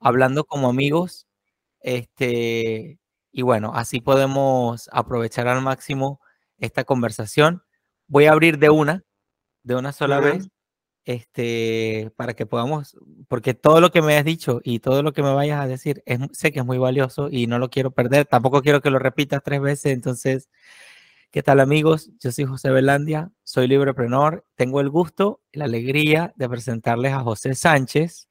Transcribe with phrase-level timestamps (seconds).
[0.00, 1.26] hablando como amigos.
[1.80, 2.98] Este,
[3.32, 6.20] y bueno, así podemos aprovechar al máximo
[6.58, 7.62] esta conversación.
[8.06, 9.04] Voy a abrir de una,
[9.62, 10.48] de una sola vez,
[11.04, 12.96] este, para que podamos,
[13.28, 16.02] porque todo lo que me has dicho y todo lo que me vayas a decir,
[16.06, 18.26] es, sé que es muy valioso y no lo quiero perder.
[18.26, 19.92] Tampoco quiero que lo repitas tres veces.
[19.92, 20.48] Entonces,
[21.30, 22.10] ¿qué tal amigos?
[22.20, 24.46] Yo soy José Belandia, soy libreprenor.
[24.54, 28.27] Tengo el gusto y la alegría de presentarles a José Sánchez,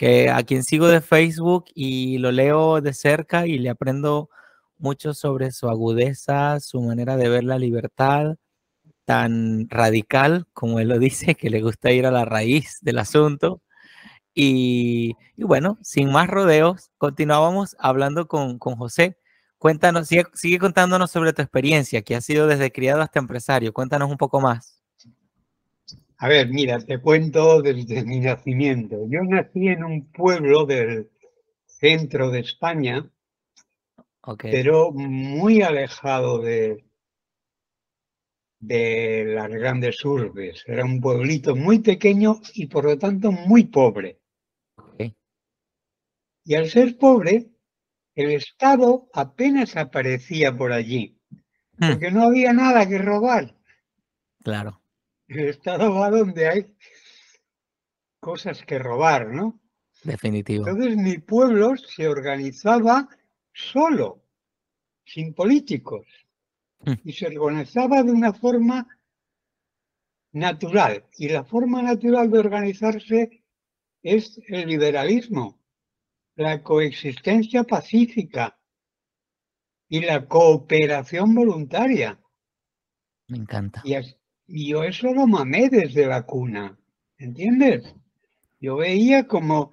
[0.00, 4.30] que a quien sigo de Facebook y lo leo de cerca y le aprendo
[4.78, 8.36] mucho sobre su agudeza, su manera de ver la libertad,
[9.04, 13.60] tan radical como él lo dice, que le gusta ir a la raíz del asunto.
[14.34, 19.18] Y, bueno, sin más rodeos, continuábamos hablando con, José.
[19.58, 23.74] Cuéntanos, sigue, sigue, contándonos sobre tu experiencia, que ha sido desde criado hasta empresario.
[23.74, 24.79] Cuéntanos un poco más.
[26.22, 29.06] A ver, mira, te cuento desde mi nacimiento.
[29.08, 31.10] Yo nací en un pueblo del
[31.64, 33.10] centro de España,
[34.42, 36.84] pero muy alejado de,
[38.58, 40.62] de las grandes urbes.
[40.66, 44.20] Era un pueblito muy pequeño y por lo tanto muy pobre.
[46.44, 47.48] Y al ser pobre,
[48.14, 51.18] el Estado apenas aparecía por allí,
[51.78, 51.92] hmm.
[51.92, 53.56] porque no había nada que robar.
[54.42, 54.82] Claro.
[55.30, 56.76] El Estado va donde hay
[58.20, 59.60] cosas que robar, ¿no?
[60.02, 60.66] Definitivo.
[60.66, 63.08] Entonces mi pueblo se organizaba
[63.52, 64.24] solo,
[65.04, 66.06] sin políticos.
[66.82, 66.92] Mm.
[67.04, 68.88] y se organizaba de una forma
[70.32, 71.04] natural.
[71.16, 73.44] Y la forma natural de organizarse
[74.02, 75.60] es el liberalismo,
[76.36, 78.58] la coexistencia pacífica
[79.88, 82.18] y la cooperación voluntaria.
[83.28, 83.82] Me encanta.
[83.84, 83.94] Y,
[84.50, 86.78] yo eso lo mamé desde la cuna,
[87.18, 87.94] ¿entiendes?
[88.58, 89.72] Yo veía como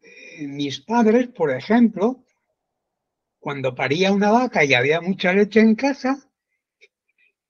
[0.00, 2.24] eh, mis padres, por ejemplo,
[3.38, 6.30] cuando paría una vaca y había mucha leche en casa,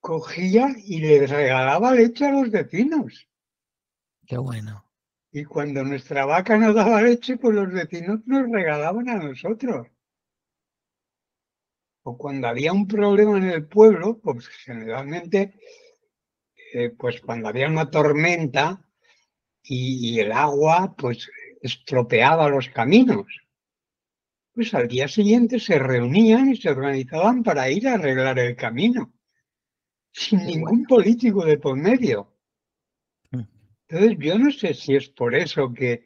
[0.01, 3.29] cogía y le regalaba leche a los vecinos.
[4.27, 4.85] Qué bueno.
[5.33, 9.89] Y cuando nuestra vaca nos daba leche, pues los vecinos nos regalaban a nosotros.
[12.03, 15.59] O cuando había un problema en el pueblo, pues generalmente,
[16.75, 18.87] eh, pues cuando había una tormenta
[19.63, 21.31] y, y el agua, pues
[21.63, 23.27] estropeaba los caminos.
[24.53, 29.15] Pues al día siguiente se reunían y se organizaban para ir a arreglar el camino
[30.15, 32.33] sin ningún político de por medio.
[33.33, 33.43] Mm.
[33.89, 36.05] Entonces, yo no sé si es por eso que,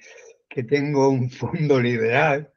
[0.68, 2.52] tengo un fondo liberal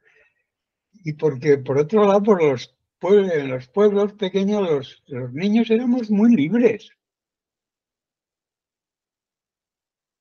[1.04, 5.70] y porque, por otro lado, por los pueblos, en los pueblos pequeños los, los niños
[5.70, 6.90] éramos muy libres.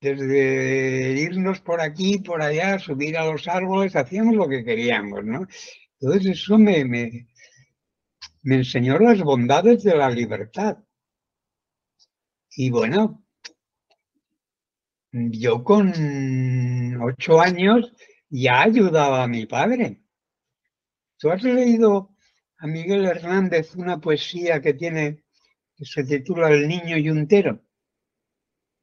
[0.02, 5.46] Desde irnos por aquí, por allá, subir a los árboles, hacíamos lo que queríamos, ¿no?
[6.00, 7.28] Entonces eso me, me,
[8.44, 10.80] enseñó las bondades de la libertad.
[12.56, 13.24] Y bueno,
[15.12, 15.94] yo con
[17.00, 17.94] ocho años
[18.28, 20.02] ya ayudaba a mi padre.
[21.18, 22.16] ¿Tú has leído
[22.58, 25.24] a Miguel Hernández una poesía que tiene,
[25.76, 27.62] que se titula El niño yuntero?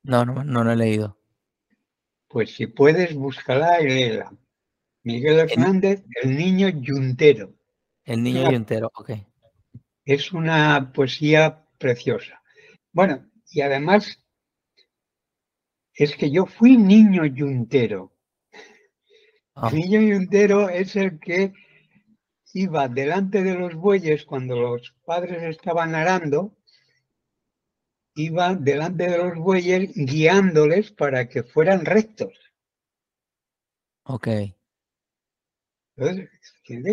[0.09, 1.19] No, no, no lo he leído.
[2.29, 4.33] Pues si puedes, búscala y léela.
[5.03, 7.55] Miguel Hernández, El, niño yuntero.
[8.07, 9.11] El niño yuntero, ok.
[10.07, 12.43] Es una poesía preciosa.
[12.91, 14.25] Bueno, y además,
[15.93, 18.15] es que yo fui niño yuntero.
[19.55, 19.71] Ah.
[19.71, 21.53] niño yuntero es el que
[22.55, 26.58] iba delante de los bueyes cuando los padres estaban arando,
[28.23, 32.35] iba delante de los bueyes guiándoles para que fueran rectos.
[34.05, 34.29] Ok.
[35.97, 36.29] Entonces,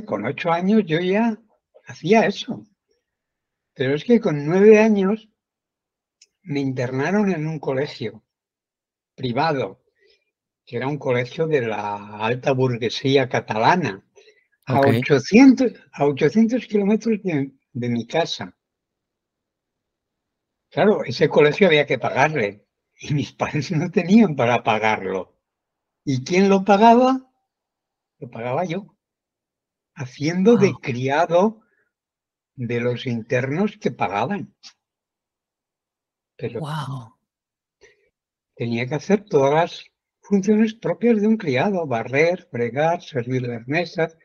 [0.05, 1.37] con ocho años yo ya
[1.85, 2.65] hacía eso.
[3.73, 5.29] Pero es que con nueve años
[6.43, 8.23] me internaron en un colegio
[9.15, 9.83] privado,
[10.65, 14.03] que era un colegio de la alta burguesía catalana,
[14.65, 18.54] a, 800, a 800 kilómetros de, de mi casa.
[20.75, 22.67] Claro, ese colegio había que pagarle
[22.99, 25.39] y mis padres no tenían para pagarlo.
[26.03, 27.31] ¿Y quién lo pagaba?
[28.19, 28.97] Lo pagaba yo,
[29.93, 31.61] haciendo de criado
[32.55, 34.53] de los internos que pagaban.
[36.35, 36.59] Pero
[38.53, 39.85] tenía que hacer todas las
[40.19, 44.17] funciones propias de un criado, barrer, fregar, servir las mesas,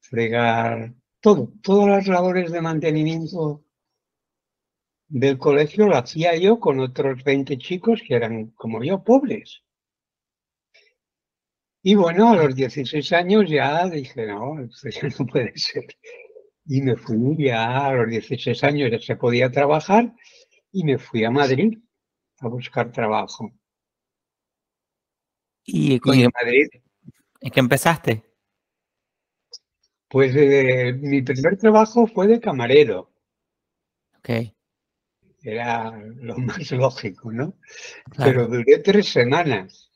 [0.00, 3.67] fregar, todo, todas las labores de mantenimiento
[5.08, 9.62] del colegio lo hacía yo con otros 20 chicos que eran como yo, pobres.
[11.82, 15.86] Y bueno, a los 16 años ya dije, no, esto ya no puede ser.
[16.66, 20.14] Y me fui ya a los 16 años, ya se podía trabajar,
[20.70, 21.78] y me fui a Madrid
[22.40, 23.50] a buscar trabajo.
[25.64, 26.68] ¿Y, en Madrid?
[27.40, 28.22] ¿En qué empezaste?
[30.08, 33.10] Pues eh, mi primer trabajo fue de camarero.
[34.18, 34.30] Ok.
[35.42, 37.54] Era lo más lógico, ¿no?
[38.16, 39.90] Pero duré tres semanas.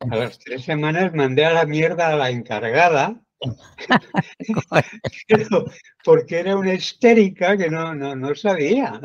[0.00, 3.20] A las tres semanas mandé a la mierda a la encargada,
[6.04, 9.00] porque era una histérica que no, no, no sabía.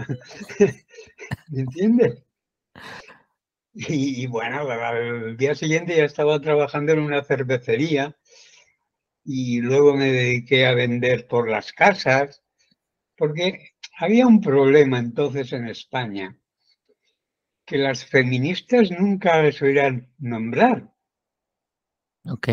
[1.49, 2.23] ¿Me entiendes?
[3.73, 8.15] Y, bueno, al día siguiente ya estaba trabajando en una cervecería
[9.25, 12.41] y luego me dediqué a vender por las casas,
[13.17, 16.37] porque había un problema entonces en España,
[17.65, 20.93] que las feministas nunca les oirán nombrar.
[22.25, 22.47] Ok.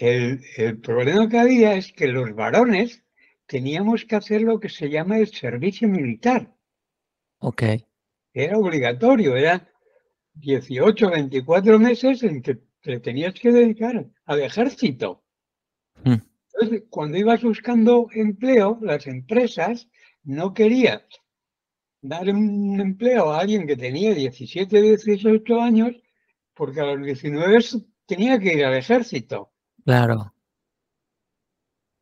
[0.00, 3.02] El, el problema que había es que los varones
[3.46, 6.54] teníamos que hacer lo que se llama el servicio militar.
[7.38, 7.62] Ok.
[8.32, 9.66] Era obligatorio, eran
[10.34, 15.24] 18, 24 meses en que te tenías que dedicar al ejército.
[16.04, 16.14] Mm.
[16.52, 19.88] Entonces, cuando ibas buscando empleo, las empresas
[20.28, 21.00] no querían
[22.02, 25.96] dar un empleo a alguien que tenía 17, 18 años,
[26.54, 27.58] porque a los 19
[28.04, 29.50] tenía que ir al ejército.
[29.84, 30.34] Claro.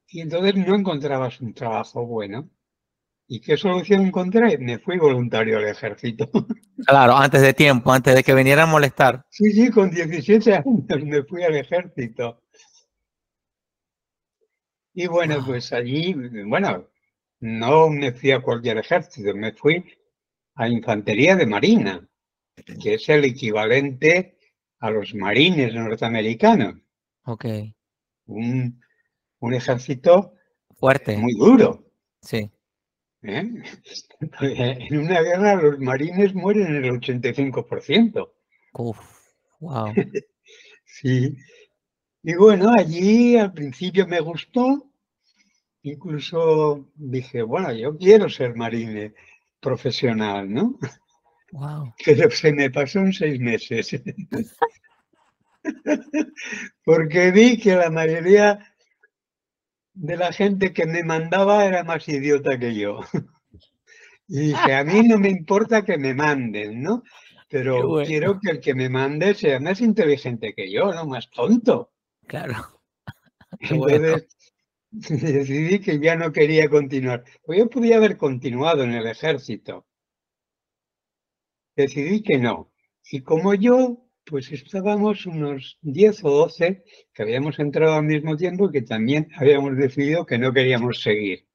[0.09, 2.51] Y entonces no encontrabas un trabajo bueno.
[3.29, 4.59] ¿Y qué solución encontré?
[4.59, 6.29] Me fui voluntario al ejército.
[6.87, 9.25] Claro, antes de tiempo, antes de que viniera a molestar.
[9.31, 12.43] Sí, sí, con 17 años me fui al ejército.
[14.93, 16.15] Y bueno, pues allí,
[16.45, 16.87] bueno,
[17.41, 19.85] no me fui a cualquier ejército, me fui
[20.55, 22.09] a Infantería de Marina,
[22.83, 24.39] que es el equivalente
[24.81, 26.77] a los marines norteamericanos.
[27.25, 27.45] Ok.
[28.27, 28.81] Un,
[29.41, 30.35] un ejército
[30.77, 31.17] fuerte.
[31.17, 31.85] Muy duro.
[32.21, 32.51] Sí.
[33.23, 33.63] ¿Eh?
[34.41, 38.31] En una guerra los marines mueren en el 85%.
[38.75, 38.99] Uf,
[39.61, 39.93] wow.
[40.85, 41.37] sí.
[42.23, 44.91] Y bueno, allí al principio me gustó,
[45.91, 49.15] incluso dije, bueno, yo quiero ser marine
[49.61, 50.79] profesional, ¿no?
[51.53, 51.95] Wow.
[52.05, 53.91] Pero se me pasó en seis meses.
[56.85, 58.75] Porque vi que la mayoría
[59.95, 63.01] de la gente que me mandaba era más idiota que yo.
[64.29, 67.05] Y dije, a mí no me importa que me manden, ¿no?
[67.49, 71.93] Pero quiero que el que me mande sea más inteligente que yo, no más tonto.
[72.27, 72.81] Claro.
[73.61, 74.36] Entonces
[74.91, 77.25] decidí que ya no quería continuar.
[77.45, 79.87] Pues yo podía haber continuado en el ejército.
[81.77, 82.73] Decidí que no.
[83.11, 88.69] Y como yo, pues estábamos unos 10 o 12 que habíamos entrado al mismo tiempo
[88.69, 91.47] y que también habíamos decidido que no queríamos seguir.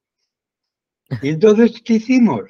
[1.22, 2.50] Y entonces, ¿qué hicimos?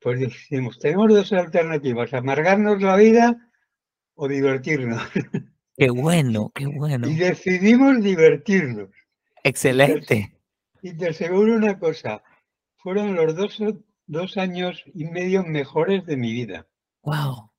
[0.00, 3.50] Pues decimos, tenemos dos alternativas, amargarnos la vida
[4.14, 5.02] o divertirnos.
[5.76, 7.08] Qué bueno, qué bueno.
[7.08, 8.90] Y decidimos divertirnos.
[9.48, 10.30] Excelente.
[10.82, 12.22] Y te, aseguro una cosa,
[12.76, 13.58] fueron los dos,
[14.06, 16.66] dos años y medio mejores de mi vida.
[17.02, 17.50] Wow.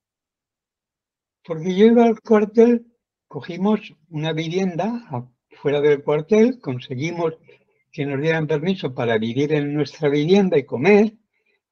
[1.44, 2.86] Porque yo iba al cuartel,
[3.26, 5.28] cogimos una vivienda
[5.60, 7.34] fuera del cuartel, conseguimos
[7.90, 11.14] que nos dieran permiso para vivir en nuestra vivienda y comer,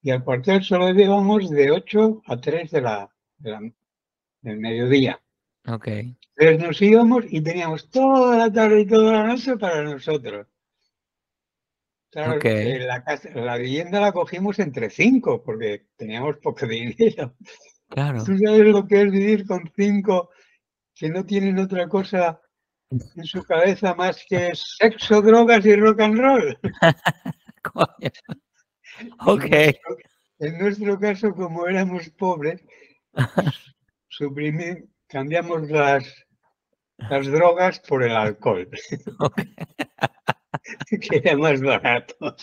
[0.02, 3.08] y al cuartel solo llevamos de 8 a 3 de la,
[3.38, 5.22] del mediodía.
[5.68, 5.88] Ok.
[5.88, 10.46] Entonces nos íbamos y teníamos toda la tarde y toda la noche para nosotros.
[12.10, 17.34] Claro, la, la vivienda la cogimos entre cinco porque teníamos poco dinero.
[17.88, 18.24] Claro.
[18.24, 20.30] ¿Tú sabes lo que es vivir con cinco
[20.94, 22.40] que no tienen otra cosa
[22.90, 26.58] en su cabeza más que sexo, drogas y rock and roll?
[29.26, 29.44] ok.
[30.40, 32.62] En nuestro, caso, como éramos pobres,
[34.08, 36.26] suprimir, cambiamos las,
[36.96, 38.68] las drogas por el alcohol,
[41.00, 42.36] que era más barato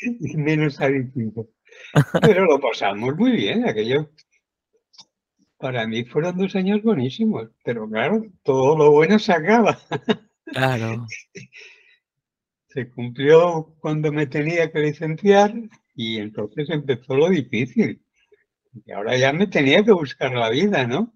[0.00, 1.48] y menos adictivo.
[2.22, 4.10] Pero lo pasamos muy bien, aquello.
[5.58, 9.78] Para mí fueron dos años buenísimos, pero claro, todo lo bueno se acaba.
[10.46, 11.06] Claro.
[12.68, 15.54] Se cumplió cuando me tenía que licenciar
[15.94, 18.02] y entonces empezó lo difícil.
[18.84, 21.14] Y ahora ya me tenía que buscar la vida, ¿no?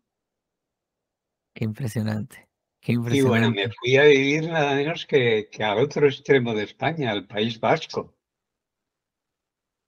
[1.58, 2.48] Qué impresionante.
[2.80, 7.10] Y bueno, me fui a vivir nada menos que, que al otro extremo de España,
[7.10, 8.14] al País Vasco.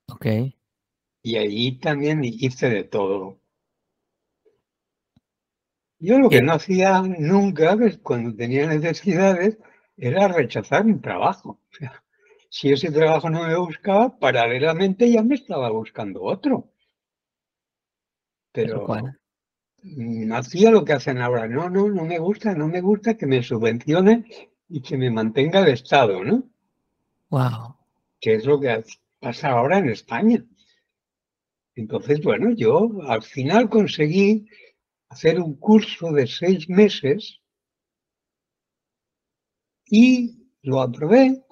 [0.09, 0.27] Ok.
[1.23, 3.41] Y allí también hice de todo.
[6.01, 9.57] Yo lo que no hacía nunca, pues, cuando tenía necesidades,
[9.97, 11.61] era rechazar un trabajo.
[11.71, 12.03] O sea,
[12.49, 16.73] si ese trabajo no me buscaba, paralelamente ya me estaba buscando otro.
[18.51, 18.85] Pero
[20.33, 21.47] hacía lo que hacen ahora.
[21.49, 24.25] No, no, no me gusta, no me gusta que me subvencione
[24.69, 26.45] y que me mantenga el Estado, ¿no?
[27.31, 27.77] Wow.
[28.21, 28.85] Que es lo que
[29.21, 30.45] pasa ahora en España.
[31.75, 34.47] Entonces, bueno, yo al final conseguí
[35.09, 37.41] hacer un curso de seis meses
[39.87, 41.43] y lo aprobé.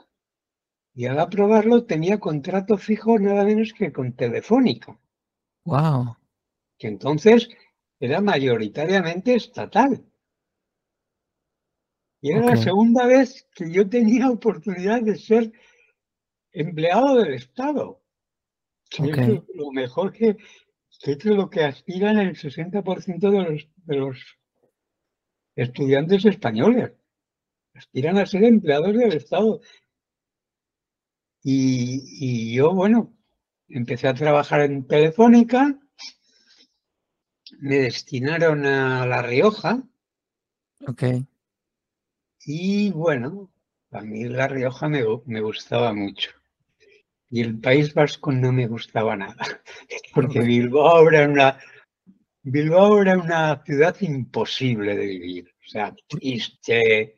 [0.94, 4.98] Y al aprobarlo tenía contrato fijo nada menos que con Telefónica,
[5.64, 6.16] Wow.
[6.76, 7.48] que entonces
[8.00, 10.04] era mayoritariamente estatal.
[12.20, 15.52] Y era la segunda vez que yo tenía oportunidad de ser
[16.52, 18.02] empleado del Estado.
[18.90, 19.18] Que Ok.
[19.18, 20.36] eso es lo mejor que,
[21.02, 24.38] que es lo que aspiran el 60% de los, de los
[25.54, 26.92] estudiantes españoles.
[27.74, 29.60] Aspiran a ser empleados del Estado.
[31.42, 33.16] Y, y yo, bueno,
[33.68, 35.78] empecé a trabajar en Telefónica,
[37.58, 39.82] me destinaron a La Rioja
[40.86, 41.02] Ok.
[42.44, 43.50] y bueno,
[43.90, 46.30] a mí La Rioja me, me gustaba mucho.
[47.30, 49.36] Y el País Vasco no me gustaba nada,
[50.14, 50.40] porque.
[50.40, 51.58] Bilbao era una,
[52.42, 55.54] Bilbao era una ciudad imposible de vivir.
[55.66, 57.16] O sea, triste.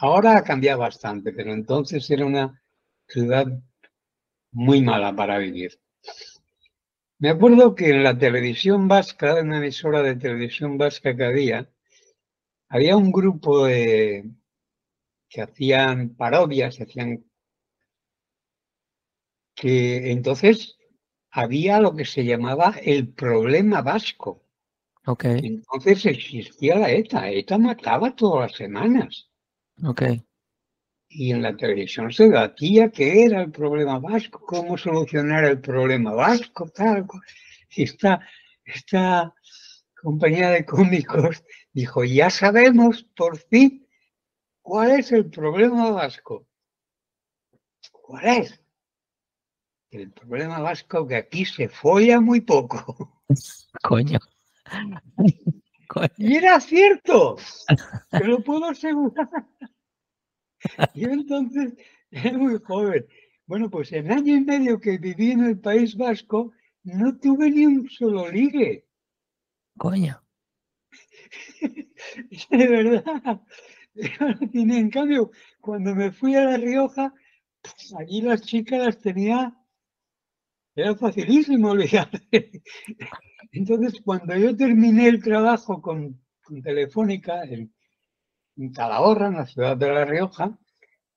[0.00, 2.60] Ahora ha cambiado bastante, pero entonces era una
[3.06, 3.46] ciudad
[4.50, 5.78] muy mala para vivir.
[7.24, 11.72] Me acuerdo que en la televisión vasca, en una emisora de televisión vasca que había,
[12.68, 14.30] había un grupo de,
[15.30, 17.24] que hacían parodias, hacían
[19.54, 20.76] que entonces
[21.30, 24.42] había lo que se llamaba el problema vasco.
[25.06, 25.24] Ok.
[25.24, 27.30] Entonces existía la ETA.
[27.30, 29.30] ETA mataba todas las semanas.
[29.82, 30.02] Ok.
[31.16, 36.12] Y en la televisión se debatía qué era el problema vasco, cómo solucionar el problema
[36.12, 37.06] vasco, tal.
[37.70, 38.20] esta,
[38.64, 39.32] esta
[40.02, 43.86] compañía de cómicos dijo, ya sabemos por fin
[44.60, 46.48] cuál es el problema vasco.
[47.92, 48.60] ¿Cuál es?
[49.92, 53.22] El problema vasco que aquí se folla muy poco.
[53.84, 54.18] Coño.
[55.86, 56.08] Coño.
[56.16, 57.36] Y era cierto,
[58.10, 59.28] te lo puedo asegurar.
[60.94, 61.74] Yo entonces
[62.10, 63.06] era muy joven.
[63.46, 66.52] Bueno, pues en año y medio que viví en el País Vasco,
[66.82, 68.86] no tuve ni un solo ligue.
[69.76, 70.22] Coño.
[72.50, 73.42] De verdad.
[74.52, 75.30] Tenía, En cambio,
[75.60, 77.12] cuando me fui a La Rioja,
[77.62, 79.56] pues allí las chicas las tenía,
[80.74, 82.62] era facilísimo olvidarse.
[83.52, 87.72] Entonces, cuando yo terminé el trabajo con, con Telefónica en,
[88.56, 90.58] en Calahorra, en la ciudad de La Rioja,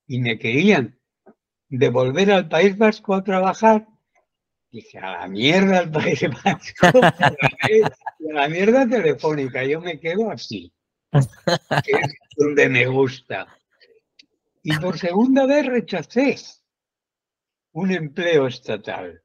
[0.07, 0.99] y me querían
[1.69, 3.87] devolver al País Vasco a trabajar,
[4.71, 7.35] dije, a la mierda al País Vasco, a
[8.19, 10.73] la, mierda Telefónica, yo me quedo así,
[11.11, 13.47] que es donde me gusta.
[14.63, 16.35] Y por segunda vez rechacé
[17.71, 19.23] un empleo estatal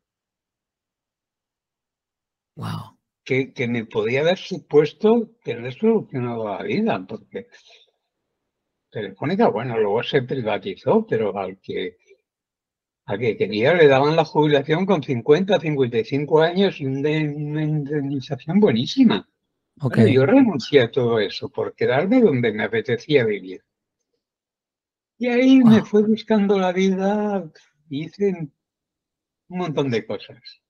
[2.55, 2.99] Wow.
[3.25, 7.47] que, que me podía haber supuesto tener solucionado la vida, porque
[8.93, 11.97] Telefónica, bueno, luego se privatizó, pero al que,
[13.07, 19.27] al que quería le daban la jubilación con 50, 55 años y una indemnización buenísima.
[19.81, 19.97] Ok.
[19.97, 23.65] Bueno, yo renuncié a todo eso por quedarme donde me apetecía vivir.
[25.19, 25.87] Y ahí me Wow.
[25.87, 27.51] fue buscando la vida,
[27.89, 28.51] hice
[29.49, 30.61] un montón de cosas.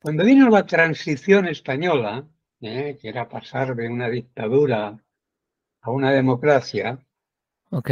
[0.00, 2.26] Cuando vino la transición española,
[2.62, 4.98] eh, que era pasar de una dictadura
[5.86, 6.98] a una democracia,
[7.70, 7.90] Ok.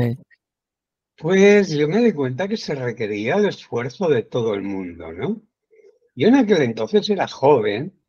[1.17, 5.43] pues yo me di cuenta que se requería el esfuerzo de todo el mundo, ¿no?
[6.15, 8.01] Yo en aquel entonces era joven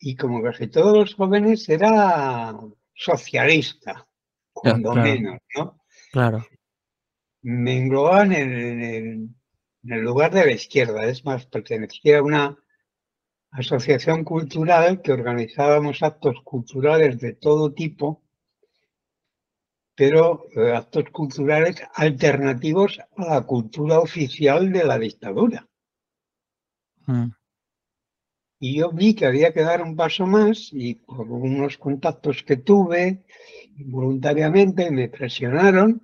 [0.00, 2.58] y como casi todos los jóvenes era
[2.94, 4.08] socialista,
[4.52, 5.08] cuando claro.
[5.08, 5.80] menos, ¿no?
[6.12, 6.46] Claro.
[7.42, 8.82] Me englobaban en,
[9.82, 12.58] en el lugar de la izquierda, es más, pertenecía a una
[13.50, 18.22] asociación cultural que organizábamos actos culturales de todo tipo,
[19.98, 25.66] pero eh, actos culturales alternativos a la cultura oficial de la dictadura.
[27.06, 27.30] Mm.
[28.60, 32.58] Y yo vi que había que dar un paso más y por unos contactos que
[32.58, 33.24] tuve
[33.86, 36.00] voluntariamente me presionaron,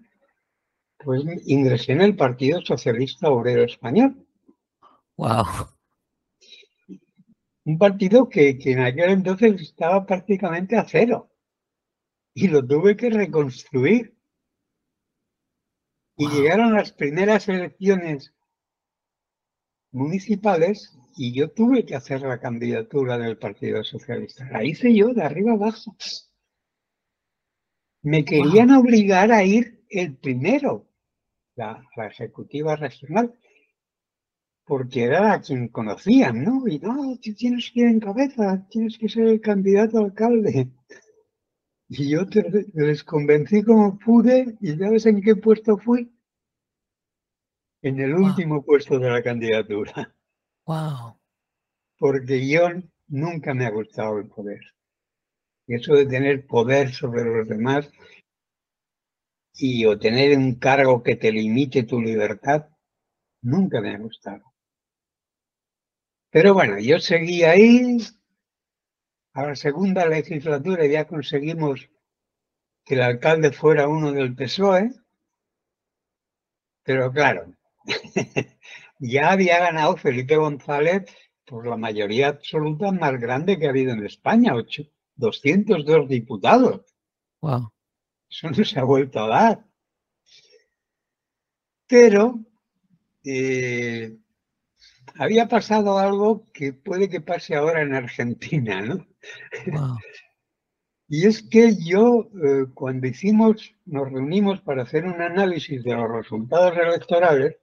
[0.98, 4.26] pues ingresé en el Partido Socialista Obrero Español.
[5.16, 5.44] Wow.
[7.64, 11.30] Un partido que, que en aquel entonces estaba prácticamente a cero.
[12.34, 14.16] Y lo tuve que reconstruir.
[16.16, 18.34] Y llegaron las primeras elecciones
[19.90, 24.48] municipales y yo tuve que hacer la candidatura del Partido Socialista.
[24.50, 25.96] La hice yo de arriba abajo.
[28.02, 30.88] Me querían obligar a ir el primero,
[31.54, 33.32] la, la, ejecutiva regional,
[34.64, 36.66] porque era a quien conocían, ¿no?
[36.66, 40.68] Y no, tienes que ir en cabeza, tienes que ser el candidato a alcalde.
[41.88, 42.22] Y yo
[42.72, 46.10] les convencí como pude, y ¿sabes en qué puesto fui?
[47.82, 50.14] En el último puesto de la candidatura.
[50.66, 51.18] Wow.
[51.98, 52.68] Porque yo
[53.08, 54.60] nunca me ha gustado el poder.
[55.66, 57.90] Y eso de tener poder sobre los demás
[59.56, 62.68] y o tener un cargo que te limite tu libertad,
[63.42, 64.42] nunca me ha gustado.
[66.30, 67.98] Pero bueno, yo seguí ahí.
[69.34, 71.90] A la segunda legislatura ya conseguimos
[72.84, 74.92] que el alcalde fuera uno del PSOE.
[76.84, 77.52] Pero claro,
[79.00, 81.04] ya había ganado Felipe González
[81.44, 84.54] por la mayoría absoluta más grande que ha habido en España,
[85.16, 86.82] 202 diputados.
[87.40, 87.72] Wow.
[88.30, 89.64] Eso no se ha vuelto a dar.
[91.88, 92.38] Pero
[93.24, 94.16] eh,
[95.16, 99.06] había pasado algo que puede que pase ahora en Argentina, ¿no?
[101.06, 106.10] Y es que yo, eh, cuando hicimos, nos reunimos para hacer un análisis de los
[106.10, 107.56] resultados electorales,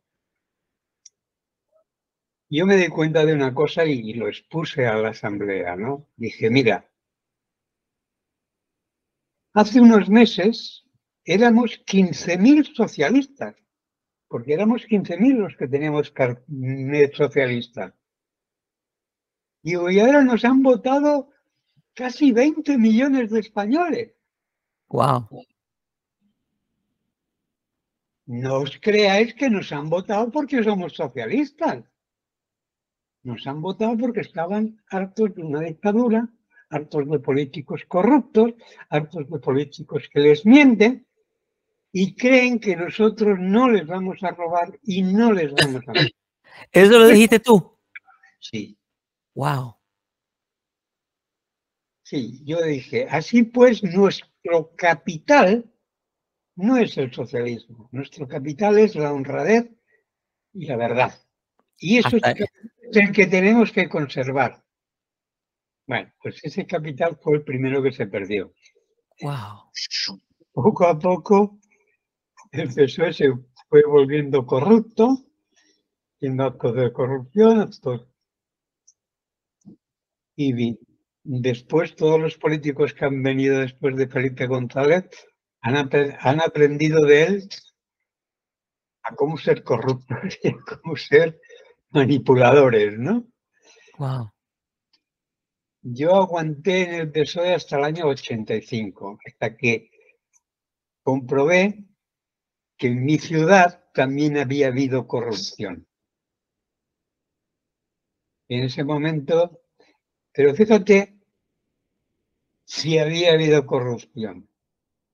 [2.50, 6.08] yo me di cuenta de una cosa y, lo expuse a la asamblea, ¿no?
[6.18, 6.90] Dije, mira,
[9.54, 10.86] hace unos meses
[11.24, 13.56] éramos 15.000 socialistas,
[14.28, 17.96] porque éramos 15.000 los que teníamos carnet socialista.
[19.64, 21.31] y ahora nos han votado
[21.94, 24.14] casi 20 millones de españoles.
[24.90, 25.28] Wow.
[28.26, 31.84] No os creáis que nos han votado porque somos socialistas.
[33.24, 36.30] Nos han votado porque estaban hartos de una dictadura,
[36.70, 38.54] hartos de políticos corruptos,
[38.90, 41.06] hartos de políticos que les mienten
[41.92, 45.94] y creen que nosotros no les vamos a robar y no les vamos a...
[46.72, 47.78] ¿Eso lo dijiste tú?
[48.40, 48.78] Sí.
[49.36, 49.81] Wow.
[52.12, 55.72] Sí, yo dije, así pues nuestro capital
[56.58, 59.72] no es el socialismo, nuestro capital es la honradez
[60.52, 61.14] y la verdad.
[61.78, 64.62] Y eso es el que tenemos que conservar.
[65.88, 68.54] Bueno, pues ese capital fue el primero que se perdió.
[69.22, 69.72] Wow.
[70.52, 71.62] Poco a poco
[72.52, 73.32] el PSOE se
[73.70, 75.18] fue volviendo corrupto,
[76.18, 77.72] haciendo actos de corrupción,
[80.36, 80.91] Y
[81.24, 85.06] después todos los políticos que han venido después de Felipe González
[85.62, 87.50] han, han aprendido de él
[89.04, 91.40] a cómo ser corruptos y a cómo ser
[91.90, 93.28] manipuladores, ¿no?
[93.98, 94.32] Wow.
[95.84, 99.90] Yo aguanté en el PSOE hasta el año 85, hasta que
[101.04, 101.86] comprobé
[102.78, 105.88] que en mi ciudad también había habido corrupción.
[108.48, 109.61] En ese momento,
[110.34, 111.20] pero fíjate
[112.66, 114.50] si había habido corrupción.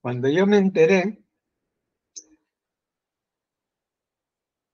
[0.01, 1.27] Cuando yo me enteré,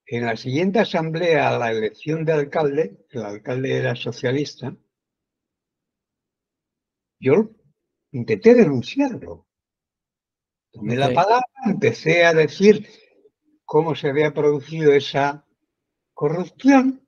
[0.06, 4.76] En la siguiente asamblea, a la elección de alcalde, el alcalde era socialista,
[7.18, 7.50] yo
[8.12, 9.48] intenté denunciarlo.
[10.70, 12.86] Tomé la palabra, empecé a decir
[13.64, 15.46] cómo se había producido esa
[16.12, 17.03] corrupción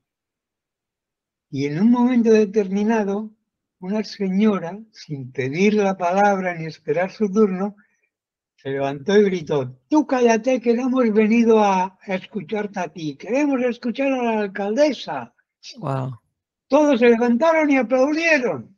[1.51, 3.31] y en un momento determinado,
[3.79, 7.77] una señora, sin pedir la palabra ni esperar su turno,
[8.57, 13.63] se levantó y gritó, tú cállate que no hemos venido a, escucharte a ti, queremos
[13.63, 15.35] escuchar a la alcaldesa.
[15.79, 16.19] Wow.
[16.69, 18.77] Todos se levantaron y aplaudieron.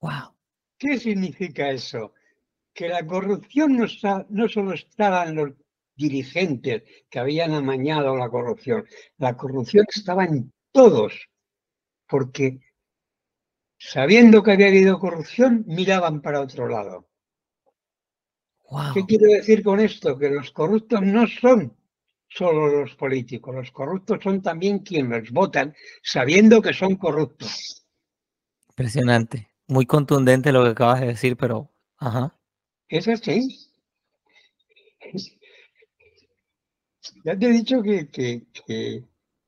[0.00, 0.34] Wow.
[0.76, 2.14] ¿Qué significa eso?
[2.72, 3.86] Que la corrupción no,
[4.28, 5.52] no solo estaba en los
[5.94, 8.84] dirigentes que habían amañado la corrupción,
[9.18, 11.30] la corrupción estaba en todos,
[12.08, 12.60] porque
[13.78, 17.08] sabiendo que había habido corrupción, miraban para otro lado.
[18.92, 20.18] ¿Qué quiero decir con esto?
[20.18, 21.76] Que los corruptos no son
[22.28, 27.86] solo los políticos, los corruptos son también quienes votan sabiendo que son corruptos.
[28.70, 31.70] Impresionante, muy contundente lo que acabas de decir, pero...
[31.98, 32.36] Ajá.
[32.88, 33.70] Es así.
[37.24, 39.04] Ya te he dicho que, que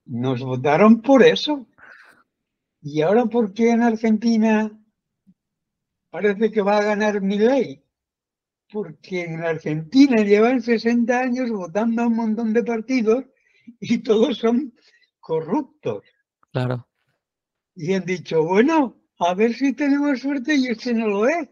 [0.06, 1.66] nos votaron por eso.
[2.80, 4.70] ¿Y ahora por qué en Argentina
[6.10, 7.82] parece que va a ganar mi ley?
[8.72, 13.24] Porque en Argentina llevan 60 años votando a un montón de partidos
[13.80, 14.72] y todos son
[15.20, 16.04] corruptos.
[16.52, 16.88] Claro.
[17.74, 21.48] Y han dicho, bueno, a ver si tenemos suerte y este no lo es.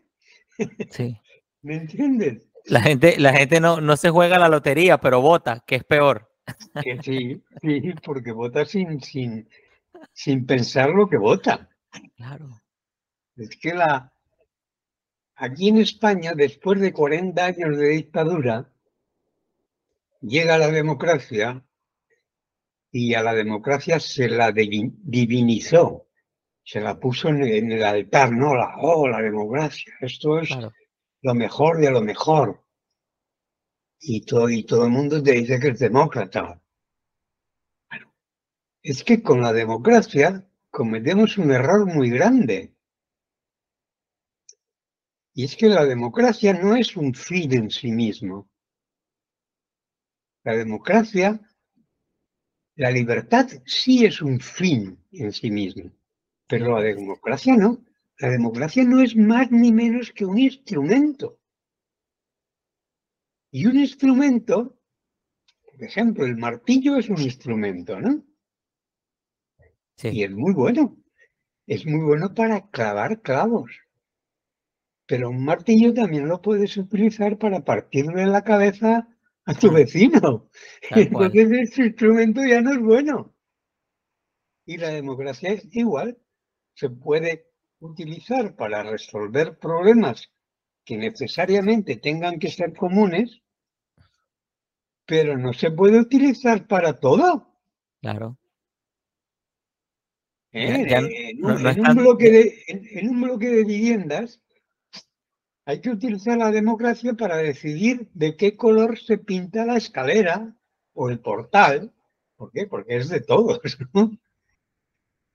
[0.90, 1.16] Sí.
[1.62, 2.46] ¿Me entiendes?
[2.66, 6.33] La gente, la gente no, no se juega la lotería, pero vota, que es peor.
[6.82, 9.48] Que sí, sí, porque vota sin, sin,
[10.12, 11.68] sin pensar lo que vota.
[12.16, 12.60] Claro.
[13.36, 14.12] Es que la,
[15.36, 18.70] aquí en España, después de 40 años de dictadura,
[20.20, 21.64] llega la democracia
[22.90, 26.06] y a la democracia se la divinizó,
[26.62, 28.54] se la puso en, el altar, ¿no?
[28.54, 30.50] La, oh, la democracia, esto es
[31.22, 32.63] lo mejor de lo mejor.
[34.00, 36.60] Y todo, y todo el mundo te dice que es demócrata.
[38.82, 42.74] Es que con la democracia cometemos un error muy grande.
[45.32, 48.48] Y es que la democracia no es un fin en sí mismo.
[50.44, 51.40] La democracia,
[52.76, 55.90] la libertad sí es un fin en sí mismo,
[56.46, 57.82] pero la democracia no.
[58.18, 61.40] La democracia no es más ni menos que un instrumento.
[63.56, 64.76] Y un instrumento,
[65.70, 68.24] por ejemplo, el martillo es un instrumento, ¿no?
[69.96, 70.08] Sí.
[70.08, 70.96] Y es muy bueno.
[71.64, 73.70] Es muy bueno para clavar clavos.
[75.06, 79.06] Pero un martillo también lo puedes utilizar para partirle la cabeza
[79.44, 80.50] a tu vecino.
[80.90, 83.36] Entonces ese instrumento ya no es bueno.
[84.66, 86.18] Y la democracia es igual.
[86.74, 90.32] Se puede utilizar para resolver problemas
[90.84, 93.43] que necesariamente tengan que ser comunes,
[95.06, 97.48] pero no se puede utilizar para todo.
[98.00, 98.38] Claro.
[100.52, 104.40] en, un bloque de, en, un bloque de, viviendas
[105.66, 110.54] hay que utilizar la democracia para decidir de qué color se pinta la escalera
[110.92, 111.92] o el portal.
[112.36, 112.66] ¿Por qué?
[112.66, 113.60] Porque es de todos.
[113.94, 114.12] ¿no?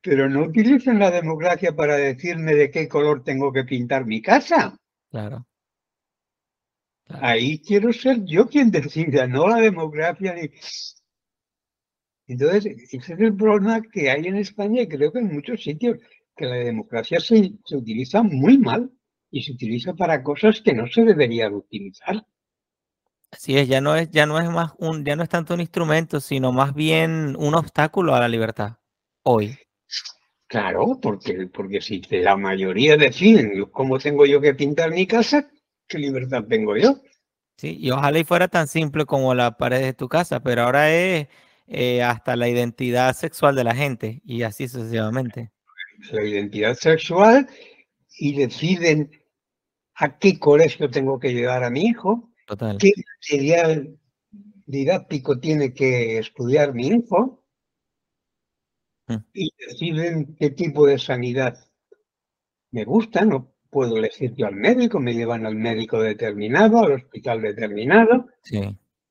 [0.02, 4.78] pero no utilicen la democracia para decirme de qué color tengo que pintar mi casa.
[5.12, 5.46] Claro.
[7.10, 10.36] Ahí quiero ser yo quien decida, no la democracia.
[12.28, 15.98] Entonces, ese es el problema que hay en España y creo que en muchos sitios,
[16.36, 18.92] que la democracia se, se utiliza muy mal
[19.32, 22.26] y se utiliza para cosas que no se deberían utilizar.
[23.32, 25.62] Así es, ya no es, ya no es más un, ya no es tanto un
[25.62, 28.78] instrumento, sino más bien un obstáculo a la libertad
[29.24, 29.58] hoy.
[30.48, 35.48] Claro, porque, porque si la mayoría deciden cómo tengo yo que pintar mi casa,
[35.90, 37.02] ¿qué libertad tengo yo?
[37.58, 40.94] Sí, y ojalá y fuera tan simple como la pared de tu casa, pero ahora
[40.96, 41.28] es
[41.68, 45.52] eh, hasta la identidad sexual de la gente y así sucesivamente.
[46.12, 47.50] La identidad sexual
[48.18, 49.12] y deciden
[49.96, 52.32] a qué colegio tengo que llevar a mi hijo,
[52.80, 52.94] qué
[53.28, 54.00] material
[54.66, 57.40] didáctico tiene que estudiar mi hijo,
[59.10, 59.26] Mm.
[59.34, 61.58] y deciden qué tipo de sanidad
[62.72, 67.42] me gusta, no puedo elegir yo al médico, me llevan al médico determinado, al hospital
[67.42, 68.28] determinado,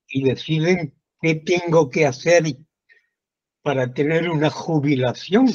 [0.09, 2.44] y deciden qué tengo que hacer
[3.62, 5.47] para tener una jubilación.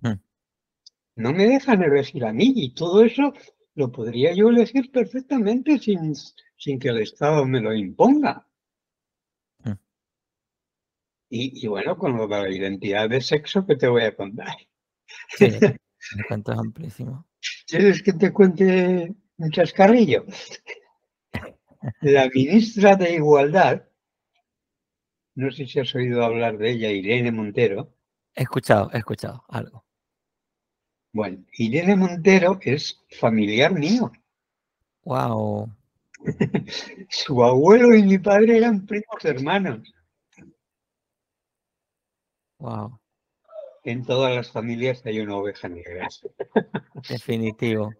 [0.00, 0.20] Mm.
[1.16, 3.32] No me dejan elegir a mí y todo eso
[3.74, 6.14] lo podría yo elegir perfectamente sin,
[6.56, 8.44] sin que el Estado me lo imponga.
[11.30, 14.56] Y, bueno, con lo de la identidad de sexo, ¿qué te voy a contar?
[15.36, 15.46] Sí,
[16.30, 17.26] me amplísimo.
[17.68, 20.24] ¿Quieres que te cuente un chascarrillo?
[22.00, 23.82] La ministra de Igualdad,
[25.34, 27.94] no sé si has oído hablar de ella, Irene Montero.
[28.34, 29.84] He escuchado, he escuchado algo.
[31.12, 34.10] Bueno, Irene Montero es familiar mío.
[35.04, 35.70] Wow.
[37.10, 39.94] Su abuelo y mi padre eran primos hermanos.
[42.58, 42.97] Wow.
[43.84, 46.08] En todas las familias hay una oveja negra.
[47.08, 47.92] Definitivo.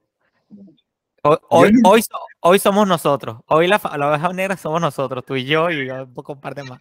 [1.23, 1.73] Hoy,
[2.41, 3.41] hoy, somos nosotros.
[3.47, 6.81] Hoy la, oveja negra somos nosotros, tú y yo y un poco parte más.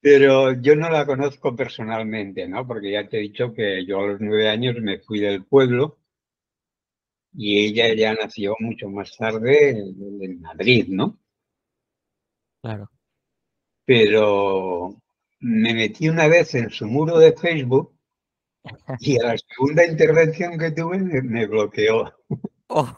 [0.00, 2.66] Pero yo no la conozco personalmente, ¿no?
[2.66, 5.98] Porque ya te he dicho que yo a los nueve años me fui del pueblo
[7.32, 11.18] y ella ya nació mucho más tarde en Madrid, ¿no?
[12.60, 12.90] Claro.
[13.86, 15.02] Pero
[15.44, 17.94] me metí una vez en su muro de Facebook
[19.00, 22.14] y a la segunda intervención que tuve me, bloqueó.
[22.68, 22.96] Oh,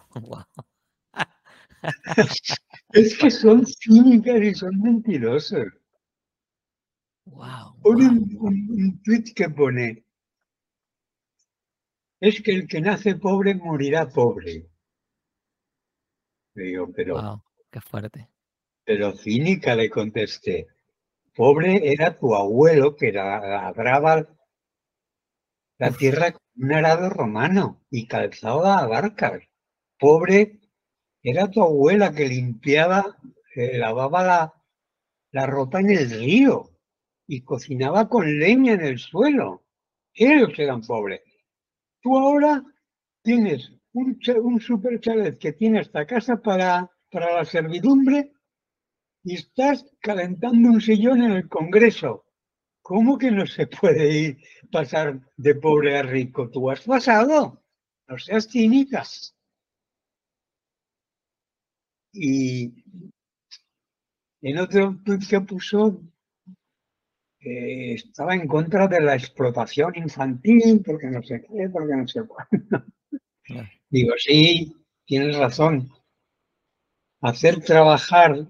[2.92, 5.66] es que son cínicas y son mentirosos.
[7.24, 10.04] Wow, un, tweet que pone,
[12.20, 14.70] es que el que nace pobre morirá pobre.
[16.54, 18.30] Le digo, pero, Wow, qué fuerte.
[18.84, 20.68] pero cínica le contesté.
[21.36, 24.14] Pobre era tu abuelo que la- labraba
[25.78, 29.42] la tierra con un arado romano y calzaba barcas.
[29.98, 30.60] Pobre
[31.22, 33.16] era tu abuela que limpiaba,
[33.54, 34.54] eh, lavaba la,
[35.32, 36.70] la ropa en el río
[37.26, 39.64] y cocinaba con leña en el suelo.
[40.14, 41.22] Ellos eran pobres.
[42.02, 42.64] Tú ahora
[43.22, 48.32] tienes un, un super chalet que tiene esta casa para, para la servidumbre
[49.26, 52.24] y estás calentando un sillón en el Congreso.
[52.80, 54.38] ¿Cómo que no se puede ir
[54.70, 56.48] pasar de pobre a rico?
[56.48, 57.60] Tú has pasado.
[58.06, 59.02] No seas cínica.
[62.12, 62.84] Y
[64.42, 64.96] en otro
[65.28, 66.00] que puso,
[67.40, 72.22] eh, estaba en contra de la explotación infantil, porque no sé qué, porque no sé
[72.24, 72.84] cuándo.
[73.90, 74.72] Digo, sí,
[75.04, 75.90] tienes razón.
[77.20, 78.46] Hacer trabajar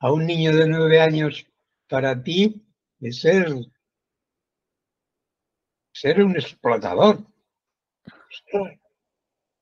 [0.00, 1.46] a un niño de nueve años
[1.88, 2.62] para ti
[3.00, 3.54] es ser,
[5.92, 7.18] ser un explotador.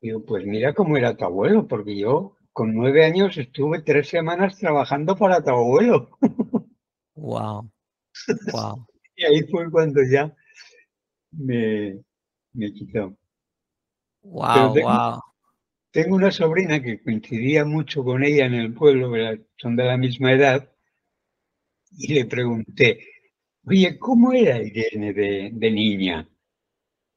[0.01, 4.57] Digo, pues mira cómo era tu abuelo, porque yo con nueve años estuve tres semanas
[4.59, 6.11] trabajando para tu abuelo.
[7.15, 7.71] Wow.
[8.53, 8.87] Wow.
[9.17, 10.35] Y ahí fue cuando ya
[11.33, 12.01] me,
[12.53, 13.17] me quitó.
[14.23, 15.21] Wow, tengo- wow.
[15.91, 19.13] Tengo una sobrina que coincidía mucho con ella en el pueblo,
[19.59, 20.73] son de la misma edad,
[21.99, 22.99] y le pregunté,
[23.65, 26.29] oye, ¿cómo era Irene de, de niña?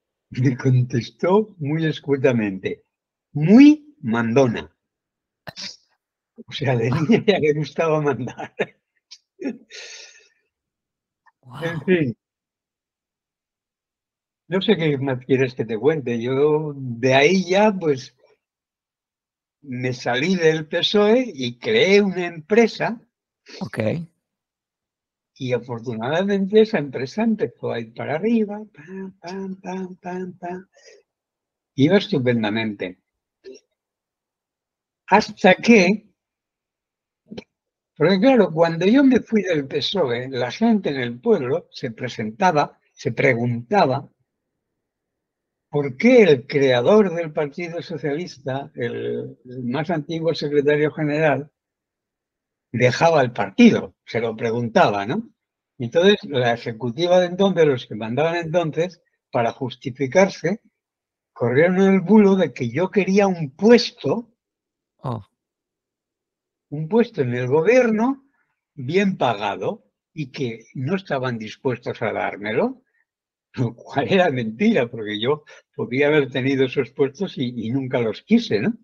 [0.32, 2.84] Me contestó muy escuetamente,
[3.34, 4.76] muy mandona.
[6.50, 8.54] O sea, de niña ya le gustaba mandar.
[11.70, 12.16] En fin.
[14.54, 16.22] No sé qué más quieres que te cuente.
[16.22, 18.16] Yo de ahí ya, pues,
[19.64, 23.00] me salí del PSOE y creé una empresa
[23.62, 23.80] Ok.
[25.36, 30.68] y afortunadamente esa empresa empezó a ir para arriba, pam, pam, pam, pam, pam.
[31.76, 33.00] Iba estupendamente.
[35.08, 36.10] Hasta que,
[37.98, 42.80] porque claro, cuando yo me fui del PSOE, la gente en el pueblo se presentaba,
[42.94, 44.08] se preguntaba
[45.72, 51.50] por qué el creador del Partido Socialista, el, más antiguo secretario general,
[52.72, 53.96] dejaba el partido.
[54.06, 55.30] Se lo preguntaba, ¿no?
[55.80, 60.62] Entonces, la ejecutiva de entonces, los que mandaban entonces, para justificarse,
[61.34, 64.32] corrieron el bulo de que yo quería un puesto
[65.04, 65.26] Oh,
[66.70, 68.24] un puesto en el gobierno
[68.76, 72.84] bien pagado y que no estaban dispuestos a dármelo,
[73.56, 75.44] lo cual era mentira, porque yo
[75.76, 78.78] podía haber tenido esos puestos y, nunca los quise, ¿no?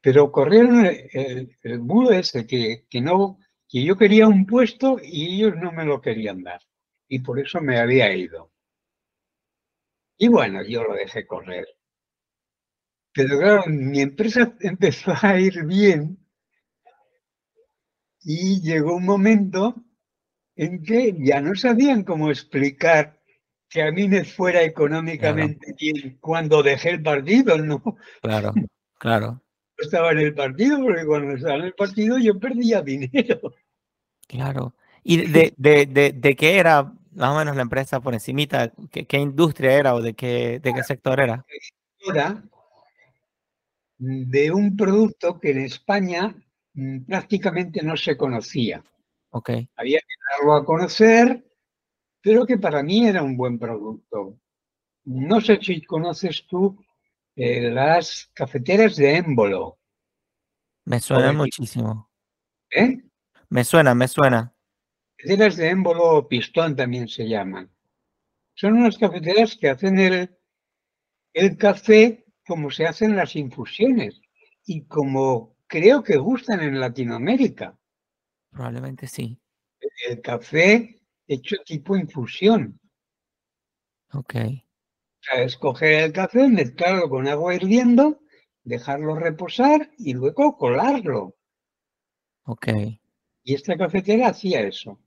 [0.00, 5.56] Pero corrieron el bulo ese, que, que, no, que yo quería un puesto y ellos
[5.56, 6.60] no me lo querían dar.
[7.08, 8.52] Y por eso me había ido.
[10.18, 11.66] Y bueno, yo lo dejé correr.
[13.14, 16.18] Pero claro, mi empresa empezó a ir bien
[18.22, 19.74] y llegó un momento
[20.56, 23.13] en que ya no sabían cómo explicar
[23.74, 27.82] que a mí me fuera económicamente bien cuando dejé el partido, no
[28.22, 28.54] claro,
[29.00, 29.42] claro,
[29.76, 33.40] estaba en el partido, porque cuando estaba en el partido yo perdía dinero.
[34.28, 34.74] claro.
[35.02, 38.72] ¿Y de, de, de, de qué era más o menos la empresa por encimita?
[38.92, 41.44] ¿Qué, qué industria era o de qué, de qué sector era?
[41.98, 42.42] Era
[43.98, 46.32] de un producto que en España
[46.74, 48.84] mm, prácticamente no se conocía.
[49.30, 51.44] Ok, Había que darlo a conocer,
[52.24, 54.40] pero que para mí era un buen producto.
[55.04, 56.82] No sé si conoces tú
[57.36, 59.78] eh, las cafeteras de émbolo.
[60.86, 62.10] me suena muchísimo.
[62.70, 63.02] ¿eh?
[63.50, 64.54] Me suena, me suena.
[65.18, 67.70] Cafeteras de émbolo o pistón también se llaman.
[68.54, 70.34] Son unas cafeteras que hacen el,
[71.34, 74.18] el café como se hacen las infusiones
[74.64, 77.78] y como creo que gustan en Latinoamérica.
[78.50, 79.38] Probablemente sí.
[80.08, 82.78] El café hecho tipo infusión.
[84.12, 88.20] Ok, O sea, escoger el café, mezclarlo con agua hirviendo,
[88.62, 91.34] dejarlo reposar y luego colarlo.
[92.44, 92.68] ok.
[93.42, 94.98] Y esta cafetera hacía eso.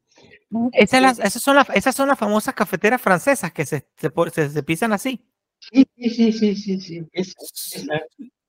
[0.73, 4.49] Esas, las- esas, son las, esas son las famosas cafeteras francesas que se, se, se-
[4.49, 5.25] se pisan así.
[5.59, 7.07] Sí, sí, sí, sí, sí, sí.
[7.11, 7.33] Es-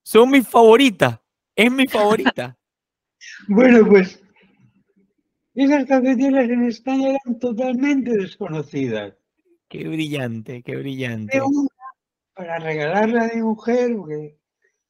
[0.03, 1.19] Son mis favoritas.
[1.55, 2.57] Es mi favorita.
[3.49, 4.23] Bueno, pues
[5.65, 9.15] esas cafeteras en España eran totalmente desconocidas.
[9.69, 11.41] Qué brillante, qué brillante.
[11.41, 11.69] Una
[12.35, 14.39] para regalarle a mi mujer, porque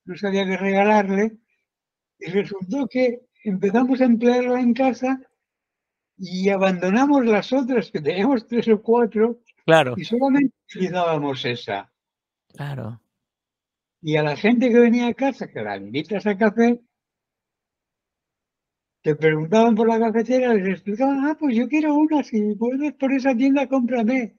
[0.05, 1.39] no sabía qué regalarle,
[2.19, 5.21] y resultó que empezamos a emplearla en casa
[6.19, 11.93] y abandonamos las otras, que teníamos tres o cuatro, Claro, y solamente utilizábamos esa.
[12.55, 13.01] claro.
[14.01, 16.81] Y a la gente que venía a casa, que la invitas a café,
[19.03, 23.13] te preguntaban por la cafetera, les explicaban, ah, pues yo quiero una, si puedes por
[23.13, 24.37] esa tienda, cómprame.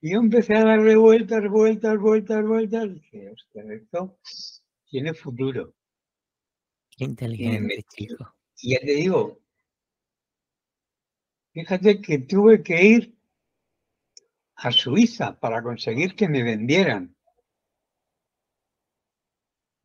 [0.00, 4.18] Y yo empecé a darle vueltas, vueltas, vueltas, vueltas, y dije, hostia, esto
[4.88, 5.74] tiene futuro.
[6.96, 8.34] Qué inteligente, chico.
[8.60, 9.40] Y ya te digo,
[11.52, 13.18] fíjate que tuve que ir
[14.56, 17.14] a Suiza para conseguir que me vendieran.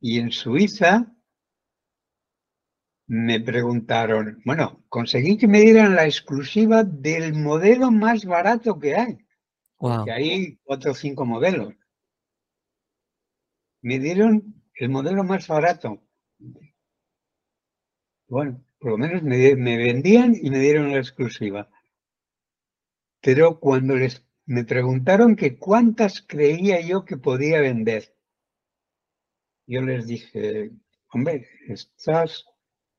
[0.00, 1.13] Y en Suiza
[3.06, 9.18] me preguntaron, bueno, conseguí que me dieran la exclusiva del modelo más barato que hay,
[9.78, 10.04] Wow.
[10.04, 11.74] que hay cuatro o cinco modelos.
[13.82, 16.02] Me dieron el modelo más barato.
[18.28, 21.68] Bueno, por lo menos me, me vendían y me dieron la exclusiva.
[23.20, 28.14] Pero cuando les me preguntaron que cuántas creía yo que podía vender,
[29.66, 30.70] yo les dije,
[31.10, 32.46] hombre, estas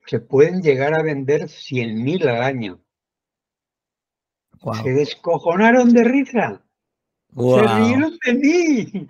[0.06, 2.82] se pueden llegar a vender 100.000 al año.
[4.84, 6.66] Se descojonaron de risa,
[7.30, 7.68] se Wow.
[7.78, 9.08] rieron de mí,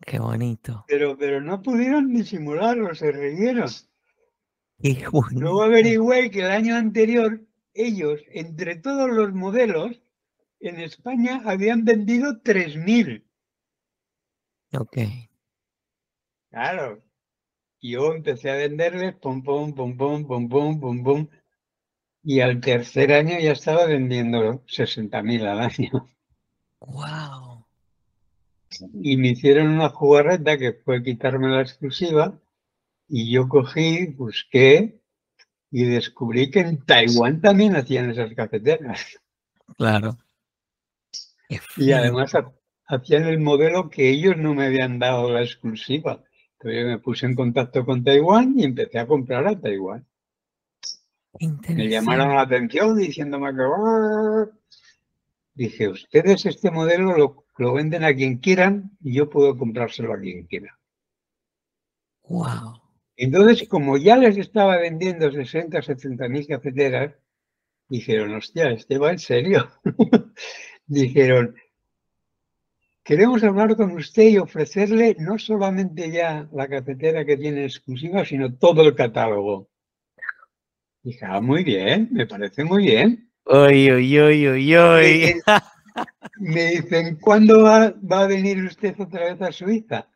[0.00, 0.84] Qué bonito.
[0.88, 3.70] pero, pero no pudieron disimularlo, se rieron.
[4.82, 7.40] Qué Luego averigüé que el año anterior
[7.74, 10.00] ellos, entre todos los modelos,
[10.60, 13.24] en España habían vendido 3.000.
[14.72, 14.98] Ok.
[16.50, 17.02] Claro.
[17.84, 21.28] Y yo empecé a venderles, pum, pum, pum, pum, pum, pum, pum, pum.
[22.22, 26.08] Y al tercer año ya estaba vendiendo 60.000 al año.
[26.80, 27.66] Wow.
[29.02, 32.40] Y me hicieron una jugarreta que fue quitarme la exclusiva.
[33.06, 35.02] Y yo cogí, busqué
[35.70, 39.18] y descubrí que en Taiwán también hacían esas cafeteras.
[39.76, 40.16] Claro.
[41.76, 42.50] Y además ha-
[42.86, 46.24] hacían el modelo que ellos no me habían dado la exclusiva.
[46.64, 50.06] Entonces yo me puse en contacto con Taiwán y empecé a comprar a Taiwán.
[51.68, 53.62] Me llamaron la atención diciéndome que...
[53.62, 54.46] "Ah".
[55.52, 60.18] Dije, ustedes este modelo lo, lo venden a quien quieran y yo puedo comprárselo a
[60.18, 60.78] quien quiera.
[62.22, 62.80] Wow.
[63.16, 67.14] Entonces, como ya les estaba vendiendo 60 o 70 mil cafeteras,
[67.88, 69.70] dijeron, hostia, este va en serio.
[70.86, 71.54] dijeron,
[73.04, 78.54] queremos hablar con usted y ofrecerle no solamente ya la cafetera que tiene exclusiva, sino
[78.54, 79.68] todo el catálogo.
[81.02, 83.30] Dije, ah, muy bien, me parece muy bien.
[83.44, 84.74] Uy, uy, uy.
[84.74, 85.42] Eh,
[86.38, 90.08] Me dicen, ¿cuándo va, va a venir usted otra vez a Suiza?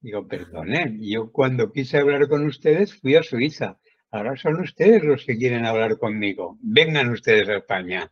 [0.00, 3.78] Digo, perdone, yo cuando quise hablar con ustedes fui a Suiza.
[4.10, 6.56] Ahora son ustedes los que quieren hablar conmigo.
[6.62, 8.10] Vengan ustedes a España.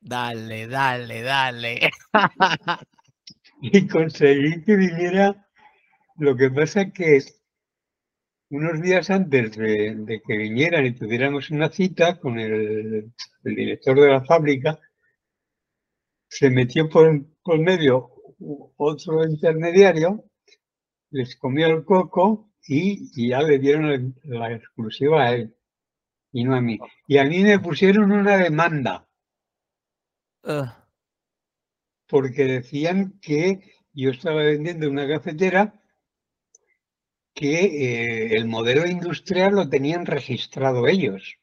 [0.00, 1.90] Dale, dale, dale.
[3.72, 5.46] Y conseguí que viniera.
[6.18, 7.20] Lo que pasa es que
[8.50, 13.12] unos días antes de, de que vinieran y tuviéramos una cita con el,
[13.44, 14.80] el director de la fábrica,
[16.28, 18.10] se metió por, por medio
[18.76, 20.24] otro intermediario,
[21.10, 25.56] les comió el coco y, y ya le dieron el- la exclusiva a él
[26.32, 26.78] y no a mí.
[27.08, 29.08] Y a mí me pusieron una demanda
[30.44, 30.70] Ugh,
[32.06, 35.80] porque decían que yo estaba vendiendo una cafetera
[37.34, 41.38] que eh, el modelo industrial lo tenían registrado ellos,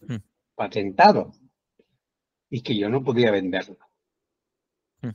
[0.00, 0.18] Hmm.
[0.54, 1.32] patentado,
[2.50, 3.78] y que yo no podía venderlo.
[5.02, 5.10] Hmm.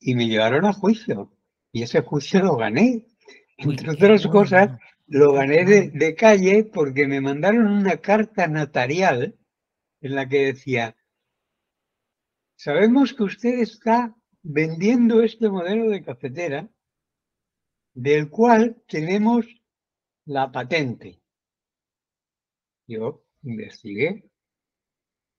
[0.00, 1.32] Y me llevaron a juicio,
[1.72, 3.06] y ese juicio lo gané.
[3.56, 9.36] Entre otras cosas, lo gané de, de calle porque me mandaron una carta notarial
[10.00, 10.96] en la que decía,
[12.58, 16.68] sabemos que usted está vendiendo este modelo de cafetera
[17.94, 19.46] del cual tenemos
[20.24, 21.22] la patente.
[22.88, 24.28] Yo investigué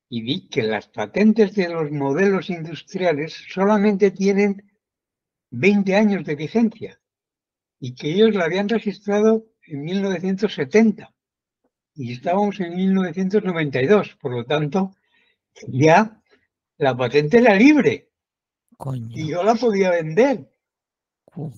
[0.08, 4.72] y vi que las patentes de los modelos industriales solamente tienen
[5.52, 7.02] 20 años de vigencia
[7.82, 11.14] y que ellos la habían registrado en 1970
[11.96, 14.96] y estábamos en 1992, por lo tanto
[15.68, 16.19] ya
[16.80, 18.10] la patente era libre
[19.10, 20.50] y yo la podía vender.
[21.36, 21.56] Uf,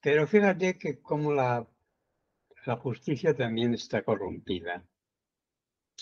[0.00, 1.66] Pero fíjate que como la,
[2.64, 4.84] la justicia también está corrompida.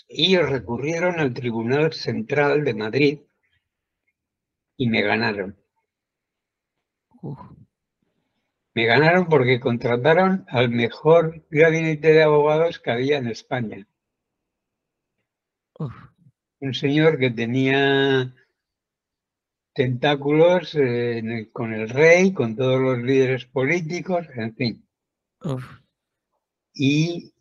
[0.07, 3.19] Ellos recurrieron al Tribunal Central de Madrid
[4.77, 5.57] y me ganaron.
[8.75, 13.87] Me ganaron porque contrataron al mejor gabinete de abogados que había en España.
[16.59, 18.33] Un señor que tenía
[19.73, 24.87] tentáculos eh, con el rey, con todos los líderes políticos, en fin.
[26.73, 27.31] Y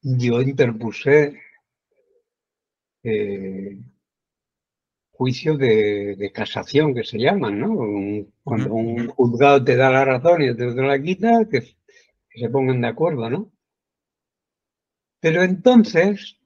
[0.00, 1.38] yo interpuse
[3.02, 3.78] eh,
[5.12, 8.26] juicio de, casación, que se llaman, ¿no?
[8.42, 12.48] cuando un juzgado te da la razón y otro te la quita, que, que se
[12.48, 13.52] pongan de acuerdo, ¿no?
[15.20, 16.39] Pero entonces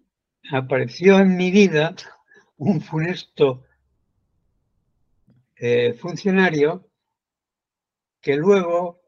[0.50, 1.94] apareció en mi vida
[2.56, 3.64] un funesto
[5.56, 6.88] eh, funcionario
[8.20, 9.00] que luego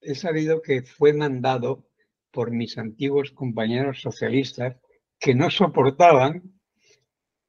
[0.00, 1.88] he sabido que fue mandado
[2.30, 4.76] por mis antiguos compañeros socialistas
[5.18, 6.60] que no soportaban,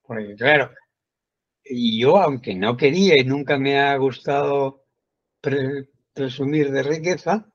[0.02, 0.72] porque claro,
[1.64, 4.86] yo aunque no quería y nunca me ha gustado
[6.14, 7.52] presumir de riqueza,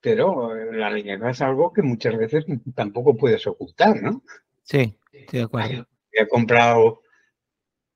[0.00, 2.44] pero la riqueza es algo que muchas veces
[2.74, 4.22] tampoco puedes ocultar, ¿no?
[4.62, 5.86] Sí, estoy de acuerdo.
[6.12, 7.02] Había comprado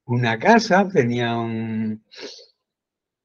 [0.04, 2.04] una casa, tenía un,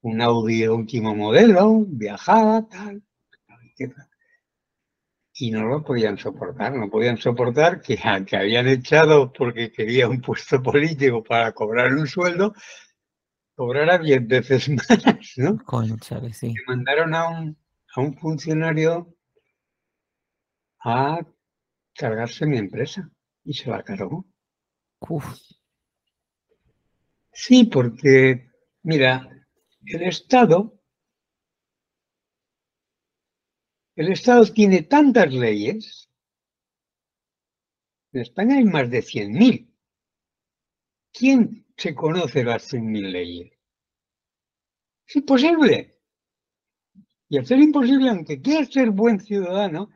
[0.02, 3.02] un Audi último modelo, viajaba, tal.
[5.36, 10.20] Y no lo podían soportar, no podían soportar que, que habían echado porque quería un
[10.20, 12.54] puesto político para cobrar un sueldo,
[13.56, 15.58] cobrara diez veces más, ¿no?
[16.32, 16.48] sí.
[16.48, 17.56] Me mandaron a un,
[17.94, 19.16] a un funcionario
[20.84, 21.20] a
[21.94, 23.10] cargarse mi empresa
[23.44, 24.26] y se la cargó.
[25.00, 25.38] Uf.
[27.32, 28.48] Sí, porque,
[28.82, 29.28] mira,
[29.86, 30.80] el Estado,
[33.96, 36.10] el Estado tiene tantas leyes,
[38.12, 39.68] en España hay más de 100.000.
[41.12, 43.52] ¿Quién se conoce las 100.000 leyes?
[45.06, 45.98] Es imposible.
[47.28, 49.90] Y al ser imposible, aunque quieras ser buen ciudadano,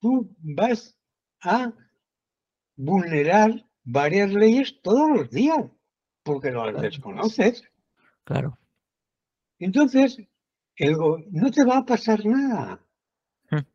[0.00, 0.98] tú vas
[1.40, 1.72] a
[2.76, 5.64] vulnerar varias leyes todos los días
[6.22, 7.62] porque lo desconoces.
[8.24, 8.58] Claro.
[9.58, 10.18] Entonces,
[10.76, 10.96] el
[11.30, 12.84] no te va a pasar nada.
[13.50, 13.66] Hmm.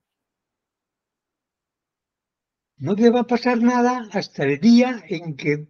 [2.78, 5.68] No te va a pasar nada hasta el día en que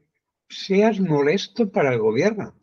[0.49, 2.55] seas molesto para el gobierno.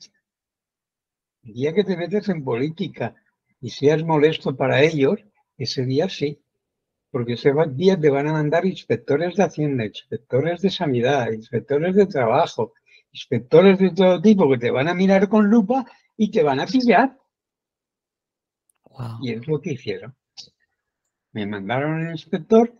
[1.42, 3.14] El día que te metes en política
[3.60, 5.24] y seas molesto para ellos,
[5.56, 6.42] ese día sí.
[7.10, 12.06] Porque ese día te van a mandar inspectores de Hacienda, inspectores de Sanidad, inspectores de
[12.06, 12.74] Trabajo,
[13.12, 15.86] inspectores de todo tipo que te van a mirar con lupa
[16.16, 17.16] y te van a pillar.
[19.22, 20.14] Y es lo que hicieron.
[21.32, 22.72] Me mandaron un inspector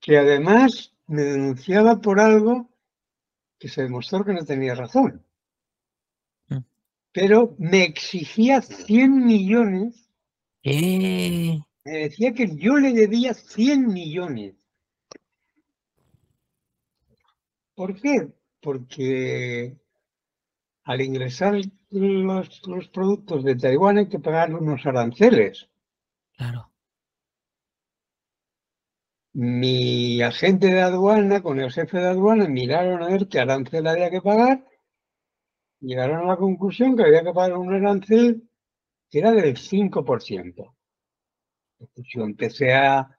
[0.00, 2.70] que además me denunciaba por algo
[3.58, 5.22] que se demostró que no tenía razón.
[6.48, 6.58] Mm.
[7.12, 10.08] Pero me exigía 100 millones.
[10.62, 11.60] Eh.
[11.84, 14.54] Me decía que yo le debía 100 millones.
[17.74, 18.28] ¿Por qué?
[18.60, 19.76] porque
[20.84, 21.54] al ingresar
[21.90, 25.68] los, productos de Taiwán hay que pagar unos aranceles.
[26.36, 26.70] Claro.
[29.32, 34.10] Mi agente de aduana con el jefe de aduana miraron a ver qué arancel había
[34.10, 34.66] que pagar.
[35.80, 38.48] Llegaron a la conclusión que había que pagar un arancel
[39.08, 40.74] que era del 5%.
[41.96, 43.18] Yo empecé a,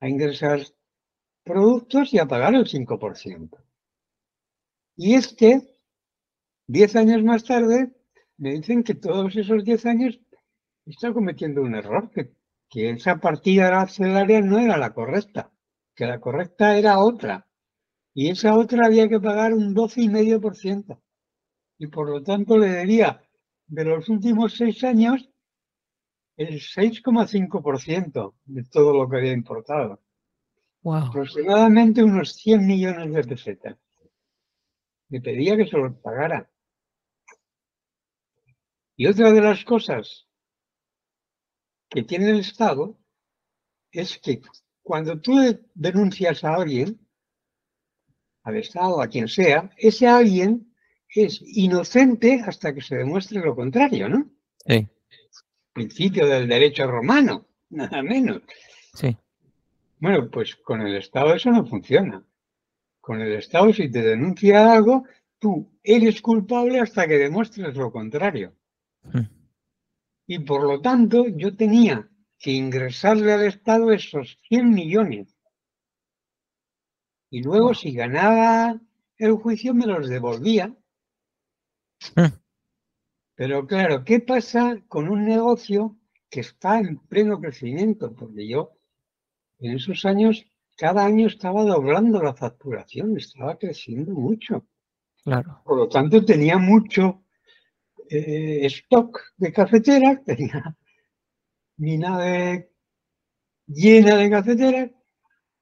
[0.00, 0.60] a ingresar
[1.44, 3.58] productos y a pagar el 5%.
[4.96, 5.62] Y este,
[6.66, 7.92] diez años más tarde,
[8.38, 10.18] me dicen que todos esos diez años
[10.84, 12.32] está cometiendo un error, que,
[12.68, 15.52] que esa partida arancelaria no era la correcta,
[15.94, 17.46] que la correcta era otra.
[18.14, 21.00] Y esa otra había que pagar un 12,5%.
[21.78, 23.22] Y por lo tanto le debía
[23.66, 25.28] de los últimos seis años
[26.36, 30.02] el 6,5% de todo lo que había importado.
[30.84, 33.76] Aproximadamente unos 100 millones de pesetas
[35.08, 36.50] me pedía que se los pagara.
[38.96, 40.26] Y otra de las cosas
[41.88, 42.98] que tiene el Estado
[43.90, 44.40] es que
[44.82, 45.36] cuando tú
[45.74, 47.00] denuncias a alguien,
[48.42, 50.72] al Estado, a quien sea, ese alguien
[51.08, 54.30] es inocente hasta que se demuestre lo contrario, ¿no?
[54.66, 54.88] Sí.
[55.76, 58.42] Principio del derecho romano, nada menos.
[58.94, 59.16] Sí.
[59.98, 62.24] Bueno, pues con el Estado eso no funciona
[63.06, 65.04] con el Estado, si te denuncia algo,
[65.38, 68.52] tú eres culpable hasta que demuestres lo contrario.
[69.04, 69.28] Hmm.
[70.26, 75.38] Y por lo tanto, yo tenía que ingresarle al Estado esos 100 millones.
[77.30, 78.80] Y luego, si ganaba
[79.18, 80.74] el juicio me los devolvía.
[82.16, 82.34] Mm.
[83.36, 85.96] Pero claro, ¿qué pasa con un negocio
[86.30, 88.12] que está en pleno crecimiento?
[88.14, 88.72] Porque yo
[89.58, 90.44] en esos años,
[90.76, 94.66] cada año estaba doblando la facturación, estaba creciendo mucho.
[95.22, 95.60] Claro.
[95.64, 97.24] Por lo tanto, tenía mucho
[98.08, 100.76] eh, stock de cafeteras, tenía
[101.76, 102.72] mi nave
[103.66, 104.90] llena de cafeteras,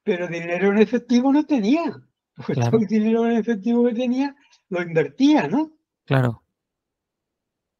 [0.04, 2.00] pero dinero en efectivo no tenía.
[2.36, 2.70] Pues Claro.
[2.72, 4.36] todo el dinero en efectivo que tenía
[4.68, 5.72] lo invertía, ¿no?
[6.04, 6.43] Claro.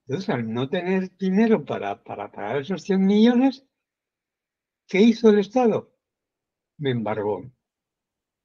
[0.06, 3.64] Entonces, al no tener dinero para, para pagar esos 100 millones,
[4.86, 5.90] ¿qué hizo el Estado?
[6.78, 7.50] Me embargó.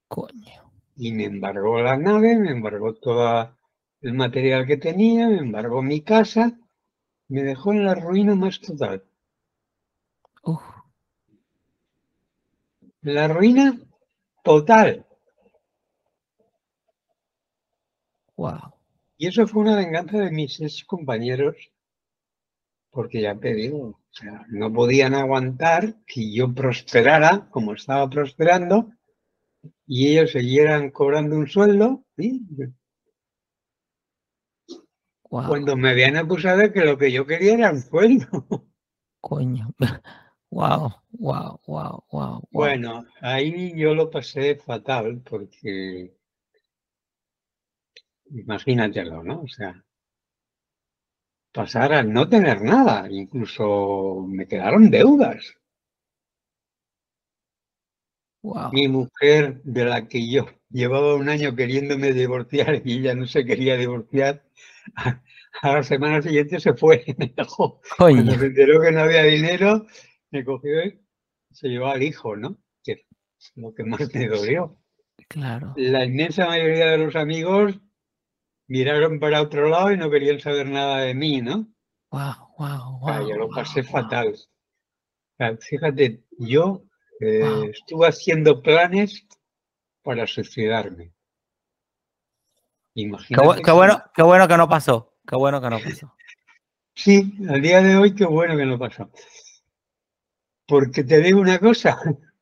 [0.07, 0.71] Coño.
[0.95, 3.55] Y me embargó la nave, me embargó todo
[4.01, 6.57] el material que tenía, me embargó mi casa,
[7.27, 9.03] me dejó en la ruina más total.
[10.43, 10.63] Uf.
[13.01, 13.77] La ruina
[14.43, 15.05] total.
[18.37, 18.78] Wow.
[19.21, 21.57] Y eso fue una venganza de mis ex compañeros,
[22.89, 28.93] porque ya te digo, o sea, no podían aguantar que yo prosperara como estaba prosperando
[29.85, 32.47] y ellos siguieran cobrando un sueldo, ¿sí?
[35.29, 35.47] Wow.
[35.49, 38.25] cuando me habían acusado de que lo que yo quería era un sueldo.
[39.19, 39.75] Coño.
[40.49, 40.93] Wow.
[41.11, 41.59] Wow.
[41.67, 42.05] Wow.
[42.09, 42.47] Wow.
[42.51, 46.17] Bueno, ahí yo lo pasé fatal porque
[48.31, 49.41] imagínatelo, ¿no?
[49.41, 49.83] O sea,
[51.51, 55.55] pasar a no tener nada, incluso me quedaron deudas.
[58.41, 58.71] Wow.
[58.71, 63.43] Mi mujer, de la que yo llevaba un año queriéndome divorciar y ella no se
[63.45, 64.45] quería divorciar,
[64.95, 65.21] a,
[65.61, 67.81] a la semana siguiente se fue, me dejó.
[67.97, 69.85] Cuando se enteró que no había dinero,
[70.31, 70.99] me cogió y
[71.51, 72.57] se llevó al hijo, ¿no?
[72.83, 72.93] Que
[73.37, 74.77] es lo que más me dolió.
[75.27, 75.73] Claro.
[75.75, 77.79] La inmensa mayoría de los amigos
[78.69, 81.67] miraron para otro lado y no querían saber nada de mí, ¿no?
[82.11, 82.53] Wow.
[82.57, 82.99] Wow.
[82.99, 83.27] Wow.
[83.27, 83.91] yo lo pasé wow.
[83.91, 84.35] fatal.
[85.59, 86.83] Fíjate, yo
[87.19, 87.63] eh, Wow.
[87.65, 89.27] estuve haciendo planes
[90.03, 91.13] para suicidarme.
[92.95, 93.47] Qué, Imagínate.
[93.47, 95.15] bu- qué bueno, qué bueno que no pasó.
[95.27, 96.13] Qué bueno que no pasó.
[96.95, 99.09] Sí, al día de hoy qué bueno que no pasó.
[100.67, 101.97] Porque te digo una cosa,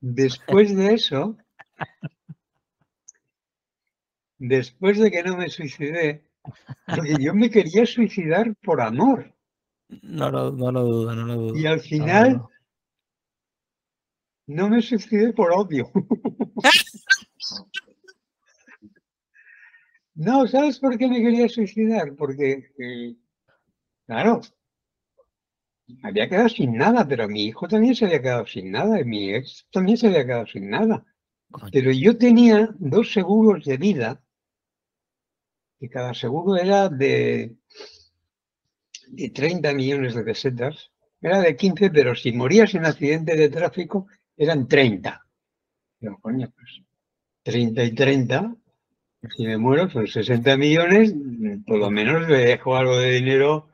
[0.00, 1.36] después de eso,
[4.40, 6.24] después de que no me suicidé,
[6.86, 9.32] porque yo me quería suicidar por amor
[10.02, 11.56] No lo, no lo dudo, no lo dudo.
[11.56, 12.42] y no al final
[14.46, 15.90] no me suicidé por odio.
[20.12, 22.14] No, ¿sabes por qué me quería suicidar?
[22.14, 23.16] Porque, eh,
[24.06, 24.42] claro,
[25.86, 29.04] me había quedado sin nada, pero mi hijo también se había quedado sin nada y
[29.04, 31.06] mi ex también se había quedado sin nada.
[31.72, 34.22] Pero yo tenía dos seguros de vida
[35.80, 37.56] y cada seguro era de,
[39.08, 40.90] de 30 millones de pesetas.
[41.22, 44.06] Era de 15, pero si morías en accidente de tráfico
[44.36, 45.26] eran 30.
[45.98, 46.82] Pero coño, pues
[47.42, 48.56] 30 y 30,
[49.36, 51.14] si me muero son 60 millones,
[51.66, 53.68] por lo menos le dejo algo de dinero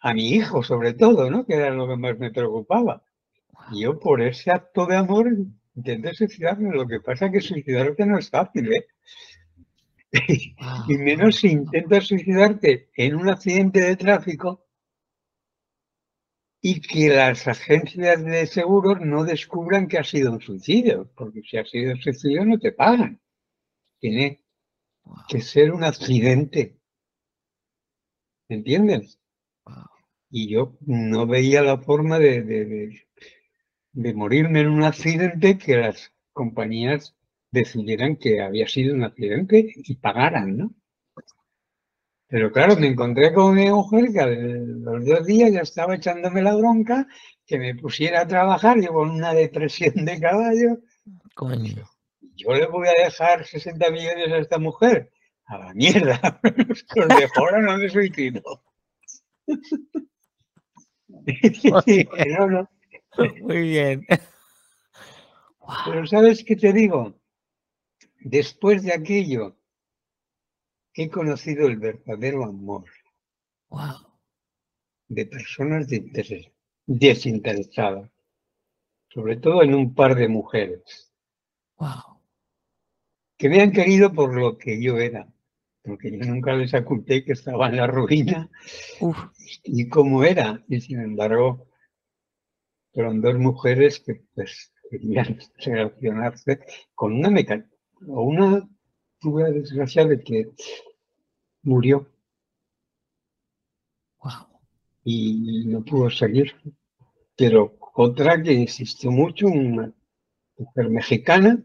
[0.00, 1.44] a mi hijo, sobre todo, ¿no?
[1.44, 3.02] Que era lo que más me preocupaba.
[3.72, 5.28] Y yo por ese acto de amor
[5.74, 6.74] intenté suicidarme.
[6.74, 8.86] Lo que pasa es que suicidarte no es fácil, ¿eh?
[10.88, 14.66] Y menos si intentas suicidarte en un accidente de tráfico
[16.62, 21.56] y que las agencias de seguros no descubran que ha sido un suicidio, porque si
[21.56, 23.20] ha sido un suicidio no te pagan.
[24.00, 24.42] Tiene
[25.04, 26.78] wow, que ser un accidente.
[28.48, 29.18] ¿Me entiendes?
[29.64, 29.86] wow.
[30.30, 33.06] Y yo no veía la forma de, de- de-
[33.92, 37.16] de morirme en un accidente que las compañías
[37.50, 40.74] decidieran que había sido un accidente y pagaran, ¿no?
[42.28, 46.42] Pero claro, me encontré con mi mujer que a los dos días ya estaba echándome
[46.42, 47.06] la bronca,
[47.46, 50.78] que me pusiera a trabajar, yo con una depresión de caballo,
[51.34, 51.88] Coño.
[52.36, 55.10] yo le voy a dejar 60 millones a esta mujer.
[55.46, 56.20] A la mierda,
[56.94, 58.42] los dejo ahora no me suicido.
[59.46, 59.56] no,
[62.50, 62.68] no.
[63.40, 64.06] Muy bien.
[65.86, 67.17] Pero ¿sabes qué te digo?
[68.20, 69.56] Después de aquello,
[70.94, 72.84] he conocido el verdadero amor
[73.68, 74.18] wow.
[75.08, 76.50] de personas de interés,
[76.86, 78.10] desinteresadas,
[79.10, 81.12] sobre todo en un par de mujeres,
[81.78, 82.20] Wow.
[83.36, 85.32] que me han querido por lo que yo era,
[85.82, 88.50] porque yo nunca les oculté que estaba en la ruina
[89.00, 89.16] Uf,
[89.62, 91.68] y cómo era, y sin embargo,
[92.92, 96.60] fueron dos mujeres que pues querían relacionarse
[96.96, 98.68] con una mecánica, o una
[99.18, 100.50] tuve la desgracia de que
[101.62, 102.06] murió.
[105.04, 106.54] Y no pudo seguir.
[107.36, 109.92] Pero otra que insistió mucho, una
[110.56, 111.62] mujer mexicana,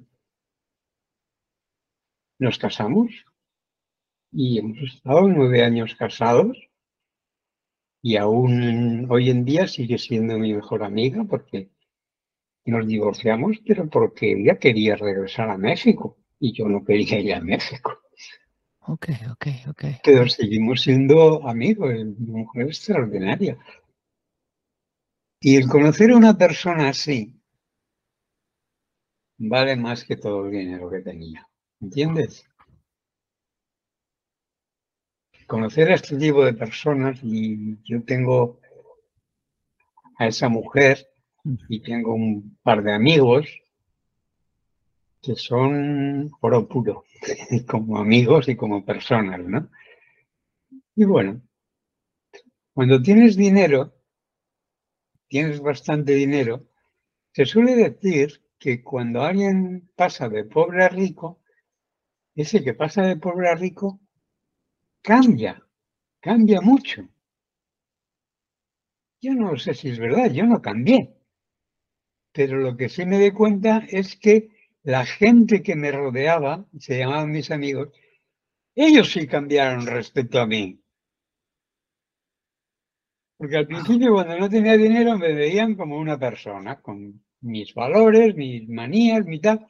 [2.39, 3.11] nos casamos.
[4.31, 6.57] Y hemos estado nueve años casados.
[8.01, 11.69] Y aún hoy en día sigue siendo mi mejor amiga porque
[12.65, 17.39] nos divorciamos, pero porque ella quería regresar a México y yo no quería ir a
[17.39, 18.01] México.
[18.79, 19.83] Ok, ok, ok.
[20.03, 23.57] Pero seguimos siendo amigos, una mujer extraordinaria.
[25.39, 27.33] Y el conocer a una persona así
[29.37, 31.47] vale más que todo el dinero que tenía.
[31.79, 32.45] ¿Entiendes?
[35.47, 38.59] Conocer a este tipo de personas y yo tengo
[40.17, 41.07] a esa mujer
[41.69, 43.62] y tengo un par de amigos
[45.23, 47.05] que son oro puro,
[47.67, 49.69] como amigos y como personas, ¿no?
[50.95, 51.41] Y bueno,
[52.73, 53.93] cuando tienes dinero,
[55.29, 56.67] tienes bastante dinero,
[57.31, 61.41] se suele decir que cuando alguien pasa de pobre a rico,
[62.35, 64.01] ese que pasa de pobre a rico
[65.01, 65.65] cambia,
[66.19, 67.07] cambia mucho.
[69.21, 71.15] Yo no sé si es verdad, yo no cambié.
[72.33, 74.52] Pero lo que sí me doy cuenta es que
[74.83, 77.89] la gente que me rodeaba, se llamaban mis amigos,
[78.75, 80.79] ellos sí cambiaron respecto a mí.
[83.37, 88.35] Porque al principio cuando no tenía dinero me veían como una persona, con mis valores,
[88.35, 89.67] mis manías, mi tal.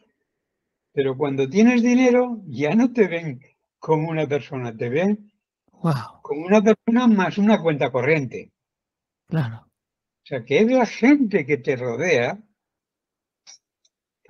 [0.91, 3.41] Pero cuando tienes dinero ya no te ven
[3.79, 5.31] como una persona, te ven
[6.21, 8.51] como una persona más una cuenta corriente.
[9.27, 9.65] Claro.
[9.65, 12.39] O sea, que es la gente que te rodea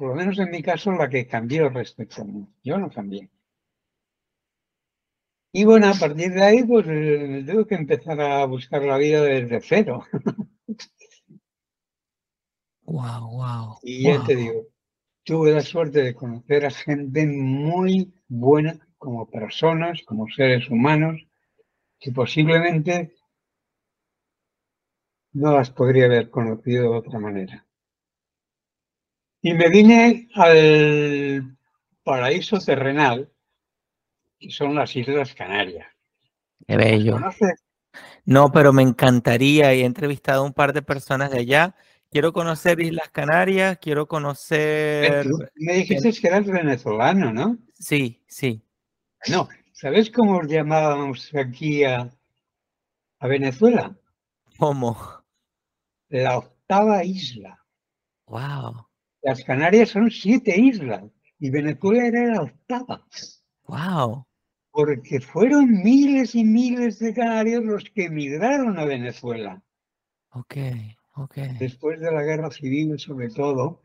[0.03, 2.45] por lo menos en mi caso, la que cambió respecto a mí.
[2.61, 3.29] Yo no cambié.
[5.53, 9.21] Y bueno, a partir de ahí, pues eh, tengo que empezar a buscar la vida
[9.23, 10.03] desde cero.
[12.85, 13.77] Wow, wow.
[13.81, 14.67] Y ya te digo,
[15.23, 21.25] tuve la suerte de conocer a gente muy buena como personas, como seres humanos,
[21.97, 23.15] que posiblemente
[25.31, 27.65] no las podría haber conocido de otra manera.
[29.45, 31.57] Y me vine al
[32.01, 33.29] paraíso terrenal,
[34.39, 35.85] que son las Islas Canarias.
[36.65, 37.19] Qué bello.
[38.23, 41.75] No, pero me encantaría y he entrevistado a un par de personas de allá.
[42.09, 45.25] Quiero conocer Islas Canarias, quiero conocer...
[45.55, 47.57] me dijiste que eras venezolano, ¿no?
[47.73, 48.63] Sí, sí.
[49.27, 52.09] No, ¿sabes cómo llamábamos aquí a,
[53.19, 53.93] a Venezuela?
[54.57, 54.97] ¿Cómo?
[56.07, 57.59] La octava isla.
[58.27, 58.87] Wow.
[59.23, 61.03] Las Canarias son siete islas
[61.39, 63.07] y Venezuela era la octava.
[63.67, 64.25] ¡Wow!
[64.71, 69.63] Porque fueron miles y miles de canarios los que emigraron a Venezuela.
[70.31, 70.57] Ok,
[71.15, 71.35] ok.
[71.57, 73.81] Después de la guerra civil, sobre todo,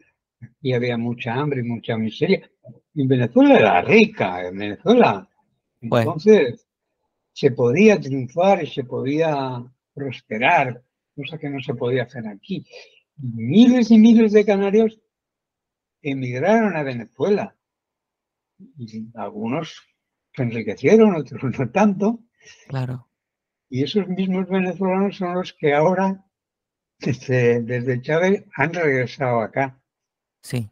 [0.61, 2.51] y había mucha hambre y mucha miseria.
[2.95, 5.28] Y Venezuela era rica, en Venezuela.
[5.80, 6.66] Entonces,
[7.32, 9.62] se podía triunfar y se podía
[9.95, 10.82] prosperar,
[11.14, 12.66] cosa que no se podía hacer aquí.
[13.16, 14.99] Miles y miles de canarios
[16.03, 17.57] emigraron a Venezuela.
[18.79, 19.83] Y algunos
[20.35, 22.21] se enriquecieron, otros no tanto.
[22.69, 23.09] Claro.
[23.71, 26.25] Y esos mismos venezolanos son los que ahora,
[26.99, 29.81] desde, desde Chávez, han regresado acá.
[30.43, 30.69] Sí.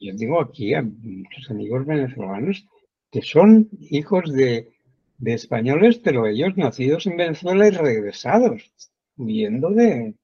[0.00, 2.66] Yo tengo aquí a muchos amigos venezolanos
[3.10, 4.72] que son hijos de,
[5.18, 8.72] de españoles, pero ellos nacidos en Venezuela y regresados,
[9.16, 10.14] huyendo de,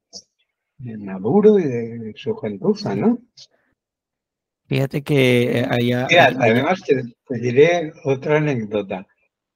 [0.79, 3.19] de Maduro y de su gentuza, ¿no?
[4.69, 6.07] Fíjate que eh, allá...
[6.39, 7.03] además te,
[7.39, 9.07] diré otra anécdota.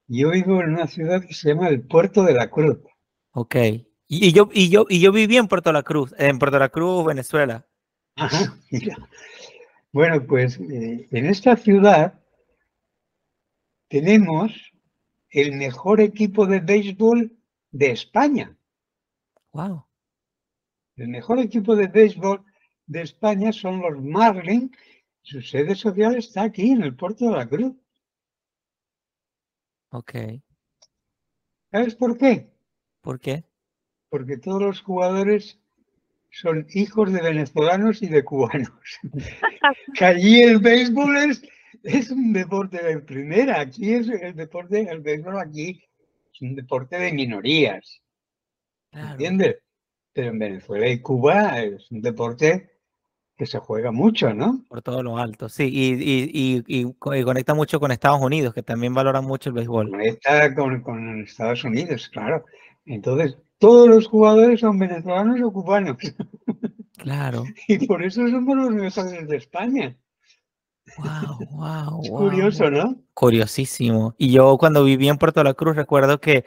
[0.08, 2.78] Yo vivo en una ciudad que se llama el Puerto de la Cruz.
[3.32, 3.56] Ok.
[4.08, 7.04] Y, yo, y, yo, y yo viví en Puerto La Cruz, en Puerto La Cruz,
[7.04, 7.66] Venezuela.
[8.16, 8.96] Ajá, mira.
[9.92, 12.18] Bueno, pues eh, en esta ciudad
[13.88, 14.72] tenemos
[15.28, 17.36] el mejor equipo de béisbol
[17.70, 18.56] de España.
[19.52, 19.84] Wow.
[20.96, 22.42] El mejor equipo de béisbol
[22.86, 24.70] de España son los Marlins
[25.22, 27.74] su sede social está aquí, en el puerto de la Cruz.
[29.90, 30.14] Ok.
[31.70, 32.52] ¿Sabes por qué?
[33.00, 33.44] ¿Por qué?
[34.08, 35.58] Porque todos los jugadores
[36.30, 38.72] son hijos de venezolanos y de cubanos.
[39.94, 41.16] que allí el béisbol
[41.84, 43.60] es, un deporte de primera.
[43.60, 45.82] Aquí es el deporte, el béisbol aquí
[46.32, 48.02] es un deporte de minorías.
[48.92, 49.58] ¿Entiendes?
[50.12, 52.71] Pero en Venezuela y Cuba es un deporte
[53.42, 54.64] que se juega mucho, ¿no?
[54.68, 58.62] Por todo lo alto, sí, y, y, y, y conecta mucho con Estados Unidos, que
[58.62, 59.90] también valoran mucho el béisbol.
[59.90, 62.44] Conecta con, con Estados Unidos, claro.
[62.86, 65.96] Entonces, todos los jugadores son venezolanos o cubanos.
[66.98, 67.42] Claro.
[67.66, 69.96] Y por eso somos los mejores de España.
[70.98, 72.70] Wow, wow, Es wow, curioso.
[72.70, 72.94] ¿no?
[73.12, 74.14] Curiosísimo.
[74.18, 76.44] Y yo cuando viví en Puerto La Cruz recuerdo que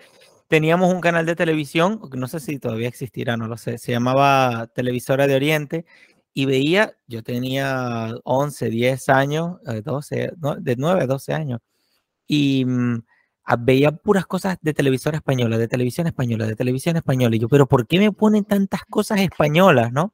[0.48, 4.68] teníamos un canal de televisión, no sé si todavía existirá, no lo sé, se llamaba
[4.68, 5.86] Televisora de Oriente
[6.36, 11.62] y veía, yo tenía 11, 10 años, eh, 12, no, de 9 a 12 años,
[12.28, 13.04] y mm,
[13.46, 17.48] a- veía puras cosas de televisora española, de televisión española, de televisión española, y yo,
[17.48, 20.14] pero ¿por qué me ponen tantas cosas españolas, no?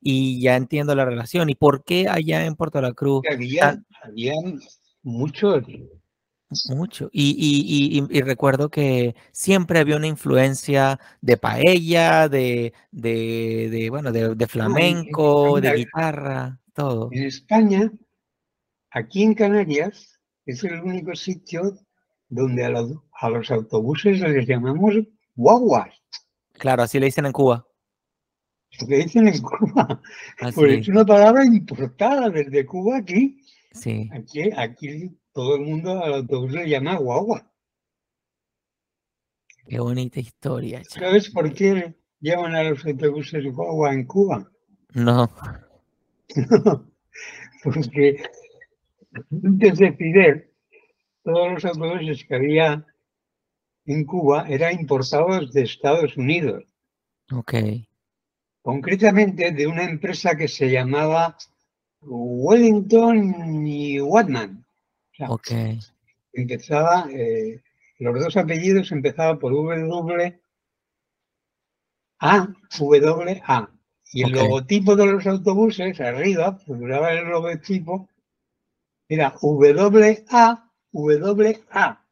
[0.00, 1.48] Y ya entiendo la relación.
[1.50, 4.32] ¿Y por qué allá en Puerto La Cruz Había, había
[5.02, 5.62] muchos.
[6.68, 7.08] Mucho.
[7.12, 13.68] Y, y- y- y- y recuerdo que siempre había una influencia de paella, de, de,
[13.70, 17.08] de, bueno, de, de flamenco, de guitarra, todo.
[17.12, 17.92] En España,
[18.90, 21.78] aquí en Canarias, es el único sitio
[22.28, 24.94] donde a los, a los autobuses les llamamos
[25.34, 25.90] guaguas.
[26.52, 27.66] Claro, así le dicen en Cuba.
[28.80, 30.00] Lo que dicen en Cuba.
[30.40, 33.42] Así, Pues es una palabra importada desde Cuba aquí.
[33.72, 34.08] sí.
[34.12, 37.50] Aquí, aquí todo el mundo al autobús le llama guagua.
[39.66, 40.82] Qué bonita historia.
[40.84, 44.50] ¿Sabes por qué llaman a los autobuses guagua en Cuba?
[44.94, 45.28] No,
[47.62, 48.22] Porque
[49.42, 50.50] antes de Fidel,
[51.22, 52.86] todos los autobuses que había
[53.86, 56.64] en Cuba eran importados de Estados Unidos,
[57.32, 57.54] ok,
[58.62, 61.36] concretamente de una empresa que se llamaba
[62.00, 64.64] Wellington y Watman.
[65.12, 65.50] O sea, ok,
[66.32, 67.62] empezaba, eh,
[67.98, 70.40] los dos apellidos empezaban por W
[72.18, 72.48] A,
[72.78, 73.70] W A.
[74.14, 78.08] Y el logotipo de los autobuses, arriba, figuraba el logotipo,
[79.08, 82.04] era W A, W A.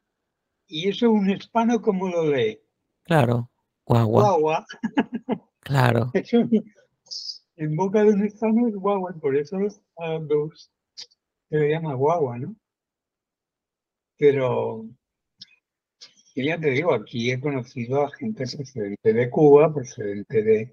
[0.67, 2.61] Y eso un hispano como lo lee.
[3.05, 3.51] claro.
[3.85, 4.67] Guagua, Guagua.
[5.61, 6.11] claro.
[6.15, 6.49] Eso
[7.61, 12.39] en boca de un hispano es guagua, por eso los autobús se le llama guagua,
[12.39, 12.57] ¿no?
[14.21, 14.85] Pero
[16.35, 20.73] ya te digo, aquí he conocido a gente procedente de Cuba, procedente de,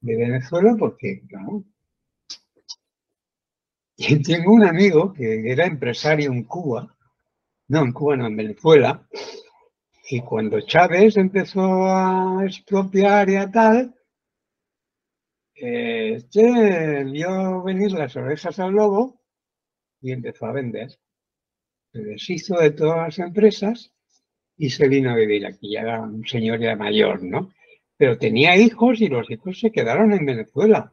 [0.00, 1.64] Venezuela, porque, claro.
[3.96, 6.96] Y tengo un amigo que era empresario en Cuba,
[7.66, 9.04] no, en Cuba, no, en Venezuela,
[10.08, 13.96] y cuando Chávez empezó a expropiar y a tal,
[15.56, 16.24] eh,
[17.10, 19.20] vio venir las orejas al lobo
[20.00, 20.96] y empezó a vender.
[21.96, 23.90] Se deshizo de todas las empresas
[24.58, 25.72] y se vino a vivir aquí.
[25.72, 27.54] Ya era un señor ya mayor, ¿no?
[27.96, 30.92] Pero tenía hijos y los hijos se quedaron en Venezuela.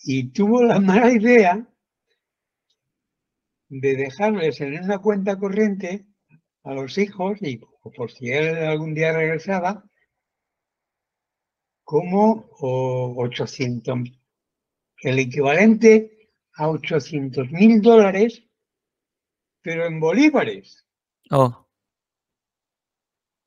[0.00, 1.68] Y tuvo la mala idea
[3.68, 6.06] de dejarles en una cuenta corriente
[6.64, 9.88] a los hijos y por si él algún día regresaba,
[11.84, 14.00] como o 800,
[15.02, 18.47] el equivalente a 800 mil dólares,
[19.62, 20.86] pero en bolívares.
[21.30, 21.66] Oh,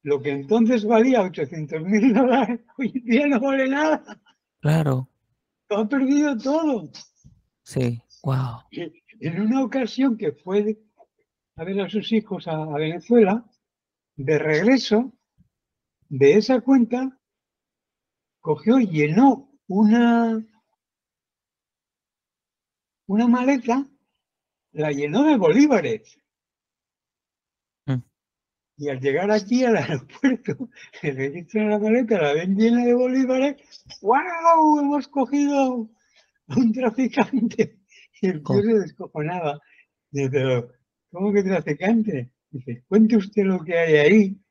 [0.03, 4.03] Lo que entonces valía 800 mil dólares, hoy en día no vale nada.
[4.59, 5.07] claro.
[5.69, 6.91] Lo ha perdido todo.
[7.63, 8.59] Sí, wow.
[9.21, 10.77] En una ocasión que fue
[11.55, 13.45] a ver a sus hijos a, a Venezuela,
[14.17, 15.13] de regreso
[16.09, 17.17] de esa cuenta,
[18.41, 20.45] cogió y llenó una,
[23.07, 23.87] una maleta,
[24.73, 26.17] la llenó de bolívares.
[27.85, 28.01] Mm.
[28.77, 30.69] Y al llegar aquí al aeropuerto,
[31.01, 33.57] le registran la maleta, la ven llena de bolívares.
[34.01, 34.79] ¡Wow!
[34.79, 35.89] Hemos cogido
[36.47, 37.79] un traficante.
[38.21, 39.59] Y el tío se descojonaba.
[40.11, 40.71] Dice, pero,
[41.11, 42.31] ¿cómo que traficante?
[42.49, 44.41] Dice, cuente usted lo que hay ahí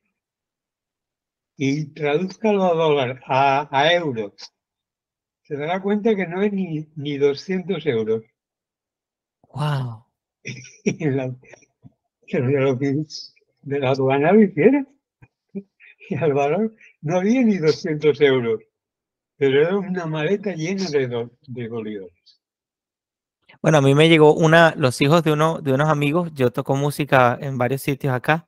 [1.63, 4.33] y tradúzcalo a dólar, a, a euros.
[5.43, 8.23] Se dará cuenta que no es ni, ni 200 euros.
[9.53, 10.05] Wow.
[10.83, 11.35] Y la-
[12.31, 13.03] de lo que
[13.63, 14.85] de la aduana lo hiciera.
[16.09, 18.61] Y al valor no había ni 200 euros.
[19.37, 22.13] Pero era una maleta llena de, do- de bolívares.
[23.61, 26.75] Bueno, a mí me llegó una, los hijos de uno, de unos amigos, yo toco
[26.75, 28.47] música en varios sitios acá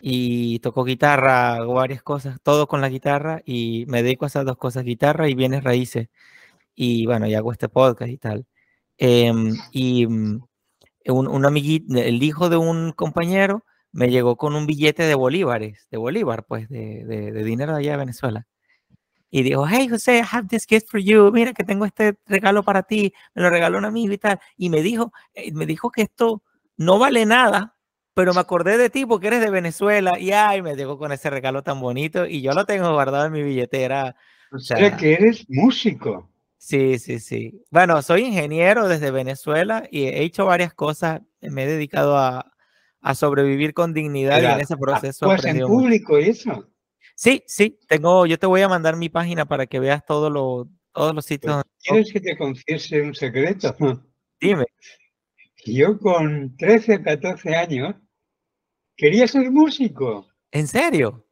[0.00, 4.44] y toco guitarra, hago varias cosas, todo con la guitarra y me dedico a esas
[4.44, 6.08] dos cosas, guitarra y bienes raíces.
[6.74, 8.46] Y bueno, y hago este podcast y tal.
[8.98, 10.40] Em, y mm,
[11.06, 15.86] un, un amiguito, el hijo de un compañero me llegó con un billete de bolívares,
[15.90, 18.46] de bolívar, pues, de, de- de dinero de allá de Venezuela.
[19.30, 22.62] y dijo, hey José, I have this gift for you, mira que tengo este regalo
[22.62, 25.90] para ti, me lo regaló un amigo y tal, y me dijo, eh, me dijo
[25.90, 26.42] que esto
[26.76, 27.74] no vale nada,
[28.14, 31.30] pero me acordé de ti porque eres de Venezuela y ay, me dejó con ese
[31.30, 34.14] regalo tan bonito y yo lo tengo guardado en mi billetera.
[34.52, 36.30] O sea, que eres músico.
[36.64, 37.62] Sí, sí, sí.
[37.70, 41.20] Bueno, soy ingeniero desde Venezuela y he hecho varias cosas.
[41.42, 42.54] Me he dedicado a,
[43.02, 45.26] a sobrevivir con dignidad y en ese proceso.
[45.26, 46.72] Pues en público eso.
[47.16, 47.78] Sí, sí.
[47.86, 51.26] Tengo, yo te voy a mandar mi página para que veas todo lo, todos los
[51.26, 51.54] sitios.
[51.54, 53.76] Pues, ¿Quieres que te confiese un secreto?
[54.40, 54.64] Dime.
[55.66, 57.94] Yo con 13, 14 años
[58.96, 60.26] quería ser músico.
[60.50, 61.28] ¿En serio?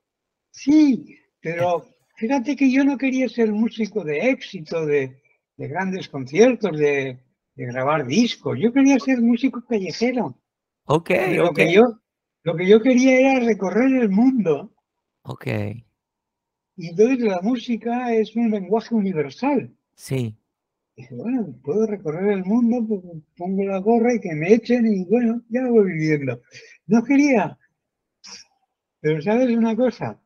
[0.50, 5.21] Sí, pero fíjate que yo no quería ser músico de éxito, de,
[5.68, 7.18] grandes conciertos, de,
[7.54, 8.58] grabar discos.
[8.58, 10.38] Yo quería ser músico callejero.
[10.84, 12.00] Ok, lo Que yo,
[12.42, 14.72] lo que yo quería era recorrer el mundo.
[15.22, 15.46] Ok.
[16.76, 19.70] Y entonces la música es un lenguaje universal.
[19.94, 20.36] Sí.
[20.96, 25.04] Dije, bueno, puedo recorrer el mundo, pues pongo la gorra y que me echen y
[25.04, 26.40] bueno, ya voy viviendo.
[26.86, 27.58] No quería.
[29.00, 30.18] Pero ¿sabes una cosa?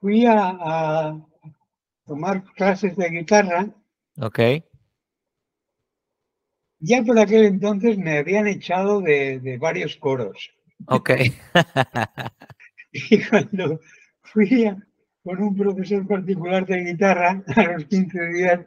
[0.00, 1.14] fui a,
[2.12, 3.66] tomar clases de guitarra.
[4.18, 4.38] Ok.
[6.80, 10.50] Ya por aquel entonces me habían echado de, varios coros.
[10.88, 11.10] Ok.
[12.92, 13.80] y cuando
[14.20, 14.70] fui
[15.24, 18.60] con un profesor particular de guitarra a los 15 días,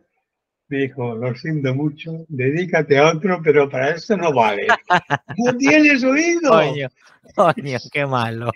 [0.67, 4.65] me dijo, lo siento mucho, dedícate a otro, pero para esto no vale.
[5.37, 6.49] ¡No tienes oído!
[6.49, 6.89] Coño,
[7.35, 8.49] coño, qué malo.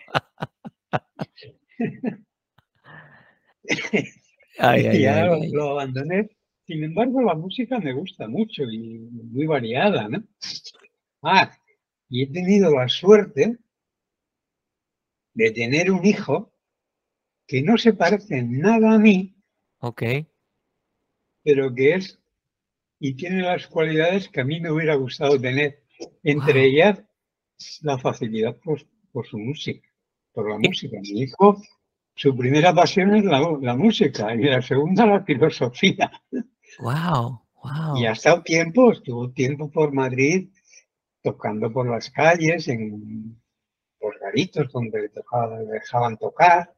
[4.94, 6.30] y ya lo, abandoné.
[6.66, 10.24] Sin embargo, la música me gusta mucho y muy variada, ¿no?
[11.24, 11.52] Ah,
[12.10, 13.58] y he tenido la suerte
[15.34, 16.54] de tener un hijo
[17.48, 19.36] que no se parece nada a mí.
[19.80, 20.04] Ok.
[21.44, 22.20] Pero que es
[23.00, 25.84] y tiene las cualidades que a mí me hubiera gustado tener.
[26.24, 27.02] Entre ellas,
[27.82, 29.88] la facilidad por, por su música,
[30.34, 30.98] por la música.
[31.02, 31.62] Mi hijo
[32.20, 36.12] su primera pasión es la, música y la segunda la filosofía.
[36.80, 37.96] Wow, wow.
[37.96, 40.50] Y ha estado tiempo, estuvo tiempo por Madrid
[41.24, 43.42] tocando por las calles, en
[44.02, 46.76] los garitos donde le, dejaban tocar.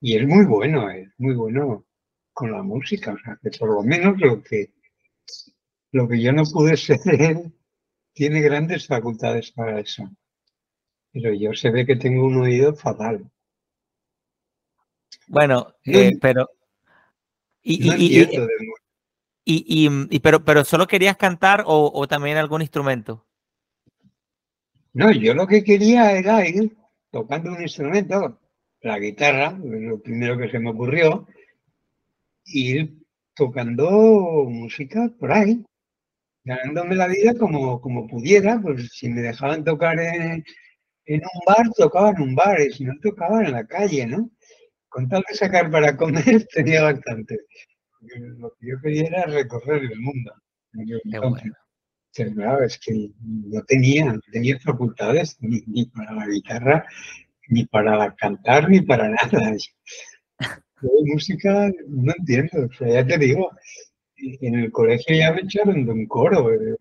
[0.00, 1.84] Y es muy bueno, es muy bueno
[2.32, 3.14] con la música.
[3.14, 4.74] O sea, que por lo menos lo que,
[5.90, 7.52] lo que yo no pude ser él,
[8.12, 10.08] tiene grandes facultades para eso.
[11.12, 13.28] Pero yo se ve que tengo un oído fatal.
[15.30, 16.50] Bueno, eh, pero.
[17.62, 17.78] Y,
[19.44, 23.24] y, pero, pero solo querías cantar o, también algún instrumento?
[24.92, 26.76] No, yo lo que quería era ir
[27.12, 28.40] tocando un instrumento,
[28.80, 31.28] la guitarra, lo primero que se me ocurrió,
[32.46, 32.98] ir
[33.34, 33.88] tocando
[34.48, 35.64] música por ahí,
[36.42, 40.44] ganándome la vida como, como pudiera, pues si me dejaban tocar en,
[41.04, 44.28] en un bar, tocaba en un bar, y si no tocaba en la calle, ¿no?
[44.90, 47.38] Con tal de sacar para comer tenía bastante.
[48.38, 50.32] Lo que yo quería era recorrer el mundo.
[52.64, 56.84] es que no tenía, tenía facultades ni, para la guitarra,
[57.48, 59.56] ni para cantar, ni para nada.
[60.82, 63.50] Yo música no entiendo, o sea, ya te digo,
[64.16, 66.52] en el colegio ya me echaron de un coro.
[66.52, 66.76] Eh,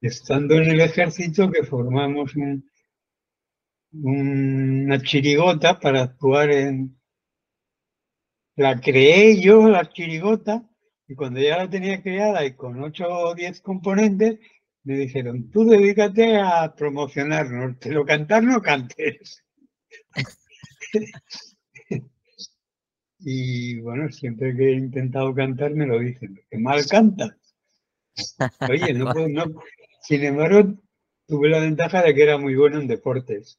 [0.00, 2.36] estando en el ejército que formamos
[3.92, 6.98] una chirigota para actuar en...
[8.56, 10.68] La creé yo, la chirigota,
[11.06, 14.40] y cuando ya la tenía creada y con 8 o 10 componentes,
[14.82, 19.44] me dijeron, tú dedícate a promocionarnos, pero cantar no cantes.
[23.20, 27.36] y bueno, siempre que he intentado cantar me lo dicen, que mal canta.
[28.68, 29.44] Oye, no puedo, no.
[30.02, 30.74] Sin embargo,
[31.26, 33.58] tuve la ventaja de que era muy bueno en deportes.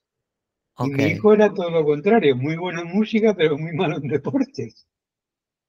[0.80, 4.08] Y mi hijo era todo lo contrario, muy bueno en música, pero muy malo en
[4.08, 4.88] deportes.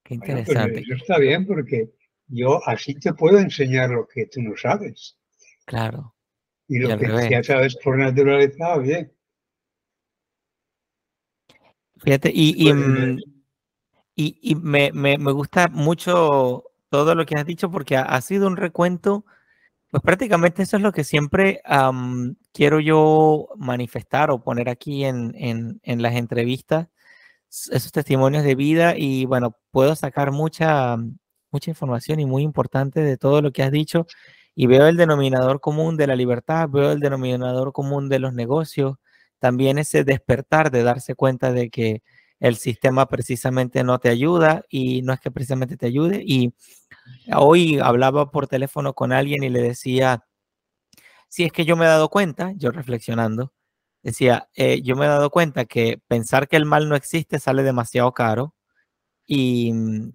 [0.04, 0.80] Qué interesante.
[0.80, 1.90] eso está bien porque
[2.28, 5.18] yo así te puedo enseñar lo que tú no sabes.
[5.64, 6.14] Claro.
[6.68, 9.12] Y lo que ya sabes por naturaleza, bien.
[11.98, 13.18] Fíjate, y, mm,
[14.14, 18.56] y, me, me, me, gusta mucho todo lo que has dicho porque ha sido un
[18.56, 19.24] recuento
[19.90, 21.60] pues prácticamente eso es lo que siempre
[22.52, 25.34] quiero yo manifestar o poner aquí en,
[25.82, 26.88] en, las entrevistas,
[27.48, 30.96] esos testimonios de vida y bueno, puedo sacar mucha,
[31.50, 34.06] mucha información y muy importante de todo lo que has dicho
[34.54, 38.96] y veo el denominador común de la libertad, veo el denominador común de los negocios,
[39.40, 42.02] también ese despertar de darse cuenta de que
[42.40, 46.22] el sistema precisamente no te ayuda y no es que precisamente te ayude.
[46.26, 46.54] Y
[47.34, 50.24] hoy hablaba por teléfono con alguien y le decía,
[51.28, 53.52] si es que yo me he dado cuenta, yo reflexionando,
[54.02, 57.62] decía, eh, yo me he dado cuenta que pensar que el mal no existe sale
[57.62, 58.54] demasiado caro
[59.26, 59.72] y,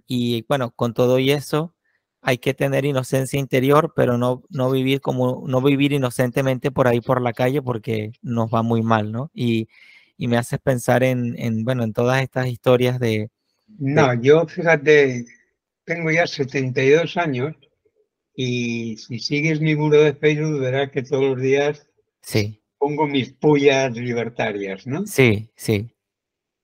[0.07, 1.75] y bueno, con todo y eso
[2.21, 6.99] hay que tener inocencia interior, pero no, no vivir como, no vivir inocentemente por ahí
[7.01, 9.29] por la calle porque nos va muy mal, ¿no?
[9.35, 9.67] Y,
[10.17, 13.29] y me haces pensar en, en, bueno, en todas estas historias de...
[13.77, 15.25] No, yo fíjate,
[15.83, 17.55] tengo ya 72 años
[18.35, 21.87] y si sigues mi muro de Facebook verás que todos los días
[22.21, 22.61] sí.
[22.77, 25.05] pongo mis pullas libertarias, ¿no?
[25.07, 25.91] Sí, sí.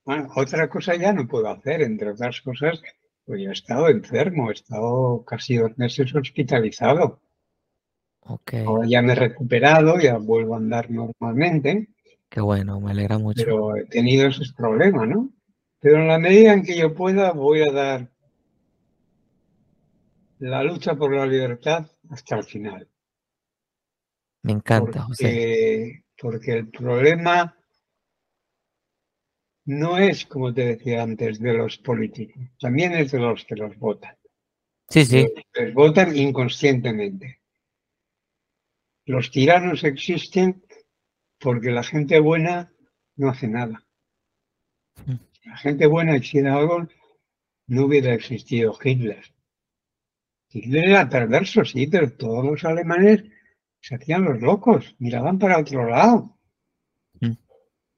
[0.04, 2.82] Bueno, otra cosa ya no puedo hacer, entre otras cosas,
[3.26, 7.22] pues yo he estado enfermo, he estado casi dos meses hospitalizado.
[8.22, 8.66] Okay.
[8.66, 11.90] Ahora ya me he recuperado, ya vuelvo a andar normalmente.
[12.32, 13.44] Qué bueno, me alegra mucho.
[13.44, 15.30] Pero he tenido esos problemas, ¿no?
[15.82, 18.10] Pero en la medida en que yo pueda, voy a dar
[20.40, 22.88] la lucha por la libertad hasta el final.
[24.44, 26.06] Me encanta, porque, José.
[26.18, 27.58] Porque el problema
[29.66, 33.78] no es, como te decía antes, de los políticos, también es de los que los
[33.78, 34.16] votan.
[34.88, 35.28] Sí, sí.
[35.54, 37.42] Les votan inconscientemente.
[39.06, 40.64] Los tiranos existen
[41.42, 42.72] porque la gente buena
[43.16, 43.84] no hace nada.
[45.44, 46.88] La gente buena hiciera algo,
[47.68, 49.24] no hubiera existido Hitler.
[50.50, 53.24] Hitler era perverso, sí, pero todos los alemanes
[53.82, 56.38] se hacían los locos, miraban para otro lado,
[57.20, 57.34] mm.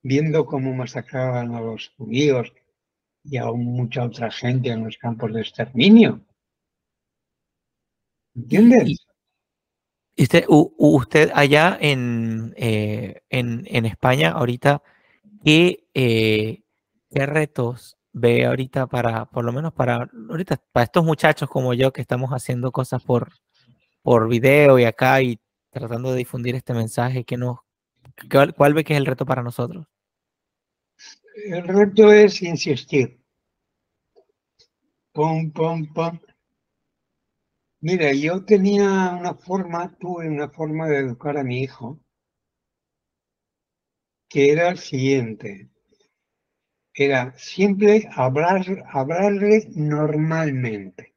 [0.04, 2.54] viendo cómo masacraban a los judíos
[3.24, 6.26] y a mucha otra gente en los campos de exterminio.
[8.36, 9.03] ¿Entiendes?
[10.16, 14.84] Usted allá en, eh, en, en, España, ahorita,
[15.44, 16.64] ¿qué, eh,
[17.10, 21.92] ¿qué retos ve ahorita para, por lo menos para, ahorita, para estos muchachos como yo
[21.92, 23.32] que estamos haciendo cosas por,
[24.04, 25.40] por video y acá y
[25.72, 27.60] tratando de difundir este mensaje, que nos,
[28.32, 29.88] cuál, ¿cuál ve que es el reto para nosotros?
[31.46, 33.20] El reto es insistir.
[35.12, 36.20] Pum, pum, pum.
[37.84, 42.00] Mira, yo tenía una forma, tuve una forma de educar a mi hijo,
[44.28, 45.70] que era el siguiente.
[46.96, 51.14] Era siempre hablar, hablarle normalmente.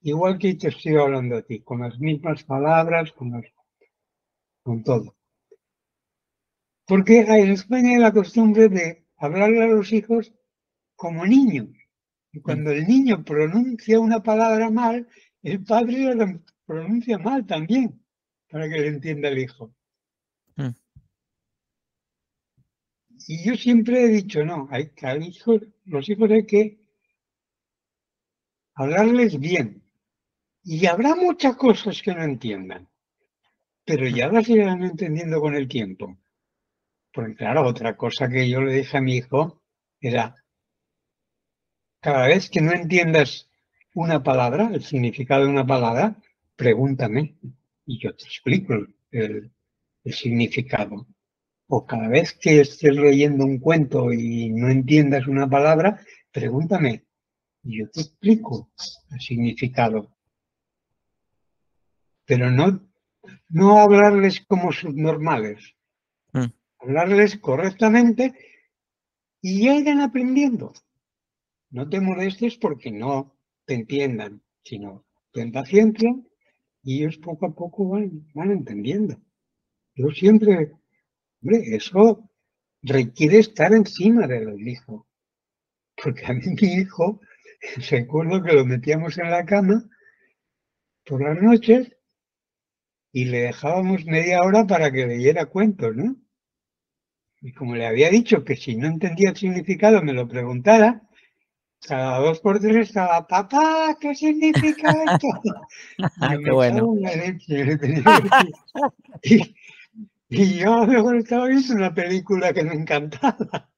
[0.00, 3.44] Igual que te estoy hablando a ti, con las mismas palabras, con, las,
[4.62, 5.16] con todo.
[6.88, 10.32] Porque en España hay la costumbre de hablarle a los hijos
[10.96, 11.75] como niños.
[12.36, 15.08] Y cuando el niño pronuncia una palabra mal,
[15.42, 17.98] el padre la pronuncia mal también,
[18.50, 19.74] para que le entienda el hijo.
[20.56, 20.68] Mm.
[23.26, 26.78] Y yo siempre he dicho, no, hay que a hijos, los hijos hay que
[28.74, 29.82] hablarles bien.
[30.62, 32.86] Y habrá muchas cosas que no entiendan,
[33.82, 36.18] pero ya las irán entendiendo con el tiempo.
[37.14, 39.62] Porque claro, otra cosa que yo le dije a mi hijo
[40.02, 40.34] era,
[42.00, 43.50] cada vez que no entiendas
[43.94, 46.16] una palabra, el significado de una palabra,
[46.54, 47.36] pregúntame
[47.86, 48.74] y yo te explico
[49.10, 49.50] el,
[50.04, 51.06] el significado.
[51.68, 57.04] O cada vez que estés leyendo un cuento y no entiendas una palabra, pregúntame
[57.64, 58.70] y yo te explico
[59.10, 60.16] el significado.
[62.24, 62.88] Pero no,
[63.48, 65.74] no hablarles como subnormales,
[66.32, 66.52] Mm.
[66.80, 68.34] hablarles correctamente
[69.40, 70.72] y ya irán aprendiendo.
[71.70, 76.14] No te molestes porque no te entiendan, sino ten paciencia
[76.82, 79.20] y ellos poco a poco van, van entendiendo.
[79.94, 80.72] Yo siempre,
[81.42, 82.30] hombre, eso
[82.82, 85.06] requiere estar encima del hijo.
[86.02, 87.20] Porque a mí mi hijo,
[87.90, 89.88] recuerdo que lo metíamos en la cama
[91.04, 91.90] por las noches
[93.12, 96.16] y le dejábamos media hora para que leyera cuentos, ¿no?
[97.40, 101.05] Y como le había dicho que si no entendía el significado me lo preguntara,
[101.86, 105.28] cada dos por tres estaba, papá, ¿qué significa esto?
[106.20, 106.94] Ah, qué bueno.
[109.22, 109.54] y,
[110.28, 113.70] y, yo a lo mejor estaba viendo una película que me encantaba.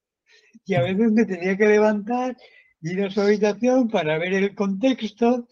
[0.65, 2.37] Y a veces me tenía que levantar,
[2.83, 5.47] ir a su habitación para ver el contexto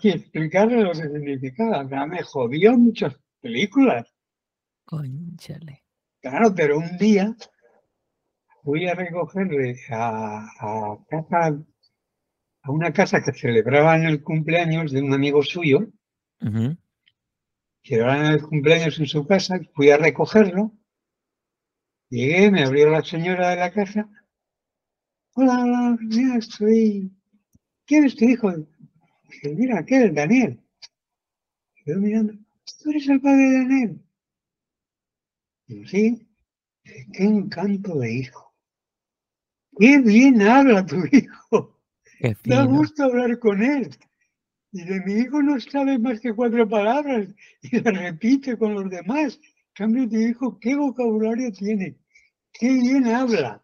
[0.00, 1.88] y explicarle lo que significaba.
[1.88, 4.06] Ya me jodió muchas películas.
[4.84, 5.84] Conchale.
[6.20, 7.34] Claro, pero un día
[8.62, 11.56] fui a recogerle a, a casa
[12.62, 15.88] a una casa que celebraban el cumpleaños de un amigo suyo,
[16.40, 16.76] Ujú.
[17.82, 20.72] celebraban el cumpleaños en su casa, fui a recogerlo
[22.12, 24.06] Llegué, me abrió la señora de la casa.
[25.34, 27.10] Hola, hola, mira, estoy.
[27.86, 28.52] ¿Quién es tu hijo?
[29.30, 30.60] Dije, mira, aquel, Daniel.
[31.74, 32.34] Quedó mirando.
[32.82, 34.02] ¿Tú eres el padre de Daniel?
[35.68, 36.28] Digo, sí.
[36.84, 38.54] Qué encanto de hijo.
[39.78, 41.71] Qué bien habla tu hijo.
[42.44, 43.90] Da gusto hablar con él.
[44.70, 47.28] Y de mi hijo no sabe más que cuatro palabras
[47.62, 49.38] y las repite con los demás.
[49.42, 51.98] En cambio, tu hijo, ¿qué vocabulario tiene?
[52.52, 53.62] ¡Qué bien habla!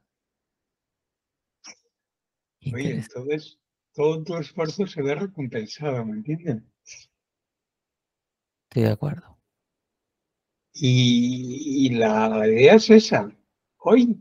[2.73, 3.59] Oye, entonces
[3.95, 6.63] todo tu esfuerzo se ve recompensado, ¿me entiendes?
[8.69, 9.39] Estoy de acuerdo.
[10.75, 13.31] Y, la idea es esa.
[13.79, 14.21] Hoy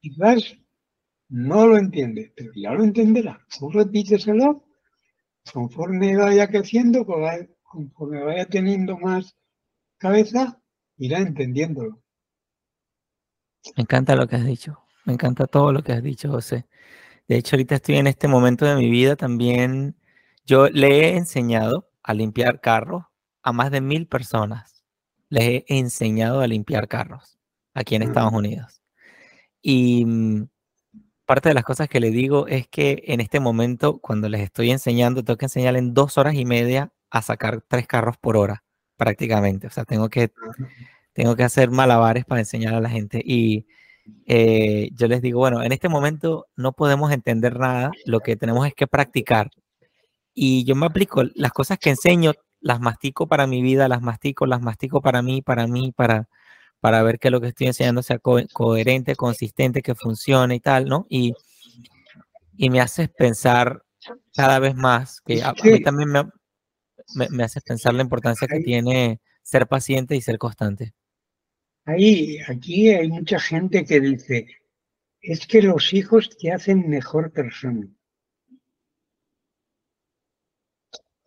[0.00, 0.56] quizás
[1.30, 3.40] no lo entiende, pero ya lo entenderá.
[3.56, 4.64] Tú repíteselo
[5.52, 7.06] conforme vaya creciendo,
[7.62, 9.36] conforme vaya teniendo más
[9.96, 10.60] cabeza,
[10.98, 12.02] irá entendiéndolo.
[13.76, 14.78] Me encanta lo que has dicho.
[15.04, 16.66] Me encanta todo lo que has dicho, José.
[17.28, 19.96] De hecho, ahorita estoy en este momento de mi vida también.
[20.44, 23.04] Yo le he enseñado a limpiar carros
[23.42, 24.84] a más de mil personas.
[25.28, 27.38] Les he enseñado a limpiar carros
[27.72, 28.82] aquí en Estados Unidos.
[29.62, 30.48] Y mm,
[31.30, 34.72] parte de las cosas que le digo es que en este momento, cuando les estoy
[34.72, 38.64] enseñando, tengo que enseñarle en dos horas y media a sacar tres carros por hora,
[38.96, 39.68] prácticamente.
[39.68, 40.32] O sea, tengo que,
[41.12, 43.22] tengo que hacer malabares para enseñar a la gente.
[43.24, 43.64] Y
[44.26, 48.66] eh, yo les digo, bueno, en este momento no podemos entender nada, lo que tenemos
[48.66, 49.52] es que practicar.
[50.34, 54.46] Y yo me aplico las cosas que enseño, las mastico para mi vida, las mastico,
[54.46, 56.28] las mastico para mí, para mí, para,
[56.80, 61.06] para ver que lo que estoy enseñando sea coherente, consistente, que funcione y tal, ¿no?
[61.08, 61.34] Y,
[62.56, 63.82] y me haces pensar
[64.34, 69.20] cada vez más, que a, mí también me, me, haces pensar la importancia que tiene
[69.42, 70.94] ser paciente y ser constante.
[71.84, 74.46] Ahí, aquí hay mucha gente que dice,
[75.20, 77.88] es que los hijos te hacen mejor persona.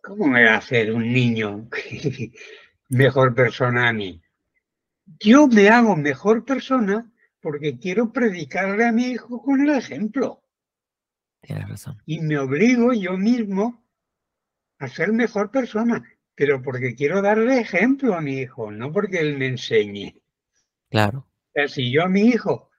[0.02, 1.68] ¿Cómo me va a hacer un niño
[2.88, 4.23] mejor persona a mí?
[5.20, 7.10] Yo me hago mejor persona
[7.40, 10.42] porque quiero predicarle a mi hijo con el ejemplo.
[11.42, 11.98] Tienes razón.
[12.06, 13.84] Y me obligo yo mismo
[14.78, 16.02] a ser mejor persona,
[16.34, 20.16] pero porque quiero darle ejemplo a mi hijo, no porque él me enseñe.
[20.90, 21.18] Claro.
[21.18, 22.70] O sea, si yo a mi hijo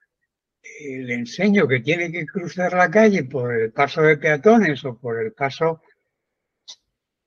[0.62, 4.98] eh, le enseño que tiene que cruzar la calle por el paso de peatones o
[4.98, 5.80] por el paso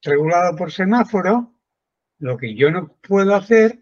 [0.01, 1.53] regulado por semáforo,
[2.19, 3.79] lo que yo no puedo hacer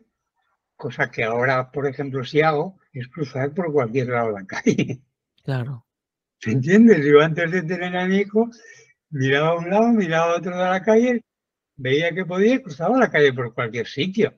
[0.77, 5.01] cosa que ahora, por ejemplo, si hago, es cruzar por cualquier lado de la calle.
[5.43, 5.85] Claro.
[6.39, 7.01] ¿Se entiende?
[7.03, 8.49] Yo antes de tener a mi hijo,
[9.09, 11.25] miraba a un lado, miraba a otro de la calle,
[11.75, 14.37] veía que podía y cruzaba la calle por cualquier sitio.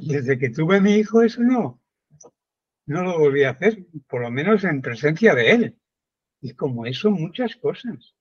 [0.00, 1.80] Desde que tuve a mi hijo, eso no,
[2.86, 5.78] no lo volví a hacer, por lo menos en presencia de él.
[6.40, 8.14] Y como eso, muchas cosas.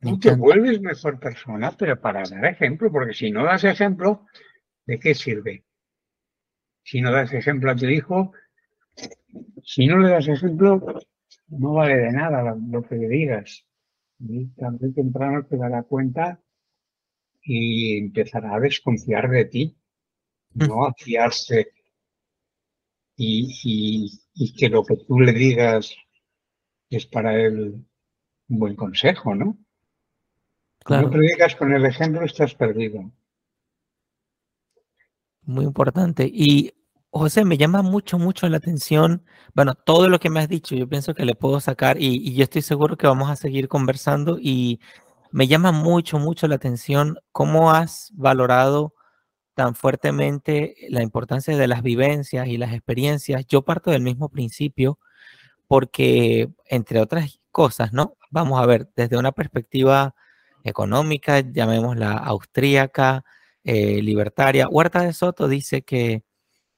[0.00, 4.26] Tú te vuelves mejor persona, pero para dar ejemplo, porque si no das ejemplo,
[4.86, 5.64] ¿de qué sirve?
[6.82, 8.32] Si no das ejemplo a tu hijo,
[9.62, 11.00] si no le das ejemplo,
[11.48, 13.66] no vale de nada lo que le digas.
[14.18, 16.40] Y tarde o temprano te dará cuenta
[17.42, 19.76] y empezará a desconfiar de ti,
[20.54, 21.72] no a fiarse
[23.16, 25.94] y, que lo que tú le digas
[26.90, 27.84] es para él
[28.48, 29.58] un buen consejo, ¿no?
[30.84, 31.04] Claro.
[31.04, 33.10] No predicas con el ejemplo, estás perdido.
[35.46, 36.30] Muy importante.
[36.32, 36.72] Y
[37.10, 40.88] José, me llama mucho, mucho la atención, bueno, todo lo que me has dicho, yo
[40.88, 44.80] pienso que le puedo sacar y, yo estoy seguro que vamos a seguir conversando y
[45.30, 48.94] me llama mucho, mucho la atención cómo has valorado
[49.54, 53.46] tan fuertemente la importancia de las vivencias y las experiencias.
[53.46, 54.98] Yo parto del mismo principio
[55.68, 58.16] porque, entre otras cosas, ¿no?
[58.30, 60.14] Vamos a ver, desde una perspectiva
[60.64, 63.24] económica, llamémosla austríaca,
[63.64, 64.68] eh, libertaria.
[64.68, 66.22] Huerta de Soto dice que,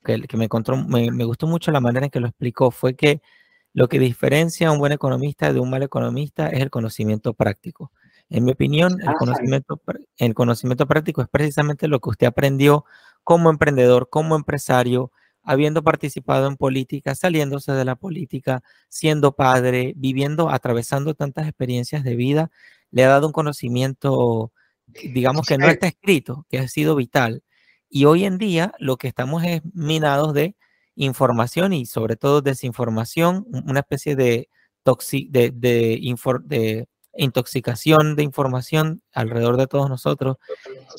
[0.04, 3.20] que, me, encontró, me, gustó mucho la manera en que lo explicó, fue que
[3.74, 7.92] lo que diferencia a un buen economista de un mal economista es el conocimiento práctico.
[8.30, 9.80] En mi opinión, el conocimiento,
[10.18, 12.84] el conocimiento práctico es precisamente lo que usted aprendió
[13.22, 20.50] como emprendedor, como empresario, habiendo participado en política, saliéndose de la política, siendo padre, viviendo,
[20.50, 22.50] atravesando tantas experiencias de vida,
[22.90, 24.52] le ha dado un conocimiento
[24.86, 27.42] digamos que no está escrito, que ha sido vital.
[27.88, 30.56] Y hoy en día lo que estamos es minados de
[30.96, 34.48] información y sobre todo desinformación, una especie de,
[34.84, 36.86] de, de,
[37.18, 40.36] intoxicación de información alrededor de todos nosotros.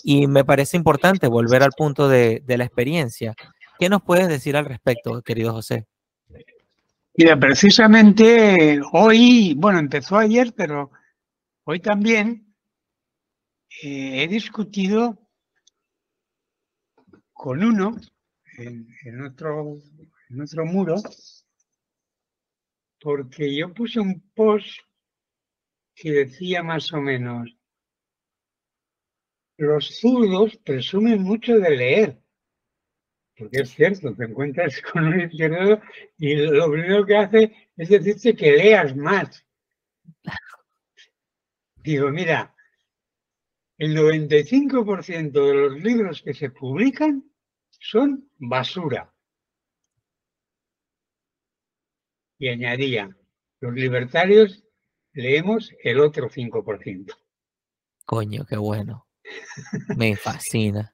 [0.04, 3.36] Y me parece importante volver al punto de, la experiencia.
[3.80, 5.86] ¿Qué nos puedes decir al respecto, querido José?
[7.16, 10.92] Mira, precisamente hoy, bueno, empezó ayer, pero
[11.64, 12.47] hoy también
[13.84, 15.18] eh, he discutido
[17.34, 17.96] con uno
[18.58, 19.78] en, otro,
[20.30, 20.96] en otro muro,
[23.00, 24.80] porque yo puse un post
[25.94, 27.56] que decía más o menos,
[29.58, 32.22] los zurdos presumen mucho de leer,
[33.38, 35.82] porque es cierto, te encuentras con un izquierdo
[36.18, 39.46] y lo primero que hace es decirte que leas más.
[41.84, 42.57] Digo, mira,
[43.78, 47.24] el 95% de los libros que se publican
[47.70, 49.14] son basura.
[52.40, 53.16] Y añadía,
[53.62, 54.64] los libertarios
[55.14, 57.16] leemos el otro 5%.
[58.06, 59.08] Coño, qué bueno.
[59.98, 60.94] Me fascina.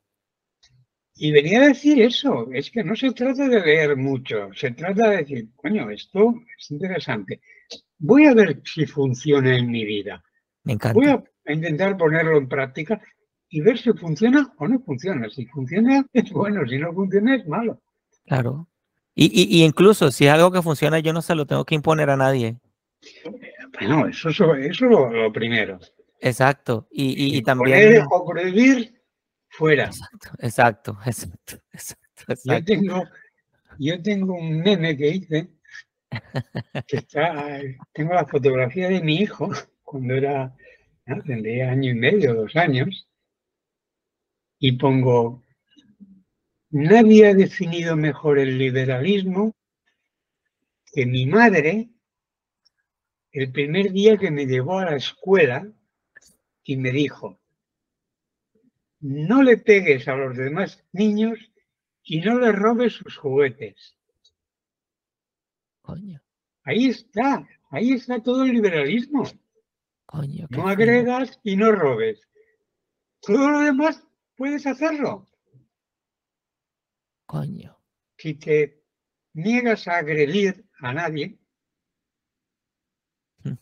[1.15, 5.09] Y venía a decir eso, es que no se trata de leer mucho, se trata
[5.09, 7.39] de decir, coño, esto es interesante.
[7.99, 10.23] Voy a ver si funciona en mi vida.
[10.63, 10.93] Me encanta.
[10.95, 13.01] Voy a intentar ponerlo en práctica
[13.49, 15.29] y ver si funciona o no funciona.
[15.29, 17.81] Si funciona es bueno, si no funciona es malo.
[18.25, 18.67] Claro.
[19.15, 22.17] Y, incluso si es algo que funciona, yo no se lo tengo que imponer a
[22.17, 22.57] nadie.
[23.79, 25.79] Bueno, eso, eso, es lo, primero.
[26.19, 26.87] Exacto.
[26.89, 28.03] Y, también.
[28.09, 29.03] o prohibir,
[29.49, 29.85] fuera.
[30.39, 33.03] Exacto, exacto, exacto, Yo, tengo,
[33.77, 35.49] yo tengo un meme que hice,
[36.87, 37.59] que está,
[37.93, 39.51] tengo la fotografía de mi hijo
[39.83, 40.55] cuando era,
[41.25, 43.07] tendría año y medio, dos años,
[44.59, 45.43] y pongo,
[46.69, 49.55] nadie ha definido mejor el liberalismo
[50.93, 51.89] que mi madre
[53.33, 55.67] el primer día que me llevó a la escuela
[56.63, 57.39] y me dijo,
[58.99, 61.39] no le pegues a los demás niños
[62.03, 63.97] y no le robes sus juguetes.
[66.63, 69.23] Ahí está, ahí está todo el liberalismo.
[70.49, 72.21] No agregas y no robes.
[73.21, 74.03] Todo lo demás
[74.35, 75.27] puedes hacerlo.
[77.25, 77.79] Coño.
[78.17, 78.83] Si te
[79.33, 81.39] niegas a agredir a nadie,
[83.43, 83.53] mm.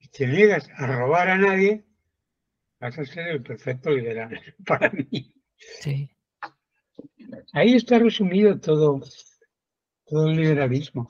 [0.00, 1.84] si te niegas a robar a nadie,
[2.80, 5.32] vas a ser el perfecto liberal para mí.
[5.56, 6.10] Sí.
[7.52, 9.00] Ahí está resumido todo,
[10.06, 11.08] todo el liberalismo.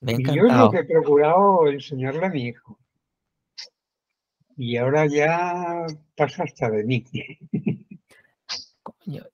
[0.00, 2.78] Y yo es lo que he procurado enseñarle a mi hijo
[4.58, 7.04] y ahora ya pasa hasta de mí.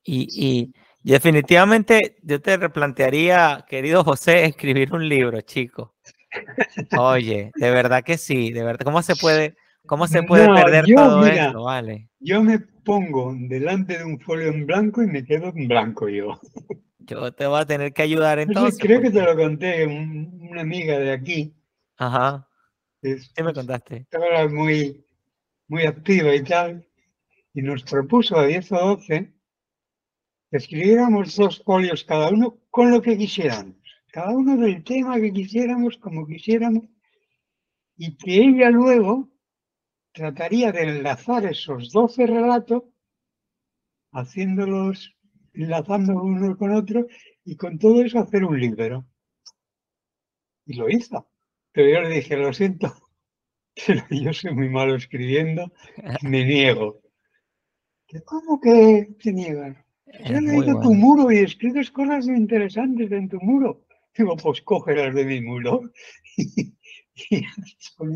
[0.05, 0.73] y,
[1.03, 5.95] definitivamente yo te replantearía, querido José, escribir un libro, chico.
[6.99, 11.25] Oye, de verdad que sí, de verdad, ¿cómo se puede, cómo se puede perder todo
[11.27, 11.65] esto?
[11.65, 12.11] Vale.
[12.21, 16.39] Yo me pongo delante de un folio en blanco y me quedo en blanco yo.
[17.07, 18.79] Yo te voy a tener que ayudar entonces.
[18.81, 21.55] creo que te lo conté, una amiga de aquí.
[21.97, 22.49] Ajá.
[23.03, 23.97] ¿Qué me contaste?
[23.97, 25.05] Estaba muy,
[25.69, 26.87] muy activa y tal,
[27.53, 29.35] y nos propuso a 10 o 12
[30.51, 33.77] que escribiéramos dos folios cada uno con lo que quisiéramos,
[34.11, 36.85] cada uno del tema que quisiéramos, como quisiéramos,
[37.97, 39.29] y que ella luego
[40.13, 42.85] trataría de enlazar esos 12 relatos,
[44.13, 45.15] haciéndolos,
[45.55, 47.07] enlazando uno con otro,
[47.45, 49.07] y con todo eso hacer un libro.
[50.67, 51.29] Y lo hizo.
[51.73, 52.95] Pero yo le dije, lo siento,
[53.87, 55.73] pero yo soy muy malo escribiendo
[56.23, 57.03] me niego.
[58.25, 59.77] ¿Cómo que te niegas?
[60.07, 63.85] Yo he leído tu muro y escribes cosas interesantes en tu muro.
[64.17, 65.81] Digo, pues cógelas de mi muro
[66.37, 66.71] y,
[67.31, 67.45] y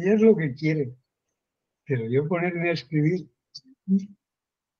[0.08, 0.94] es lo que quiere.
[1.84, 3.28] Pero yo ponerme a escribir.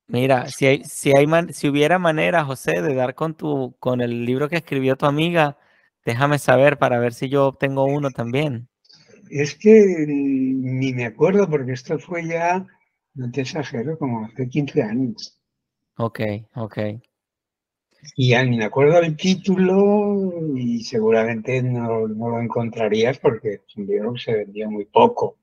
[0.08, 4.24] Mira, si hay, si hay si hubiera manera, José, de dar con tu, con el
[4.24, 5.58] libro que escribió tu amiga,
[6.04, 8.68] déjame saber para ver si yo obtengo uno también.
[9.30, 12.66] Es que ni me acuerdo porque esto fue ya,
[13.14, 15.38] no te exagero, como hace 15 años.
[15.98, 16.20] Ok,
[16.54, 16.78] ok.
[18.16, 24.70] Y ya ni me acuerdo el título y seguramente no, lo encontrarías porque se vendía
[24.70, 25.36] muy poco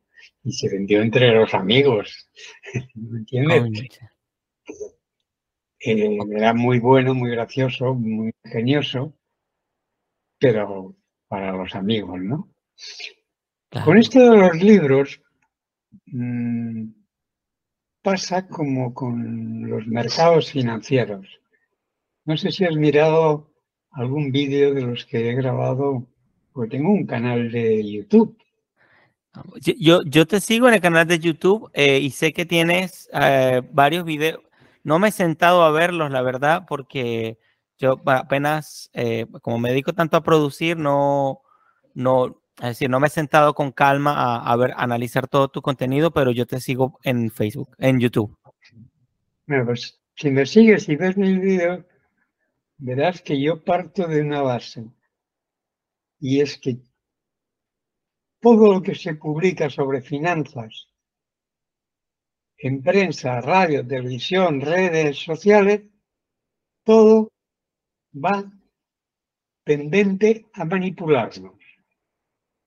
[0.43, 2.29] y se vendió entre los amigos.
[2.95, 3.99] ¿Me entiendes?
[5.85, 9.13] Eh, era muy bueno, muy gracioso, muy ingenioso,
[10.39, 10.95] pero
[11.27, 12.49] para los amigos, ¿no?
[13.83, 15.21] Con esto de los libros
[16.07, 16.87] mm,
[18.01, 21.27] pasa como con los mercados financieros.
[22.25, 23.51] No sé si has mirado
[23.91, 26.07] algún vídeo de los que he grabado,
[26.51, 28.35] porque tengo un canal de YouTube.
[29.61, 33.61] Yo, yo te sigo en el canal de YouTube eh, y sé que tienes eh,
[33.71, 34.44] varios videos.
[34.85, 37.39] No me he sentado a verlos, la verdad, porque
[37.79, 41.41] yo apenas, eh, como me dedico tanto a producir, no,
[41.95, 46.11] no, es decir, no me he sentado con calma a, ver, analizar todo tu contenido,
[46.11, 48.37] pero yo te sigo en Facebook, en YouTube.
[49.47, 51.83] Bueno, pues si me sigues y ves mis vídeos,
[52.77, 54.85] verás que yo parto de una base.
[56.19, 56.77] Y es que
[58.39, 60.89] todo lo que se publica sobre finanzas
[62.57, 65.83] en prensa, radio, televisión, redes sociales,
[66.83, 67.31] todo
[68.13, 68.51] va
[69.63, 71.55] tendente a manipularnos.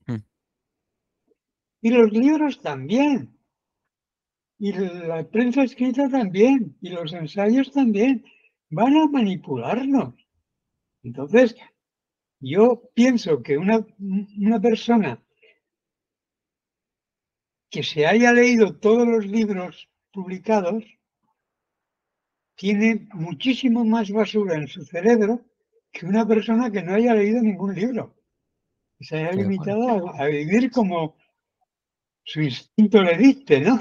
[0.07, 0.23] Hmm.
[1.81, 3.39] Y los libros también.
[4.59, 6.77] Y la prensa escrita también.
[6.81, 8.25] Y los ensayos también.
[8.71, 10.15] Van a manipularnos.
[11.03, 11.57] Entonces,
[12.41, 15.23] yo pienso que una, una persona
[17.71, 20.85] que se haya leído todos los libros publicados
[22.55, 25.45] tiene muchísimo más basura en su cerebro
[25.93, 28.17] que una persona que no haya leído ningún libro.
[29.01, 31.17] Se haya limitado a, vivir como
[32.25, 33.81] su instinto le dicte, ¿no?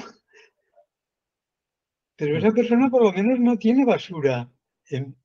[2.15, 4.47] Pero esa persona por lo menos no tiene basura
[4.89, 5.15] en,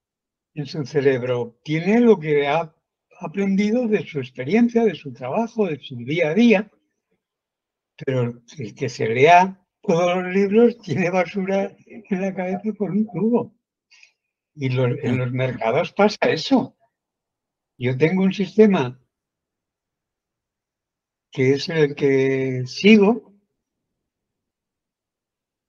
[0.54, 1.58] en su cerebro.
[1.62, 2.74] Tiene lo que ha
[3.20, 6.70] aprendido de su experiencia, de su trabajo, de su día a día.
[8.04, 13.06] Pero el que se lea todos los libros tiene basura en la cabeza por un
[13.06, 13.54] tubo.
[14.54, 16.76] Y en los mercados pasa eso.
[17.78, 19.00] Yo tengo un sistema
[21.30, 23.32] que es el que sigo,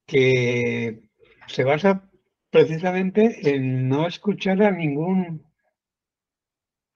[0.05, 1.09] que
[1.47, 2.09] se basa
[2.49, 5.45] precisamente en no escuchar a ningún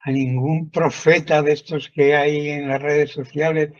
[0.00, 3.72] a ningún profeta de estos que hay en las redes sociales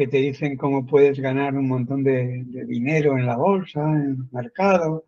[0.00, 4.16] que te dicen cómo puedes ganar un montón de, dinero en la bolsa, en el
[4.32, 5.04] mercado.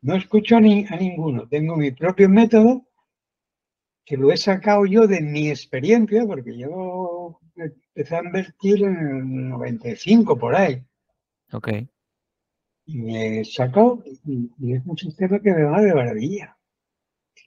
[0.00, 1.46] No escucho a, ni, a ninguno.
[1.46, 2.86] Tengo mi propio método
[4.02, 9.48] que lo he sacado yo de mi experiencia, porque yo empecé a invertir en el
[9.50, 10.82] 95 por ahí.
[11.52, 11.68] Ok.
[12.86, 16.56] Y me he sacado, y, es un sistema que me va de maravilla.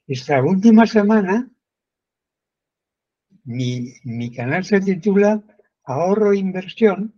[0.06, 1.50] Esta última semana,
[3.46, 5.44] mi, mi canal se titula
[5.88, 7.14] ahorro e inversión.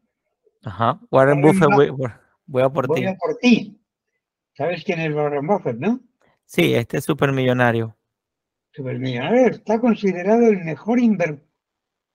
[0.63, 1.69] Ajá, Warren Buffett,
[2.45, 3.01] voy, a por ti.
[3.01, 3.81] Voy a por ti.
[4.53, 5.99] ¿Sabes quién es Warren Buffett, no?
[6.45, 7.97] Sí, este es supermillonario.
[8.71, 10.99] Supermillonario está considerado el mejor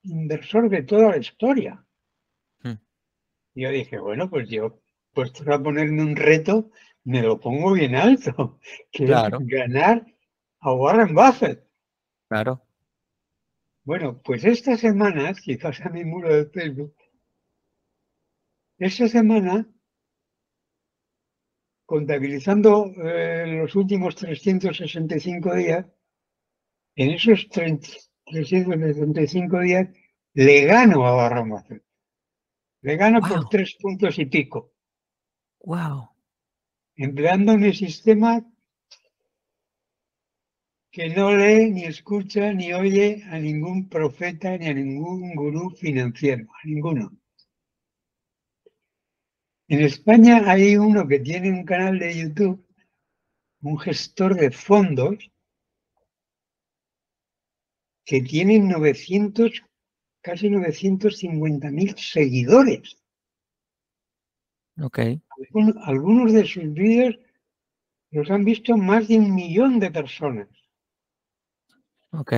[0.03, 1.85] inversor de toda la historia.
[2.63, 2.75] Hmm.
[3.55, 4.81] Yo dije, bueno, pues yo,
[5.13, 6.71] puesto a ponerme un reto,
[7.03, 8.61] me lo pongo bien alto,
[8.93, 9.39] que claro.
[9.43, 10.07] ganar
[10.61, 11.67] a Warren Buffett.
[12.29, 12.63] Claro.
[13.85, 16.95] Bueno, pues esta semana, quizás a mi muro de Facebook,
[18.79, 19.69] esta semana,
[21.87, 25.87] contabilizando eh, los últimos 365 días,
[26.97, 29.89] en esos 365 días
[30.33, 31.85] le gano a Barramacet.
[32.81, 34.73] Le gano por tres puntos y pico.
[35.61, 36.09] Wow.
[36.97, 38.45] Empleando un sistema
[40.95, 46.45] que no lee, ni escucha, ni oye a ningún profeta, ni a ningún gurú financiero,
[46.45, 47.11] a ninguno.
[49.67, 52.65] En España hay uno que tiene un canal de YouTube,
[53.63, 55.33] un gestor de fondos,
[58.05, 59.65] que tiene 900,
[60.21, 63.03] casi 950 mil seguidores.
[64.81, 64.99] Ok.
[65.83, 67.19] algunos de sus vídeos
[68.13, 70.49] los han visto más de un millón de personas.
[72.19, 72.33] Ok.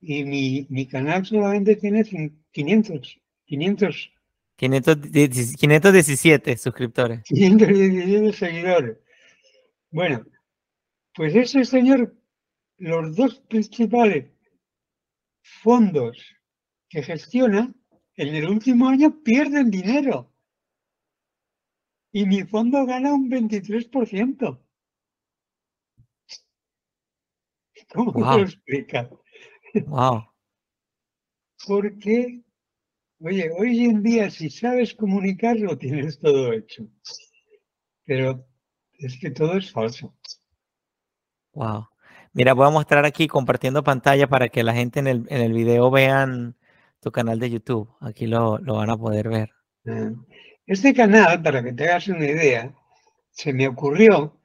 [0.00, 2.04] Y mi, canal solamente tiene
[2.52, 4.12] 500, 500.
[4.56, 7.22] 517 suscriptores.
[7.24, 8.98] 517 seguidores.
[9.90, 10.24] Bueno,
[11.14, 12.14] pues ese señor,
[12.78, 14.26] los dos principales
[15.42, 16.18] fondos
[16.88, 17.74] que gestiona,
[18.16, 20.32] en el último año pierden dinero.
[22.12, 24.58] Y mi fondo gana un 23%.
[27.94, 28.38] ¿Cómo wow.
[28.38, 29.08] lo explica?
[29.86, 30.24] Wow.
[31.66, 32.40] Porque,
[33.20, 36.88] oye, hoy en día si sabes comunicarlo tienes todo hecho.
[38.04, 38.46] Pero
[38.98, 40.14] es que todo es falso.
[41.52, 41.88] Wow.
[42.32, 45.52] Mira, voy a mostrar aquí compartiendo pantalla para que la gente en el, en el
[45.52, 46.56] video vean
[47.00, 47.90] tu canal de YouTube.
[48.00, 49.50] Aquí lo, lo van a poder ver.
[49.86, 50.12] Ah.
[50.66, 52.72] Este canal, para que te hagas una idea,
[53.32, 54.39] se me ocurrió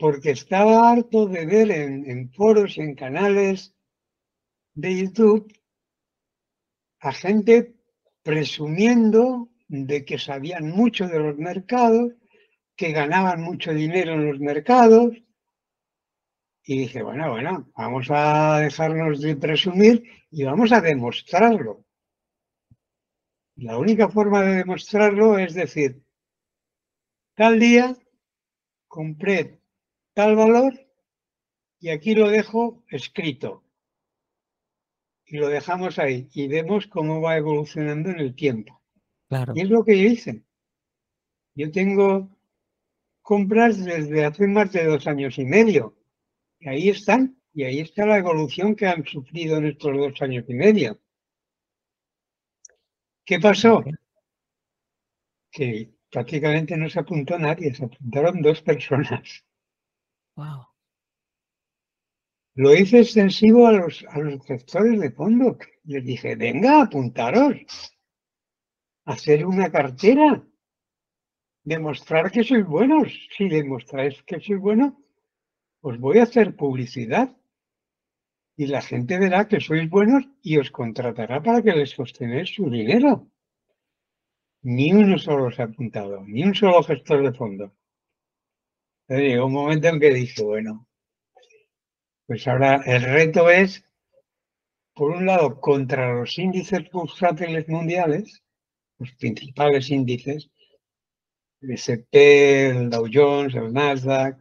[0.00, 3.74] porque estaba harto de ver en, foros y en canales
[4.72, 5.52] de YouTube
[7.00, 7.76] a gente
[8.22, 12.14] presumiendo de que sabían mucho de los mercados,
[12.76, 15.14] que ganaban mucho dinero en los mercados.
[16.64, 21.84] Y dije, bueno, bueno, vamos a dejarnos de presumir y vamos a demostrarlo.
[23.56, 26.02] La única forma de demostrarlo es decir,
[27.34, 27.94] tal día
[28.88, 29.59] compré
[30.14, 30.74] tal valor
[31.80, 33.64] y aquí lo dejo escrito.
[35.24, 38.82] Y lo dejamos ahí y vemos cómo va evolucionando en el tiempo.
[39.28, 39.52] Claro.
[39.56, 40.44] Y es lo que dicen.
[41.54, 42.36] Yo tengo
[43.22, 45.96] compras desde hace más de dos años y medio.
[46.58, 47.40] Y ahí están.
[47.52, 51.00] Y ahí está la evolución que han sufrido en estos dos años y medio.
[53.24, 53.84] ¿Qué pasó?
[55.50, 59.44] Que prácticamente no se apuntó nadie, se apuntaron dos personas.
[62.54, 65.56] Lo hice extensivo a los, a los gestores de fondo.
[65.84, 67.56] Les dije, venga, apuntaros.
[69.04, 70.44] Hacer una cartera.
[71.64, 73.08] Demostrar que sois buenos.
[73.36, 74.92] Si demostráis que sois buenos,
[75.80, 77.36] os voy a hacer publicidad.
[78.56, 82.68] Y la gente verá que sois buenos y os contratará para que les sostenéis su
[82.68, 83.30] dinero.
[84.62, 87.72] Ni uno solo se ha apuntado, ni un solo gestor de fondo.
[89.18, 90.86] Llegó un momento en que dije, bueno,
[92.26, 93.84] pues ahora el reto es,
[94.94, 98.40] por un lado, contra los índices bursátiles mundiales,
[98.98, 100.48] los principales índices,
[101.60, 104.38] el S&P, el Dow Jones, el Nasdaq,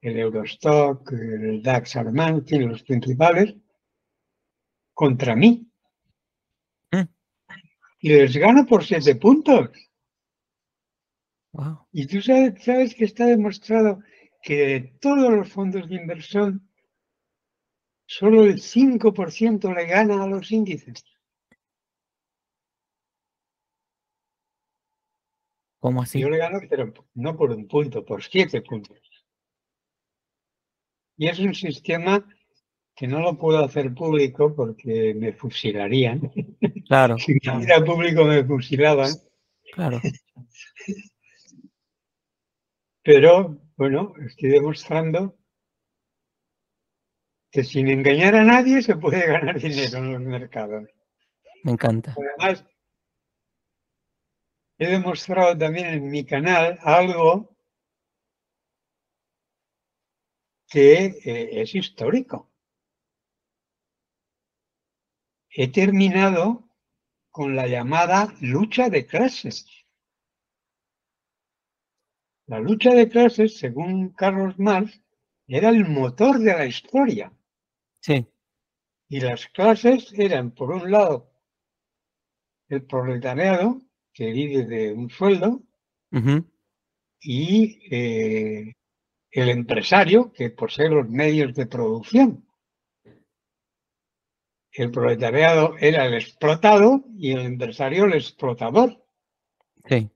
[0.00, 3.54] el Eurostock, el DAX Alemán, los principales,
[4.94, 5.70] contra mí.
[6.92, 7.08] Mm.
[7.98, 9.68] Y les gano por siete puntos.
[11.52, 11.86] Wow.
[11.92, 14.00] Y tú sabes, sabes que está demostrado
[14.42, 16.68] que de todos los fondos de inversión,
[18.06, 21.04] solo el 5% le gana a los índices.
[25.80, 26.20] ¿Cómo así?
[26.20, 28.98] Yo le gano, pero no por un punto, por siete puntos.
[31.16, 32.24] Y es un sistema
[32.94, 36.32] que no lo puedo hacer público porque me fusilarían.
[36.86, 39.10] Claro, Si era público me fusilaban.
[39.72, 40.00] claro.
[43.02, 45.38] Pero, bueno, estoy demostrando
[47.50, 50.88] que sin engañar a nadie se puede ganar dinero en los mercados.
[51.64, 52.14] Me encanta.
[52.38, 52.64] Además,
[54.78, 57.56] he demostrado también en mi canal algo
[60.68, 62.50] que eh, es histórico.
[65.50, 66.70] He terminado
[67.30, 69.66] con la llamada lucha de clases.
[72.50, 75.00] La lucha de clases, según Carlos Marx,
[75.46, 77.32] era el motor de la historia.
[78.00, 78.26] Sí,
[79.08, 81.30] Y las clases eran, por un lado,
[82.68, 83.80] el proletariado,
[84.12, 85.62] que vive de un sueldo,
[87.20, 88.72] y eh,
[89.30, 92.46] el empresario, que posee los medios de producción.
[94.72, 99.04] El proletariado era el explotado y el empresario el explotador.
[99.88, 100.10] sí.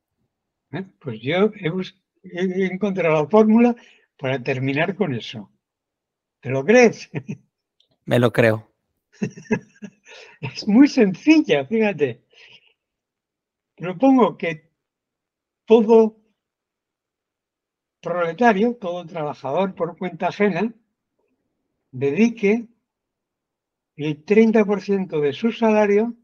[0.72, 0.84] ¿eh?
[1.00, 3.76] Pues yo he, bus- he encontrado la fórmula
[4.18, 5.50] para terminar con eso.
[6.40, 7.10] ¿Te lo crees?
[8.04, 8.70] Me lo creo.
[10.40, 12.22] Es muy sencilla, fíjate.
[13.76, 14.70] Propongo que
[15.64, 16.20] todo
[18.00, 20.72] proletario, todo trabajador por cuenta ajena,
[21.90, 22.68] dedique
[23.96, 26.14] el 30% de su salario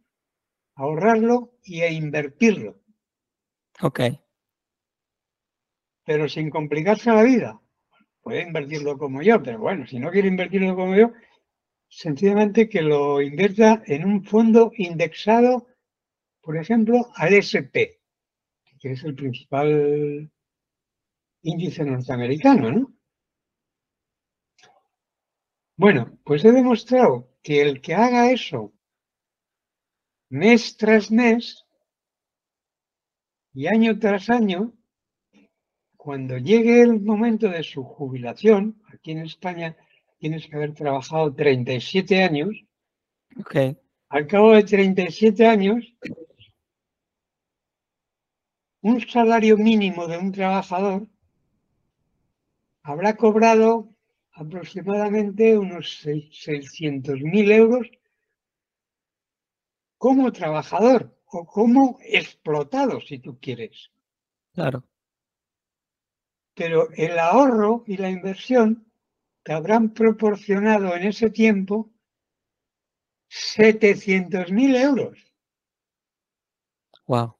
[0.74, 2.80] a ahorrarlo y a invertirlo,
[3.82, 4.00] Ok,
[6.10, 7.60] pero sin complicarse la vida.
[8.20, 11.12] Puede invertirlo como yo, pero bueno, si no quiere invertirlo como yo,
[11.88, 15.68] sencillamente que lo invierta en un fondo indexado,
[16.40, 18.02] por ejemplo, al SP,
[18.80, 20.28] que es el principal
[21.42, 22.92] índice norteamericano, ¿no?
[25.76, 28.72] Bueno, pues he demostrado que el que haga eso
[30.28, 31.64] mes tras mes
[33.52, 34.76] y año tras año,
[36.02, 39.76] cuando llegue el momento de su jubilación, aquí en España
[40.18, 42.48] tienes que haber trabajado 37 años,
[43.38, 43.76] ok.
[44.08, 45.94] al cabo de 37 años,
[48.80, 51.06] un salario mínimo de un trabajador
[52.82, 53.94] habrá cobrado
[54.32, 57.90] aproximadamente unos 600.000 euros
[59.98, 63.90] como trabajador o como explotado, si tú quieres.
[64.54, 64.82] Claro,
[66.60, 68.92] Pero el ahorro y la inversión
[69.42, 71.90] te habrán proporcionado en ese tiempo
[73.30, 75.18] 700.000 euros.
[77.06, 77.34] wow.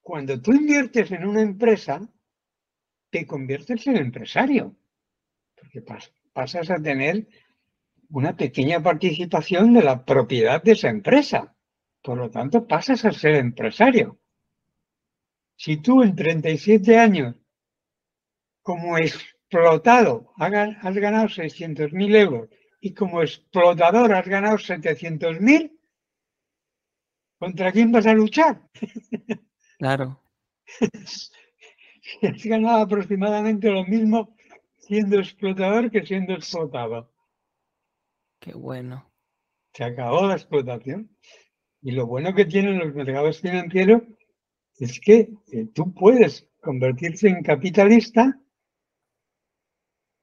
[0.00, 2.00] cuando tú inviertes en una empresa,
[3.10, 4.74] te conviertes en empresario,
[5.54, 5.84] porque
[6.32, 7.28] pasas a tener
[8.08, 11.54] una pequeña participación de la propiedad de esa empresa.
[12.02, 14.21] Por lo tanto, pasas a ser empresario.
[15.56, 17.36] Si tú en 37 años,
[18.62, 22.48] como explotado, has ganado 600.000 euros
[22.80, 25.78] y como explotador has ganado 700.000,
[27.38, 28.62] ¿contra quién vas a luchar?
[29.78, 30.22] Claro.
[32.22, 34.36] has ganado aproximadamente lo mismo
[34.78, 37.12] siendo explotador que siendo explotado.
[38.38, 39.12] Qué bueno.
[39.74, 41.16] Se acabó la explotación.
[41.80, 44.02] Y lo bueno que tienen los mercados financieros
[44.82, 45.28] es que
[45.74, 48.38] tú puedes convertirse en capitalista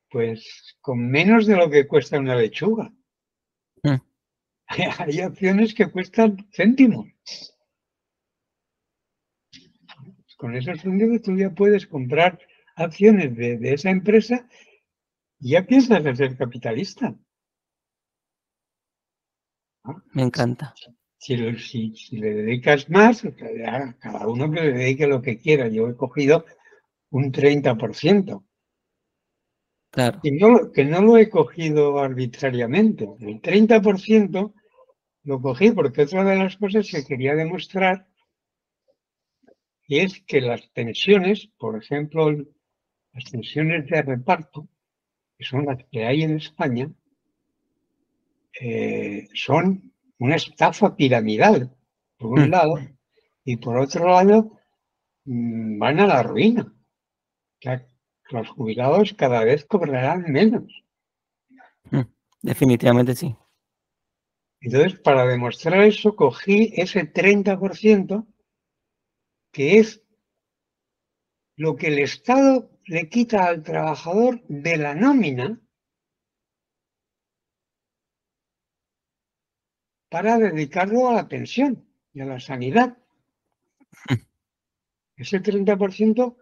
[0.09, 2.91] pues con menos de lo que cuesta una lechuga.
[3.83, 4.01] Mm.
[4.99, 7.07] Hay acciones que cuestan céntimos.
[10.37, 12.39] Con esos fondos tú ya puedes comprar
[12.75, 14.47] acciones de, esa empresa
[15.39, 17.15] y ya piensas en ser capitalista.
[20.13, 20.73] Me encanta.
[21.19, 23.23] Si, le dedicas más,
[23.99, 25.67] cada uno que le dedique lo que quiera.
[25.67, 26.45] Yo he cogido
[27.11, 28.43] un 30%.
[29.91, 30.19] Claro.
[30.23, 33.09] Y no, que no lo he cogido arbitrariamente.
[33.19, 34.53] El 30%
[35.23, 38.07] lo cogí porque otra de las cosas que quería demostrar
[39.89, 44.69] es que las pensiones, por ejemplo, las pensiones de reparto,
[45.37, 46.89] que son las que hay en España,
[48.61, 49.88] eh, son
[50.19, 51.75] una estafa piramidal,
[52.17, 52.49] por un mm.
[52.49, 52.79] lado,
[53.43, 54.59] y por otro lado,
[55.25, 56.73] mm, van a la ruina.
[58.31, 60.83] los jubilados cada vez cobrarán menos.
[61.89, 62.01] Mm,
[62.41, 63.35] definitivamente sí.
[64.61, 68.27] Entonces, para demostrar eso, cogí ese 30%,
[69.51, 70.03] que es
[71.55, 75.61] lo que el Estado le quita al trabajador de la nómina
[80.09, 82.97] para dedicarlo a la pensión y a la sanidad.
[85.15, 86.35] Ese 30%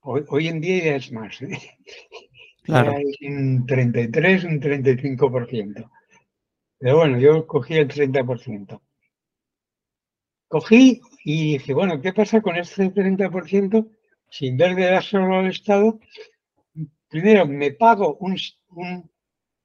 [0.00, 1.40] hoy, hoy en día ya es más.
[1.42, 1.58] ¿eh?
[2.62, 2.94] Claro.
[3.20, 5.90] un 33, un 35%.
[6.78, 8.80] Pero bueno, yo cogí el 30%.
[10.48, 13.88] Cogí y dije, bueno, ¿qué pasa con este 30%?
[14.28, 16.00] Sin ver de dar solo al Estado,
[17.08, 18.36] primero me pago un,
[18.70, 19.10] un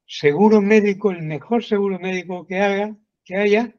[0.05, 2.95] seguro médico, el mejor seguro médico que haga,
[3.31, 3.73] que haya,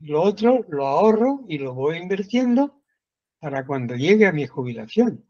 [0.00, 2.82] lo otro lo ahorro y lo voy invirtiendo
[3.38, 5.24] para cuando llegue a mi jubilación.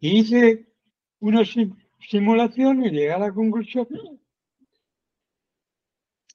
[0.00, 0.66] hice
[1.20, 1.44] una
[2.10, 3.88] simulación y llegué a la conclusión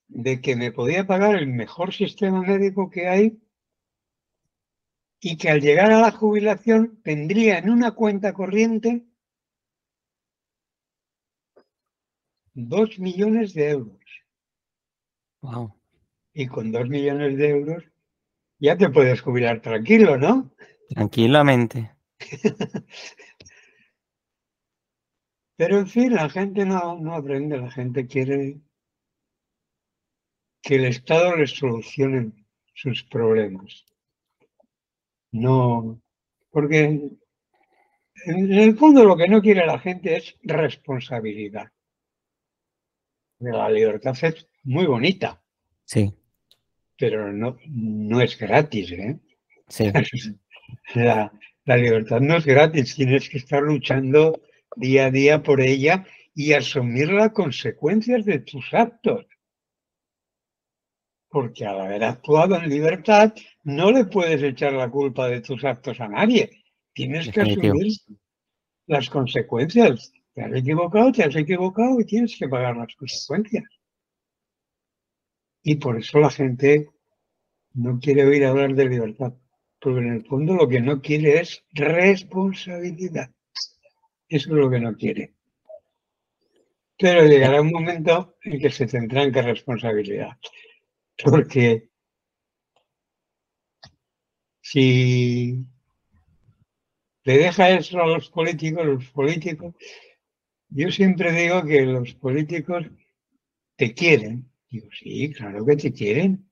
[0.07, 3.39] de que me podía pagar el mejor sistema médico que hay
[5.19, 9.05] y que al llegar a la jubilación tendría en una cuenta corriente
[12.67, 13.99] dos millones de euros.
[15.41, 15.73] Wow.
[16.33, 17.83] Y con dos millones de euros
[18.59, 20.51] ya te puedes jubilar tranquilo, ¿no?
[20.89, 21.91] Tranquilamente.
[25.55, 28.59] Pero en fin, la gente no, no aprende, la gente quiere
[30.61, 32.31] que el Estado les solucione
[32.73, 33.85] sus problemas.
[35.31, 36.01] No,
[36.49, 37.09] porque
[38.25, 41.71] en el fondo lo que no quiere la gente es responsabilidad
[43.39, 45.41] la libertad es muy bonita.
[45.85, 46.13] Sí.
[46.97, 49.19] Pero no, no es gratis, ¿eh?
[49.67, 49.91] Sí.
[50.93, 51.31] La,
[51.65, 54.39] la libertad no es gratis, tienes que estar luchando
[54.75, 56.05] día a día por ella
[56.35, 59.25] y asumir las consecuencias de tus actos.
[61.27, 63.33] Porque al haber actuado en libertad,
[63.63, 66.49] no le puedes echar la culpa de tus actos a nadie.
[66.93, 67.93] Tienes que asumir
[68.87, 73.65] las consecuencias te has equivocado, te has equivocado y tienes que pagar las consecuencias.
[75.63, 76.89] Y por eso la gente
[77.73, 79.33] no quiere oír hablar de libertad,
[79.79, 83.29] porque en el fondo lo que no quiere es responsabilidad.
[84.29, 85.33] Eso es lo que no quiere.
[86.97, 90.37] Pero llegará un momento en que se tendrán que responsabilidad.
[91.21, 91.89] Porque
[94.61, 95.65] si
[97.23, 99.75] le deja eso a los políticos, los políticos
[100.69, 102.85] yo siempre digo que los políticos
[103.75, 104.49] te quieren.
[104.69, 106.49] Digo, sí, claro que te quieren.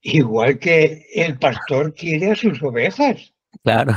[0.00, 3.32] Igual que el pastor quiere a sus ovejas.
[3.62, 3.94] Claro.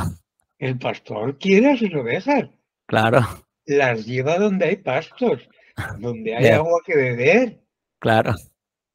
[0.60, 2.50] El pastor quiere a sus ovejas.
[2.86, 3.22] Claro.
[3.66, 5.50] Las lleva donde hay pastos,
[5.98, 7.62] donde hay agua que beber.
[8.00, 8.36] Claro.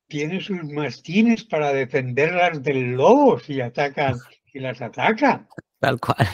[0.07, 4.17] tiene sus mastines para defenderlas del lobo si atacan
[4.53, 5.49] y las ataca.
[5.81, 6.29] Tal cual.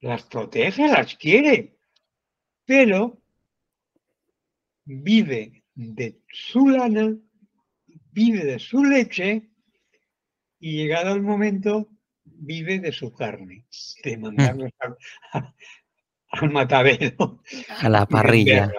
[0.00, 1.75] Las protege, las quiere.
[2.66, 3.22] Pero
[4.84, 7.16] vive de su lana,
[8.12, 9.48] vive de su leche
[10.58, 11.88] y llegado el momento
[12.24, 13.66] vive de su carne,
[14.02, 14.72] de mandarlos
[16.30, 17.42] al, matadero.
[17.80, 18.72] A la parrilla.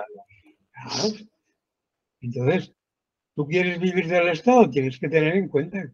[2.21, 2.73] Entonces,
[3.35, 5.91] tú quieres vivir del Estado, tienes que tener en cuenta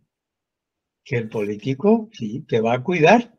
[1.04, 3.33] que el político sí te va a cuidar,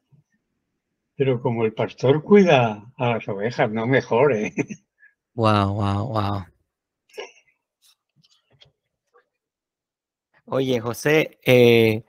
[1.16, 4.52] pero como el pastor cuida a las ovejas, no mejor, ¿eh?
[5.34, 6.44] Wow, wow, wow.
[10.46, 12.04] Oye, José, eh,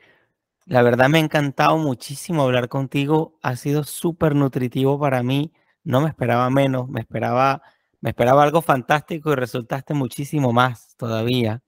[0.65, 3.37] la verdad me ha encantado muchísimo hablar contigo.
[3.41, 5.53] Ha sido súper nutritivo para mí.
[5.83, 7.61] No me esperaba menos, me esperaba,
[8.01, 11.63] me esperaba algo fantástico y resultaste muchísimo más todavía.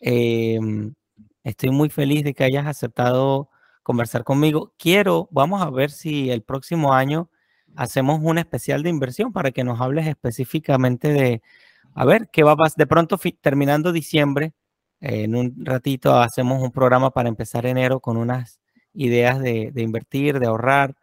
[0.00, 0.94] Em,
[1.44, 3.50] estoy muy feliz de que hayas aceptado
[3.86, 4.74] conversar conmigo.
[4.78, 7.30] Quiero, vamos a ver si el próximo año
[7.76, 11.40] hacemos un especial de inversión para que nos hables específicamente de,
[11.94, 12.78] a ver, qué va a pasar.
[12.78, 14.54] De pronto, terminando diciembre,
[14.98, 18.58] en un ratito hacemos un programa para empezar enero con unas
[18.92, 20.96] ideas de, invertir, de ahorrar.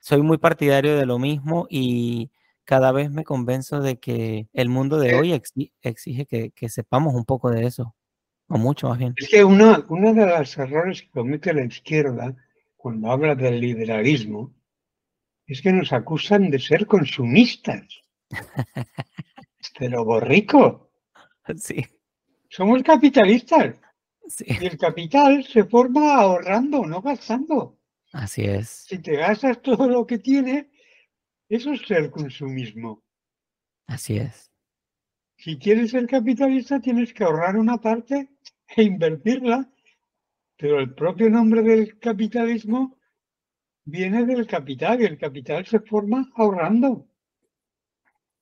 [0.00, 2.32] Soy muy partidario de lo mismo y
[2.64, 5.40] cada vez me convenzo de que el mundo de hoy
[5.82, 7.94] exige que, sepamos un poco de eso,
[8.48, 9.14] o mucho más bien.
[9.16, 12.36] Es que uno, uno de los errores que comete la izquierda
[12.76, 14.54] cuando habla del liberalismo
[15.46, 17.86] es que nos acusan de ser consumistas.
[19.78, 20.90] Pero borrico.
[21.56, 21.84] Sí.
[22.48, 23.76] Somos capitalistas.
[24.40, 27.78] Y el capital se forma ahorrando, no gastando.
[28.12, 28.68] Así es.
[28.88, 30.66] Si te gastas todo lo que tienes,
[31.48, 33.02] eso es el consumismo.
[33.86, 34.50] Así es.
[35.44, 38.30] Si quieres ser capitalista, tienes que ahorrar una parte
[38.74, 39.70] e invertirla.
[40.56, 42.98] Pero el propio nombre del capitalismo
[43.84, 47.06] viene del capital y el capital se forma ahorrando.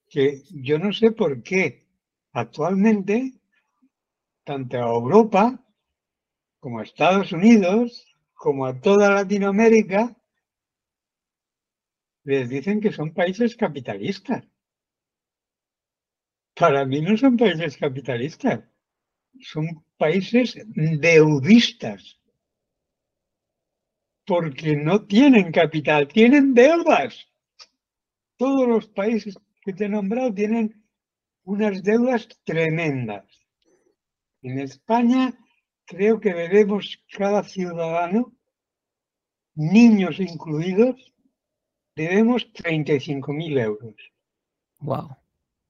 [0.09, 1.89] Que yo no sé por qué
[2.35, 3.33] actualmente
[4.45, 5.61] tanto a Europa
[6.61, 10.17] como a Estados Unidos, como a toda Latinoamérica,
[12.23, 14.52] les dicen que son países capitalistas.
[16.63, 18.61] Para mí no son países capitalistas,
[19.41, 22.21] son países deudistas,
[24.25, 27.27] porque no tienen capital, tienen deudas.
[28.37, 30.87] Todos los países que te he nombrado tienen
[31.43, 33.27] unas deudas tremendas.
[34.43, 35.37] En España
[35.85, 38.33] creo que debemos cada ciudadano,
[39.57, 41.13] niños incluidos,
[41.97, 43.97] debemos 35.000 euros.
[44.79, 45.22] Wow.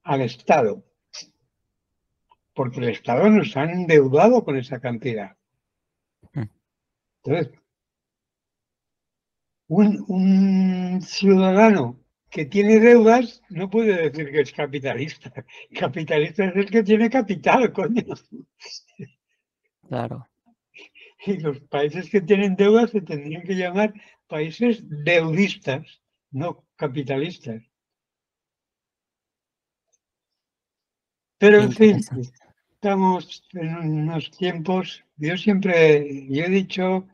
[0.03, 0.83] Al Estado.
[2.53, 5.35] Porque el Estado nos ha endeudado con esa cantidad.
[6.33, 6.49] Hmm.
[7.23, 7.59] Entonces,
[9.67, 12.03] un ciudadano
[12.33, 15.31] que tiene deudas no puede decir que es capitalista.
[15.79, 18.03] Capitalista es el que tiene capital, coño.
[19.87, 20.27] Claro.
[21.25, 23.93] Y los países que tienen deudas se tendrían que llamar
[24.27, 26.01] países deudistas,
[26.31, 27.63] no capitalistas.
[31.43, 31.99] Pero en fin,
[32.71, 37.05] estamos en unos tiempos, yo siempre, yo he dicho,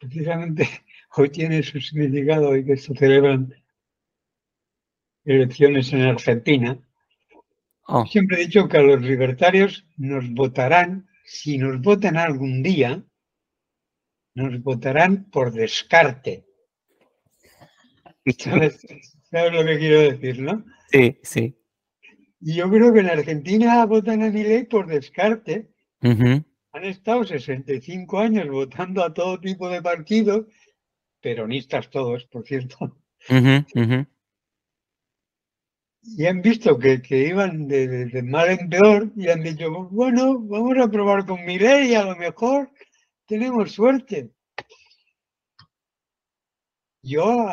[0.00, 0.68] precisamente
[1.16, 3.54] hoy tiene su significado y que se celebran
[5.24, 6.76] elecciones en Argentina,
[7.86, 8.04] oh.
[8.06, 13.04] siempre he dicho que a los libertarios nos votarán, si nos votan algún día,
[14.34, 16.44] nos votarán por descarte.
[18.36, 18.84] ¿Sabes,
[19.30, 20.64] lo que quiero decir, no?
[20.90, 21.61] Sí, sí.
[22.42, 25.70] Y yo creo que en Argentina votan a mi ley por descarte.
[26.00, 30.46] Han estado 65 años votando a todo tipo de partidos,
[31.20, 32.98] peronistas todos, por cierto
[36.02, 40.90] y han visto que, iban de, mal en peor y han dicho, bueno, vamos a
[40.90, 42.70] probar con mi ley, a lo mejor
[43.26, 44.30] tenemos suerte.
[47.02, 47.48] Yo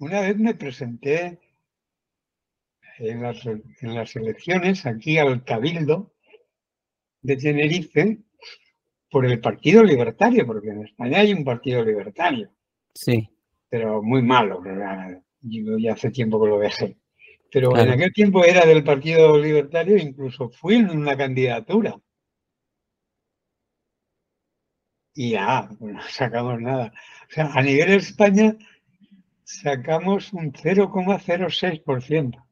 [0.00, 1.40] una vez me presenté
[2.98, 6.12] en las, en las elecciones aquí al Cabildo
[7.22, 8.18] de Tenerife
[9.10, 12.50] por el Partido Libertario, porque en España hay un Partido Libertario.
[12.94, 13.28] Sí.
[13.68, 14.62] Pero muy malo,
[15.40, 16.96] yo ya hace tiempo que lo dejé.
[17.52, 21.96] Pero en aquel tiempo era del Partido Libertario, incluso fui en una candidatura.
[25.14, 26.92] Y ya, no sacamos nada.
[27.28, 28.56] O sea, a nivel de España
[29.44, 32.45] sacamos un 0,06%.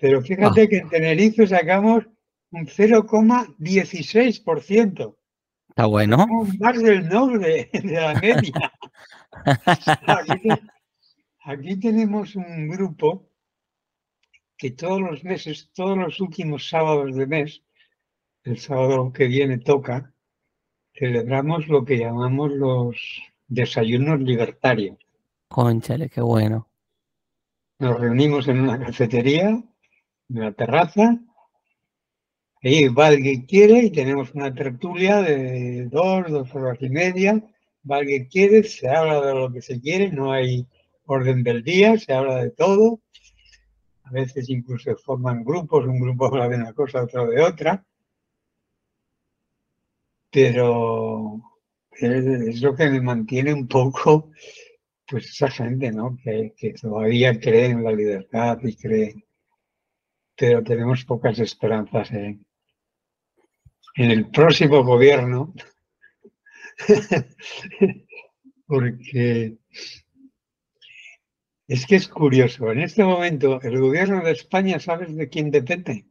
[0.00, 0.68] Pero fíjate ah.
[0.68, 2.06] que en Tenerife sacamos
[2.52, 5.16] un 0,16%.
[5.68, 6.26] Está bueno.
[6.58, 8.72] Más del doble de la media.
[11.44, 13.28] aquí, tenemos un grupo
[14.56, 17.62] que todos los meses, todos los últimos sábados de mes,
[18.44, 20.14] el sábado que viene toca,
[20.94, 24.96] celebramos lo que llamamos los desayunos libertarios.
[25.48, 26.68] Conchale, qué bueno.
[27.78, 29.62] Nos reunimos en una cafetería,
[30.30, 31.20] en la terraza,
[32.62, 37.42] Ahí va que quiere y tenemos una tertulia de dos, dos horas y media.
[37.90, 40.66] Va que quiere, se habla de lo que se quiere, no hay
[41.06, 43.00] orden del día, se habla de todo.
[44.04, 47.84] A veces incluso forman grupos, un grupo habla de una cosa, otro de otra.
[50.30, 51.40] Pero
[51.92, 54.30] es, lo que me mantiene un poco,
[55.06, 56.18] pues esa gente, ¿no?
[56.22, 59.24] Que, que todavía cree en la libertad y cree,
[60.40, 62.46] pero tenemos pocas esperanzas en,
[63.96, 65.52] en el próximo gobierno,
[68.66, 69.58] porque
[71.68, 76.06] es que es curioso, en este momento el gobierno de España, ¿sabes de quién depende?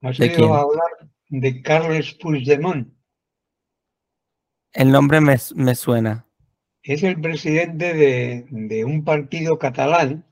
[0.00, 2.92] ¿Has oído hablar de Carles Puigdemont?
[4.72, 5.38] El nombre me,
[5.76, 6.26] suena.
[6.82, 10.26] Es el presidente de, de un partido catalán.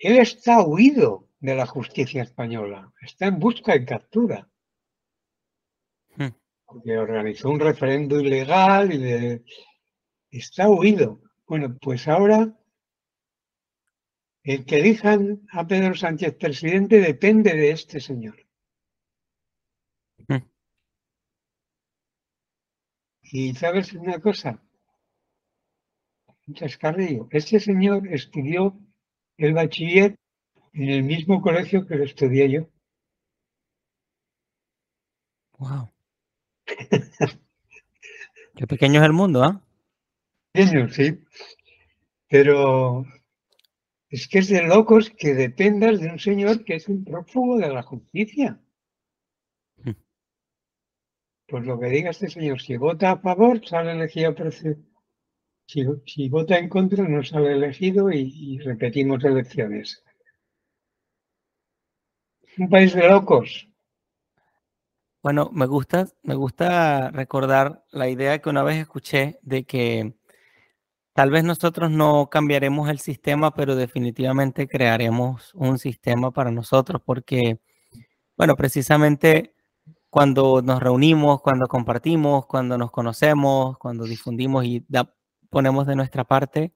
[0.00, 2.90] Él está huido de la justicia española.
[3.02, 4.48] Está en busca y captura.
[6.16, 6.30] Hmm.
[6.64, 9.44] Porque organizó un referendo ilegal y
[10.30, 11.20] está huido.
[11.46, 12.58] Bueno, pues ahora
[14.42, 18.46] el que elijan a Pedro Sánchez presidente depende de este señor.
[20.28, 20.48] Hmm.
[23.22, 24.62] Y sabes una cosa,
[26.54, 28.80] chascarrillo, este señor estudió
[29.40, 30.16] el bachiller
[30.74, 32.68] en el mismo colegio que lo estudié yo.
[35.58, 35.90] Wow.
[38.54, 39.62] Qué pequeño es el mundo, ¿ah?
[40.52, 41.24] Pequeño, sí.
[42.28, 43.06] Pero
[44.10, 47.68] es que es de locos que dependas de un señor que es un prófugo de
[47.68, 48.60] la justicia.
[49.82, 49.92] Hmm.
[51.48, 54.34] Pues lo que diga este señor, si vota a favor, sale elegido
[56.04, 60.02] si, vota en contra, no sale elegido y repetimos elecciones
[62.58, 63.68] un país de locos.
[65.22, 70.14] Bueno, me gusta, me gusta recordar la idea que una vez escuché de que
[71.12, 77.60] tal vez nosotros no cambiaremos el sistema, pero definitivamente crearemos un sistema para nosotros, porque,
[78.36, 79.54] bueno, precisamente
[80.08, 84.84] cuando nos reunimos, cuando compartimos, cuando nos conocemos, cuando difundimos y
[85.50, 86.72] ponemos de nuestra parte,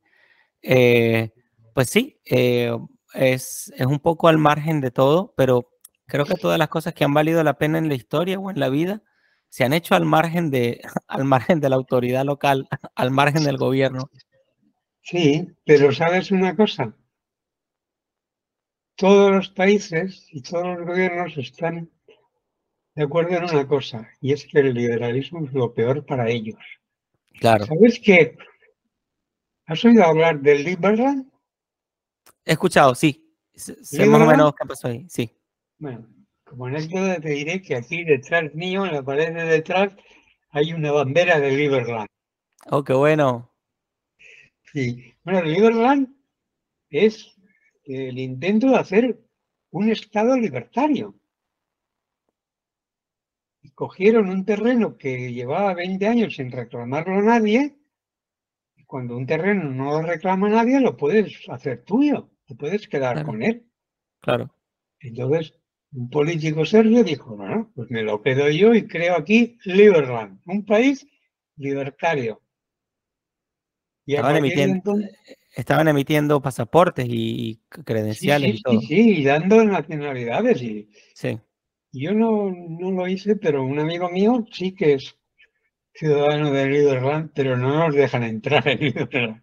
[0.63, 1.33] eh,
[1.75, 2.77] pues sí, eh,
[3.15, 5.69] es, es un poco al margen de todo, pero
[6.07, 8.61] Creo que todas las cosas que han valido la pena en la historia o en
[8.61, 9.03] la vida
[9.49, 13.57] se han hecho al margen de, al margen de la autoridad local, al margen del
[13.57, 14.11] gobierno.
[15.03, 16.95] Sí, pero sabes una cosa.
[18.97, 21.91] Todos los países y todos los gobiernos están
[22.95, 26.61] de acuerdo en una cosa, y es que el liberalismo es lo peor para ellos.
[27.41, 27.67] Claro.
[27.67, 28.39] ¿Sabes qué?
[29.67, 31.31] ¿Has oído hablar del Liberland?
[32.45, 33.21] He escuchado, sí.
[33.55, 35.31] Sé más o menos qué pasó ahí, sí.
[35.79, 36.07] Bueno,
[36.45, 39.93] como anécdota te diré que aquí detrás mío, en la pared de detrás,
[40.51, 42.09] hay una bandera de Liberland.
[42.67, 43.51] Oh, qué bueno.
[44.73, 45.15] Sí.
[45.23, 46.15] Bueno, Liberland
[46.91, 47.35] es
[47.85, 49.21] el intento de hacer
[49.71, 51.15] un Estado libertario.
[53.75, 57.77] Cogieron un terreno que llevaba 20 años sin reclamarlo a nadie.
[58.95, 62.31] Cuando un terreno no lo reclama nadie, lo puedes hacer tuyo.
[62.47, 63.67] Te puedes quedar con él.
[64.21, 64.55] Claro.
[65.01, 65.53] Entonces,
[65.91, 70.65] un político serbio dijo, bueno, pues me lo quedo yo y creo aquí Liberland, un
[70.65, 71.05] país
[71.57, 72.41] libertario.
[74.07, 78.81] Y estaban, emitiendo, pasaportes y credenciales y todo.
[78.81, 80.63] Sí, sí, y dando nacionalidades.
[80.63, 81.41] Y, sí.
[81.91, 85.19] Yo no, no lo hice, pero un amigo mío sí que es
[85.95, 89.43] ciudadano de Liberland, pero no nos dejan entrar en Liberland.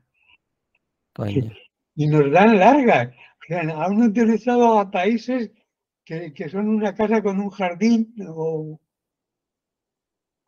[1.95, 3.09] Y nos dan largas.
[3.09, 5.51] O sea, han utilizado a países
[6.05, 8.79] que, son una casa con un jardín o,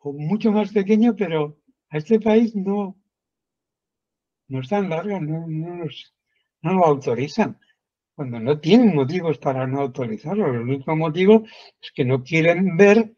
[0.04, 1.58] mucho más pequeño, pero
[1.88, 3.00] a este país no,
[4.48, 5.86] no están largas, no, no,
[6.62, 7.58] no lo autorizan.
[8.14, 11.44] Cuando no tienen motivos para no autorizarlo, el único motivo
[11.80, 13.16] es que no quieren ver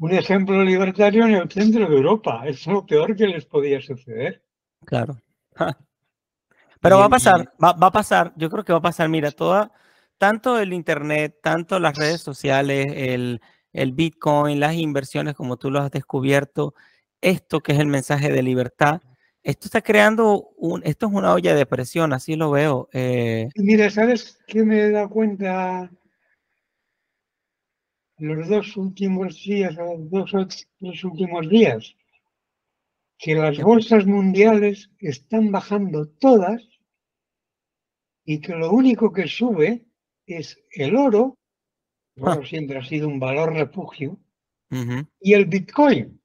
[0.00, 2.42] un ejemplo libertario en el centro de Europa.
[2.46, 4.42] Es lo peor que les podía suceder.
[4.84, 5.20] Claro.
[6.80, 9.30] Pero va a pasar, va, va, a pasar, yo creo que va a pasar, mira,
[9.30, 9.70] toda,
[10.16, 13.42] tanto el Internet, tanto las redes sociales, el,
[13.74, 16.74] el Bitcoin, las inversiones, como tú lo has descubierto,
[17.20, 19.02] esto que es el mensaje de libertad,
[19.42, 22.88] esto está creando, un, esto es una olla de presión, así lo veo.
[22.94, 23.50] Eh.
[23.56, 25.90] Mira, ¿sabes qué me he dado cuenta
[28.20, 30.32] los dos últimos días, los dos
[30.80, 31.96] los últimos días?
[33.18, 36.62] Que las bolsas mundiales están bajando todas
[38.24, 39.86] y que lo único que sube
[40.26, 41.38] es el oro,
[42.18, 42.46] oro ah.
[42.46, 44.18] siempre ha sido un valor refugio,
[45.20, 46.20] y el Bitcoin.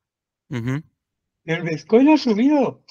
[0.49, 2.83] El Bitcoin ha subido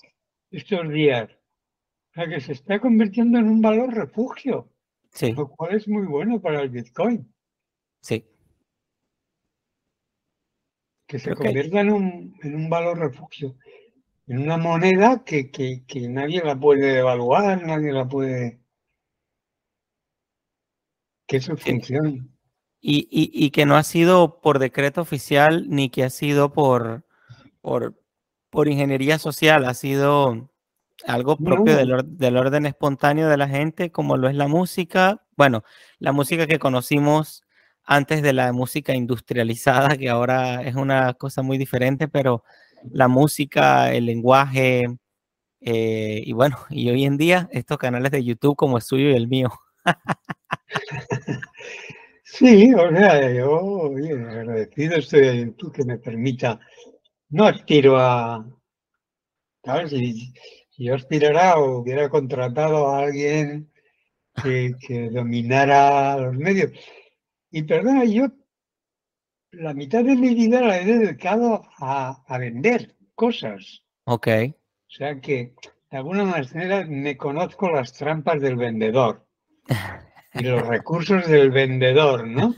[0.51, 1.31] estos días.
[1.31, 4.70] O sea que se está convirtiendo en un valor refugio.
[5.12, 5.32] Sí.
[5.32, 7.32] Lo cual es muy bueno para el Bitcoin.
[8.01, 8.24] Sí.
[11.15, 13.55] Que se convierta en, un, en un, valor refugio.
[14.27, 18.59] En una moneda que, que, que nadie la puede evaluar, nadie la puede.
[21.28, 22.27] Que eso funcione.
[22.81, 27.07] Y, y, y, que no ha sido por decreto oficial ni que ha sido por,
[27.61, 27.95] por,
[28.51, 30.51] por ingeniería social, ha sido
[31.07, 35.24] algo propio del, orden espontáneo de la gente, como lo es la música.
[35.36, 35.62] Bueno,
[36.01, 37.45] la música que conocimos
[37.85, 42.44] antes de la música industrializada, que ahora es una cosa muy diferente, pero
[42.90, 44.86] la música, el lenguaje,
[45.61, 49.15] eh, y bueno, y hoy en día estos canales de YouTube como el suyo y
[49.15, 49.51] el mío.
[52.27, 56.59] Sí, o sea, yo agradecido estoy a YouTube que me permita
[57.28, 58.44] no aspiro a,
[59.65, 59.90] ¿sabes?
[59.90, 60.32] Si,
[60.78, 63.70] yo aspirara o hubiera contratado a alguien
[64.43, 66.73] que, dominara los medios.
[67.56, 68.32] Y perdona, yo
[69.52, 73.85] la mitad de mi vida la he dedicado a, vender cosas.
[74.06, 74.26] Ok.
[74.26, 75.55] O sea que
[75.89, 79.24] de alguna manera me conozco las trampas del vendedor
[80.32, 82.56] y los recursos del vendedor, ¿no?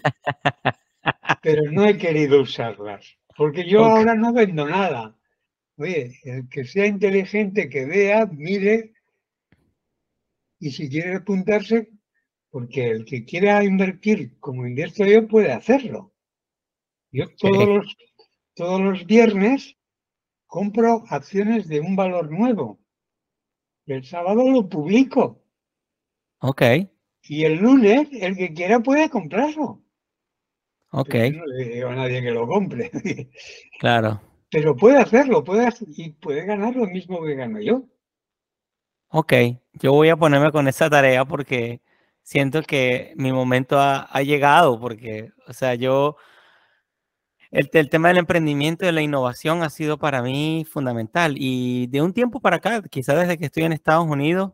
[1.43, 3.19] Pero no he querido usarlas.
[3.37, 5.15] Porque yo ahora no vendo nada.
[5.77, 8.95] Oye, el que sea inteligente, que vea, mire,
[10.59, 11.91] y si quiere apuntarse,
[12.57, 16.15] porque el que quiera invertir como invierto yo puede hacerlo.
[17.13, 17.97] Yo todos los,
[18.55, 19.77] todos los viernes
[20.47, 22.81] compro acciones de un valor nuevo.
[23.85, 25.45] El sábado lo publico.
[26.39, 26.63] Ok.
[27.25, 29.83] Y el lunes, el que quiera puede comprarlo.
[30.93, 31.15] Ok.
[31.35, 32.91] no le digo a nadie que lo compre.
[33.79, 34.23] Claro.
[34.51, 37.85] Pero puede hacerlo, puede y puede ganar lo mismo que gano yo.
[39.09, 39.35] Ok,
[39.75, 41.83] yo voy a ponerme con esa tarea porque
[42.27, 46.17] siento que mi momento ha, llegado, porque, o sea, yo,
[47.51, 51.37] el, el, tema del emprendimiento y de la innovación ha sido para mí fundamental.
[51.39, 54.53] Y de un tiempo para acá, quizás desde que estoy en Estados Unidos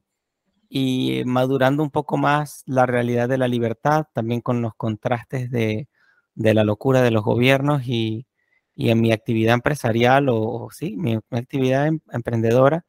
[0.69, 5.89] y madurando un poco más la realidad de la libertad, también con los contrastes de,
[6.35, 8.27] de la locura de los gobiernos y,
[8.77, 12.87] en mi actividad empresarial o, sí, mi, actividad em, emprendedora,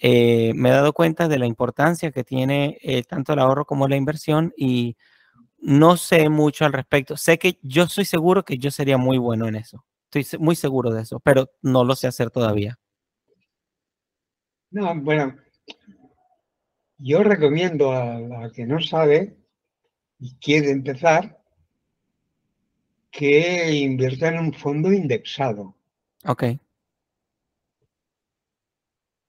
[0.00, 3.88] eh, me he dado cuenta de la importancia que tiene eh, tanto el ahorro como
[3.88, 4.96] la inversión y
[5.58, 7.16] no sé mucho al respecto.
[7.16, 9.84] Sé que yo soy seguro que yo sería muy bueno en eso.
[10.10, 12.78] Estoy muy seguro de eso, pero no lo sé hacer todavía.
[14.70, 15.34] No, bueno,
[16.98, 19.36] yo recomiendo a, a que no sabe
[20.18, 21.38] y quiere empezar
[23.10, 25.74] que invierta en un fondo indexado.
[26.24, 26.44] Ok.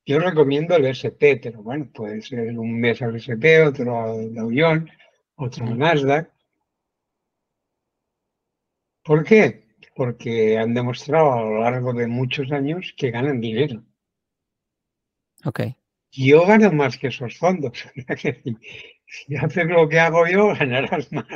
[0.10, 4.50] Yo recomiendo el SP, pero bueno, puede ser un mes al SP, otro al Dow
[4.52, 4.92] Jones,
[5.36, 6.32] otro al Nasdaq.
[9.04, 9.68] ¿Por qué?
[9.96, 13.84] Porque han demostrado a lo largo de muchos años que ganan dinero.
[15.46, 15.60] Ok.
[16.10, 17.86] Yo gano más que esos fondos.
[19.06, 21.28] si haces lo que hago yo, ganarás más.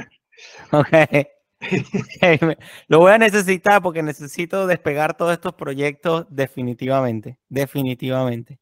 [0.71, 1.27] Ok.
[2.87, 8.59] Lo voy a necesitar porque necesito despegar todos estos proyectos definitivamente, definitivamente.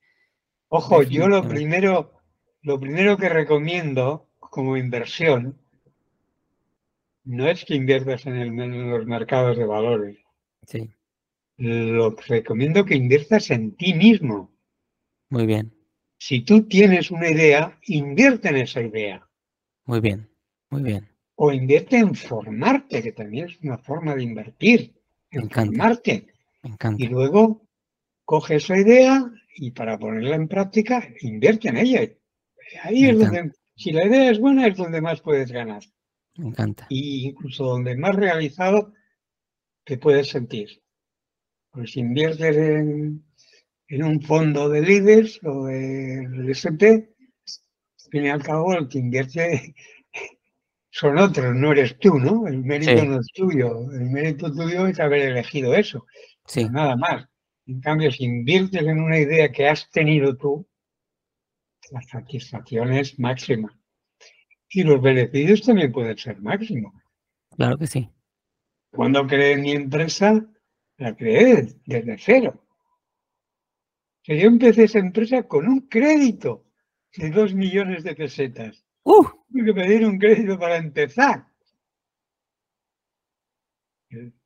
[0.74, 2.14] Ojo, yo lo primero,
[2.62, 5.58] lo primero que recomiendo como inversión
[7.24, 10.18] no es que inviertas en, en los mercados de valores.
[10.66, 10.90] Sí.
[11.58, 14.52] Lo que recomiendo que inviertas en ti mismo.
[15.30, 15.74] Muy bien.
[16.18, 19.28] Si tú tienes una idea, invierte en esa idea.
[19.86, 20.30] Muy bien,
[20.70, 21.12] muy bien
[21.44, 24.94] o invierte en formarte, que también es una forma de invertir,
[25.32, 26.28] en formarte.
[27.00, 27.68] Y luego
[28.26, 32.10] coge esa idea y para ponerla en práctica, invierte en ella.
[32.84, 35.84] Ahí es donde, si la idea es buena, es donde más puedes ganar.
[36.36, 36.88] Me encanta.
[36.90, 38.94] Y incluso donde más realizado
[39.84, 40.82] te puedes sentir.
[41.72, 43.24] Pues si inviertes en,
[43.88, 49.00] en un fondo de líderes o del SP, al fin y al cabo el que
[49.00, 49.76] invierte
[50.90, 52.48] son otros, no eres tú, ¿no?
[52.48, 56.06] El mérito no es tuyo, el mérito tuyo es haber elegido eso,
[56.46, 56.68] sí.
[56.70, 57.31] nada más.
[57.68, 60.68] En cambio, si inviertes en una idea que has tenido tú,
[61.92, 63.78] la satisfacción es máxima.
[64.70, 66.94] Y los beneficios también pueden ser máximos.
[67.56, 68.10] Claro que sí.
[68.92, 70.46] Cuando creé mi empresa,
[70.98, 72.66] la creé desde cero.
[74.26, 76.66] yo empecé esa empresa con un crédito
[77.16, 78.86] de dos millones de pesetas.
[79.04, 79.26] ¡Uh!
[79.50, 81.51] Tuve que pedir un crédito para empezar.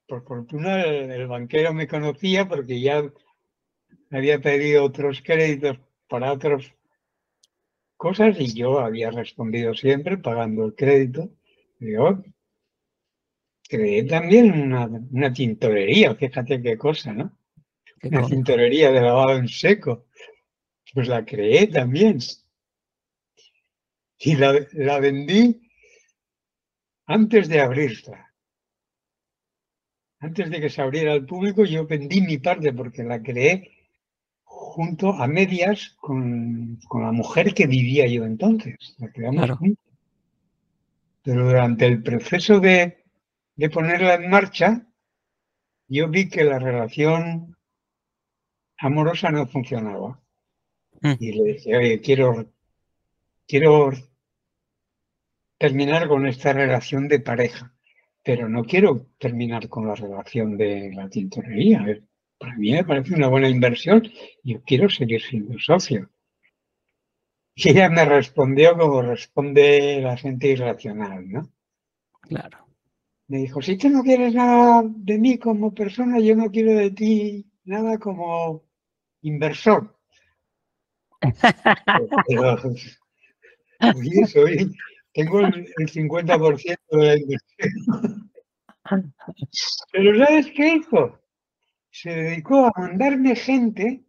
[0.08, 3.04] Por fortuna el, banquero me conocía porque ya
[4.12, 6.72] había pedido otros créditos para otras
[7.98, 11.30] cosas y yo había respondido siempre pagando el crédito.
[11.80, 12.24] Yo
[13.68, 17.38] creé también una, una tintorería, fíjate qué cosa, ¿no?
[18.04, 20.06] una tintorería de lavado en seco.
[20.94, 22.20] Pues la creé también
[24.18, 25.70] y la, vendí
[27.06, 28.25] antes de abrirla.
[30.26, 33.72] Antes de que se abriera al público, yo vendí mi parte porque la creé
[34.44, 38.96] junto a medias con, la mujer que vivía yo entonces.
[38.98, 39.86] La creamos juntos.
[41.22, 43.04] Pero durante el proceso de,
[43.72, 44.88] ponerla en marcha,
[45.88, 47.56] yo vi que la relación
[48.80, 50.20] amorosa no funcionaba.
[51.02, 51.14] Mm.
[51.20, 52.48] Y le dije, oye, quiero
[53.48, 53.92] quiero
[55.60, 57.75] terminar con esta relación de pareja,
[58.26, 61.86] pero no quiero terminar con la relación de la tintorería.
[62.40, 64.02] Para mí me parece una buena inversión
[64.44, 66.10] yo quiero seguir siendo socio.
[67.58, 71.50] Y ella me respondió como responde la gente irracional, ¿no?
[72.20, 72.68] Claro.
[73.30, 76.92] Me dijo, si tú no quieres nada de mí como persona, yo no quiero de
[76.92, 78.66] ti nada como
[79.22, 79.98] inversor.
[83.96, 84.76] Oye, soy,
[85.16, 88.32] tengo el, 50% de la inversión.
[89.92, 91.20] Pero ¿sabes qué hizo?
[91.90, 94.04] Se dedicó a mandarme gente,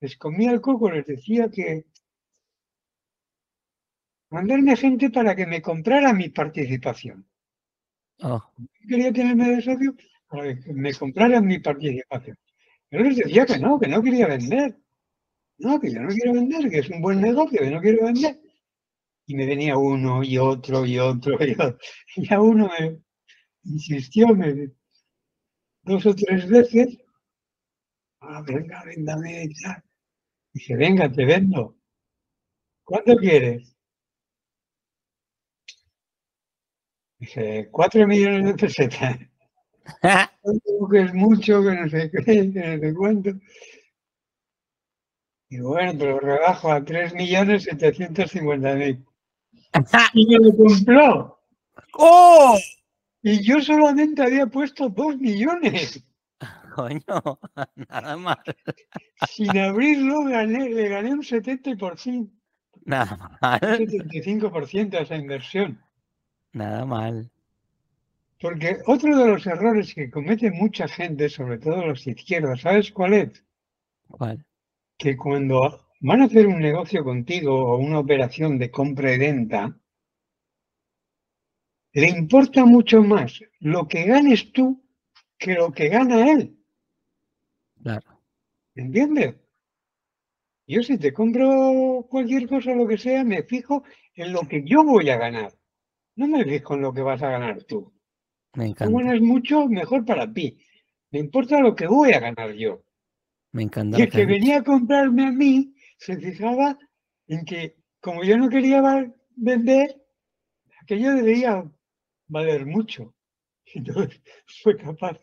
[0.00, 1.84] les comía el coco, les decía que
[4.30, 7.26] mandarme gente para que me comprara mi participación.
[8.22, 8.42] Oh.
[8.88, 9.96] Quería tenerme de socio
[10.28, 12.38] para que me compraran mi participación.
[12.92, 14.78] Yo les decía que no, que no quería vender.
[15.58, 18.38] No, que yo no quiero vender, que es un buen negocio, que no quiero vender
[19.26, 21.78] y me venía uno y otro y otro y, otro.
[22.16, 23.00] y a uno me
[23.64, 24.70] insistió me,
[25.82, 26.98] dos o tres veces,
[28.20, 29.82] ah, venga, véndame y tal.
[30.52, 31.76] Dije, venga, te vendo.
[32.84, 33.76] ¿Cuánto quieres?
[37.18, 39.18] Dije, cuatro millones de pesetas.
[40.90, 43.30] que es mucho, que no sé qué, que no sé cuánto.
[45.48, 49.06] Y bueno, te lo rebajo a 3.750.000
[50.14, 51.40] y me lo compró.
[51.94, 52.58] ¡Oh!
[53.22, 56.02] Y yo solamente había puesto dos millones.
[56.74, 57.00] Coño,
[57.88, 58.42] nada mal.
[59.28, 62.30] Sin abrirlo gané, le gané un 70%.
[62.84, 63.60] Nada mal.
[63.62, 65.80] Un 75% a esa inversión.
[66.52, 67.30] Nada mal.
[68.40, 73.14] Porque otro de los errores que comete mucha gente, sobre todo los izquierdos, ¿sabes cuál
[73.14, 73.44] es?
[74.08, 74.44] ¿Cuál?
[74.98, 79.78] Que cuando van a hacer un negocio contigo o una operación de compra y venta,
[81.92, 84.84] le importa mucho más lo que ganes tú
[85.38, 86.58] que lo que gana él.
[87.82, 88.20] Claro.
[88.74, 89.36] ¿Entiendes?
[90.66, 94.84] Yo si te compro cualquier cosa, lo que sea, me fijo en lo que yo
[94.84, 95.52] voy a ganar.
[96.16, 97.92] No me fijo en lo que vas a ganar tú.
[98.54, 98.86] Me encanta.
[98.86, 100.58] Si ganas mucho, mejor para ti.
[101.12, 102.82] Me importa lo que voy a ganar yo.
[103.52, 103.98] Me encanta.
[103.98, 106.78] Y el que venía a comprarme a mí se fijaba
[107.28, 108.82] en que como yo no quería
[109.34, 110.00] vender,
[110.80, 111.64] aquello debería
[112.28, 113.14] valer mucho.
[113.74, 114.20] Entonces
[114.62, 115.18] fue capaz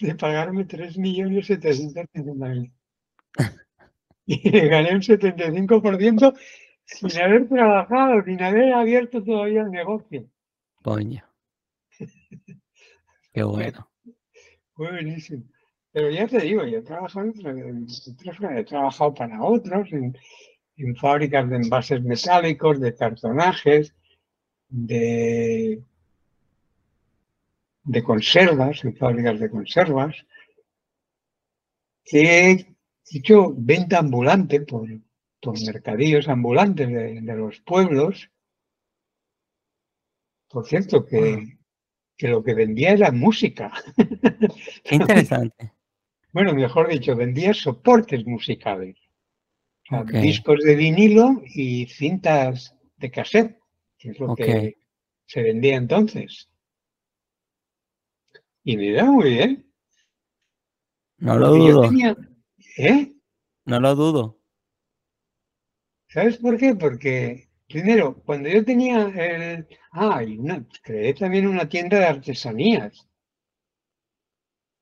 [0.00, 2.70] de pagarme 3.750.000.
[4.26, 6.38] Y le gané un 75%
[6.84, 10.28] sin haber trabajado, sin haber abierto todavía el negocio.
[10.82, 11.24] Coño.
[13.32, 13.90] Qué bueno.
[14.74, 15.44] Fue buenísimo.
[15.92, 20.16] Pero ya te digo, yo he trabajado, he trabajado para otros en,
[20.96, 23.92] fábricas de envases metálicos, de cartonajes,
[24.68, 25.82] de,
[27.82, 30.16] de conservas, en fábricas de conservas.
[32.04, 32.66] He
[33.12, 34.88] hecho venta ambulante por,
[35.40, 38.30] por mercadillos ambulantes de, los pueblos.
[40.48, 41.58] Por cierto, que,
[42.16, 43.72] que lo que vendía era música.
[44.84, 45.79] Qué interesante
[46.32, 48.96] bueno, mejor dicho, vendía soportes musicales.
[50.12, 53.58] discos de vinilo y cintas de cassette,
[53.98, 54.76] que es lo que
[55.26, 56.48] se vendía entonces.
[58.62, 59.72] Y me iba muy bien.
[61.18, 61.80] No lo Porque dudo.
[61.82, 62.16] tenía-
[62.78, 63.12] ¿Eh?
[63.64, 64.38] No lo dudo.
[66.08, 66.74] ¿Sabes por qué?
[66.74, 69.66] Porque, primero, cuando yo tenía el...
[69.92, 73.08] Ah, y una, creé también una tienda de artesanías.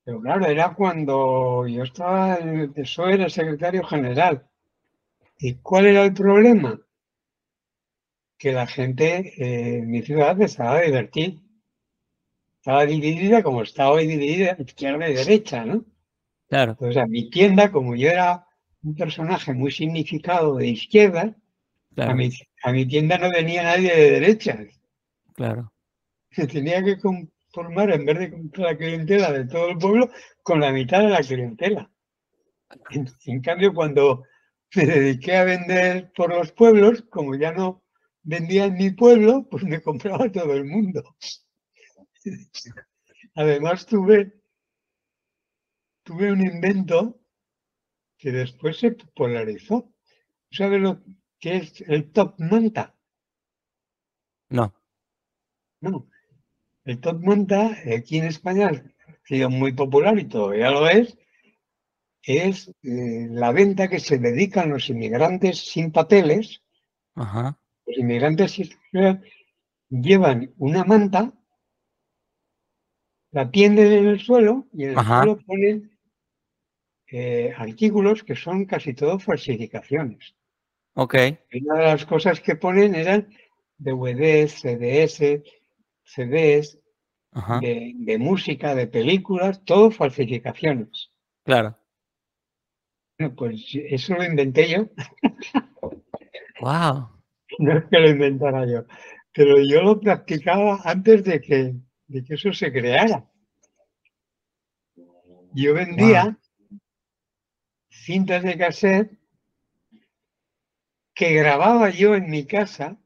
[0.09, 4.48] Pero claro, era cuando yo estaba en el PSOE, era secretario general.
[5.39, 6.80] ¿Y cuál era el problema?
[8.39, 11.43] Que la gente eh, en mi ciudad estaba a divertir.
[12.56, 15.85] Estaba dividida como está hoy dividida izquierda y derecha, ¿no?
[16.48, 18.47] Claro, Entonces, a mi tienda, como yo era
[18.82, 21.35] un personaje muy significado de izquierda, a
[21.94, 22.30] claro, mi,
[22.62, 24.59] a mi tienda no venía nadie de derecha.
[25.35, 25.70] claro.
[26.30, 26.97] Se tenía que
[27.59, 30.10] conformar, en vez de con la clientela de todo el pueblo,
[30.43, 31.90] con la mitad de la clientela.
[32.90, 34.24] En, en cambio, cuando
[34.76, 37.82] me dediqué a vender por los pueblos, como ya no
[38.22, 41.02] vendía en mi pueblo, pues me compraba todo el mundo.
[43.35, 44.40] Además, tuve,
[46.02, 47.20] tuve un invento
[48.18, 49.93] que después se polarizó.
[50.51, 51.02] ¿Sabes lo
[51.39, 52.94] que es el top manta?
[54.51, 54.74] No,
[55.80, 56.09] No.
[56.89, 61.19] El top manta aquí en España ha sido muy popular y todavía lo es.
[62.23, 66.62] Es eh, la venta que se dedican los inmigrantes sin papeles.
[67.15, 68.70] ajá, Los inmigrantes sin
[69.90, 71.35] llevan una manta,
[73.32, 75.24] la tienden en el suelo y en el Ajá.
[75.24, 75.90] suelo ponen
[77.10, 80.35] eh, artículos que son casi todo falsificaciones.
[80.94, 81.15] ok,
[81.51, 83.28] Y Una de las cosas que ponen eran
[83.77, 85.43] DVDs, CDS,
[86.09, 86.78] CDs,
[87.60, 91.10] de música, de películas, todo falsificaciones.
[91.44, 91.76] claro.
[93.18, 94.86] Bueno, pues eso lo inventé yo,
[96.60, 97.10] Wow,
[97.59, 98.85] no es que lo inventara yo,
[99.32, 101.74] pero yo lo practicaba antes de que,
[102.06, 103.28] de que eso se creara.
[105.55, 106.39] Yo vendía
[107.90, 109.18] cintas de cassette
[111.14, 112.97] que grababa yo en mi casa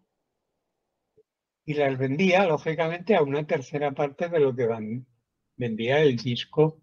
[1.64, 5.06] y las vendía, lógicamente, a una tercera parte de lo que van-
[5.56, 6.80] vendía el disco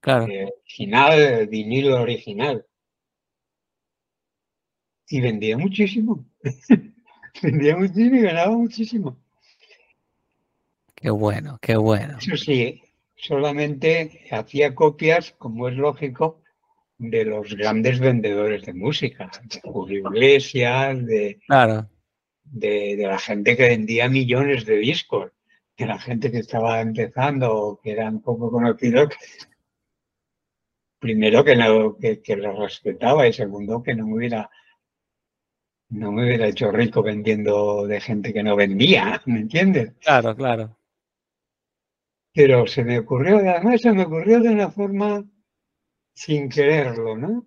[0.00, 2.64] claro, eh, original, el vinilo original.
[5.08, 6.26] Y vendía muchísimo.
[7.42, 9.18] vendía muchísimo y ganaba muchísimo.
[10.94, 12.18] qué bueno, qué bueno.
[12.18, 12.82] Eso sí,
[13.16, 16.42] solamente hacía copias, como es lógico,
[16.98, 21.88] de los grandes vendedores de música, de Julio Iglesias, de, Claro,
[22.50, 25.32] de, de la gente que vendía millones de discos,
[25.76, 29.14] de la gente que estaba empezando o que eran poco conocidos.
[30.98, 34.50] Primero que no, que, que los respetaba y segundo que no me hubiera
[35.88, 39.92] no me hubiera hecho rico vendiendo de gente que no vendía, ¿me entiendes?
[40.00, 40.76] claro, claro.
[42.34, 45.24] Pero se me ocurrió, además se me ocurrió de una forma
[46.12, 47.46] sin quererlo, ¿no?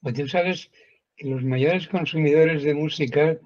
[0.00, 0.70] Pues tú sabes
[1.18, 3.38] los mayores consumidores de música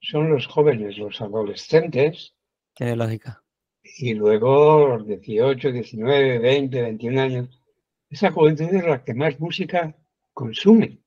[0.00, 2.34] son los jóvenes, los adolescentes,
[2.74, 3.42] Tiene lógica.
[3.82, 7.62] y luego los 18, 19, 20, 21 años.
[8.08, 9.96] Esa juventud es la que más música
[10.32, 11.00] consume.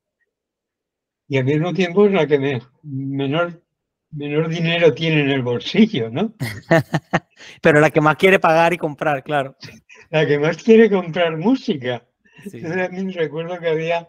[1.27, 3.63] Y al mismo tiempo es la que me- menor,
[4.11, 6.33] menor dinero tiene en el bolsillo, ¿no?
[7.61, 9.55] Pero la que más quiere pagar y comprar, claro.
[10.11, 12.03] La que más quiere comprar música.
[12.49, 14.07] Sí, Yo también recuerdo que había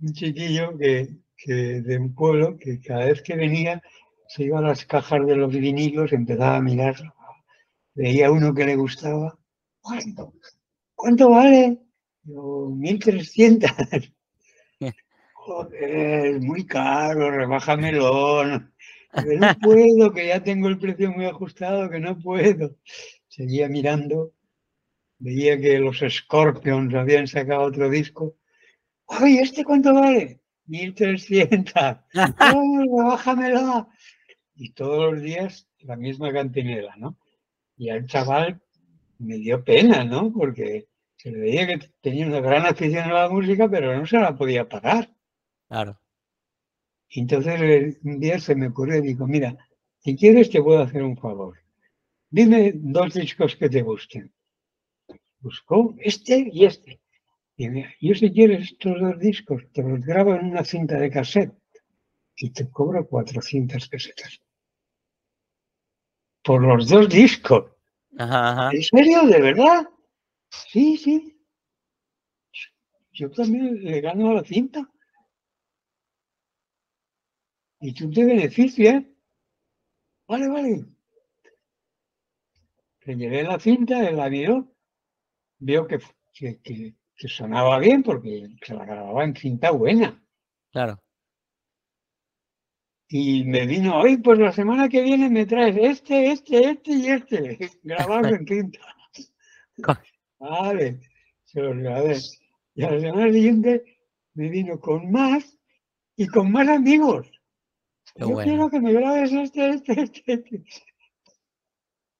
[0.00, 1.52] un chiquillo que, que
[1.82, 3.82] de un pueblo que cada vez que venía
[4.28, 6.96] se iba a las cajas de los vinilos, empezaba a mirar,
[7.94, 9.38] veía uno que le gustaba.
[9.80, 10.34] ¿Cuánto?
[10.94, 11.78] ¿Cuánto vale?
[12.24, 13.70] Yo, 1300.
[15.34, 18.42] Joder, muy caro, rebájamelo.
[19.14, 22.76] Que no puedo, que ya tengo el precio muy ajustado, que no puedo.
[23.28, 24.32] Seguía mirando,
[25.18, 28.36] veía que los Scorpions habían sacado otro disco.
[29.08, 30.40] ¡Ay, este cuánto vale!
[30.66, 31.72] 1300.
[32.38, 33.88] ¡Ay, rebájamelo!
[34.54, 37.18] Y todos los días la misma cantinela, ¿no?
[37.76, 38.60] Y al chaval
[39.18, 40.32] me dio pena, ¿no?
[40.32, 44.18] Porque se le veía que tenía una gran afición a la música, pero no se
[44.18, 45.14] la podía pagar.
[45.68, 45.98] claro.
[47.08, 49.56] Entonces un día se me ocurrió y digo, mira,
[49.98, 51.56] si quieres te puedo hacer un favor.
[52.30, 54.32] Dime dos discos que te gusten.
[55.38, 57.00] Buscó este y este.
[57.56, 57.68] Y
[58.06, 61.54] yo si quieres estos dos discos, te los grabo en una cinta de cassette
[62.36, 64.42] y te cobro 400 pesetas.
[66.42, 67.72] Por los dos discos.
[68.18, 68.70] Ajá, ajá.
[68.72, 69.26] ¿En serio?
[69.26, 69.88] ¿De verdad?
[70.50, 71.32] Sí, sí.
[73.12, 74.86] Yo también le gano a la cinta.
[77.80, 79.02] Y tú te beneficias.
[80.28, 80.84] Vale, vale.
[83.06, 84.74] le llevé la cinta, él la vio,
[85.58, 86.00] vio que,
[86.32, 90.22] que, que sonaba bien porque se la grababa en cinta buena.
[90.70, 91.02] Claro.
[93.08, 97.06] Y me vino, hoy pues la semana que viene me traes este, este, este y
[97.06, 98.80] este, grabado en cinta.
[100.38, 101.00] vale,
[101.44, 102.16] se los grabé.
[102.74, 103.98] Y a la semana siguiente
[104.34, 105.58] me vino con más
[106.16, 107.30] y con más amigos.
[108.16, 110.64] Yo quiero que me grabes este, este, este, este.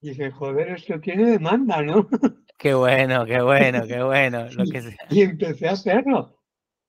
[0.03, 2.09] Y dije, joder, esto tiene demanda, ¿no?
[2.59, 4.49] Qué bueno, qué bueno, qué bueno.
[4.51, 6.39] Lo que Y empecé a hacerlo.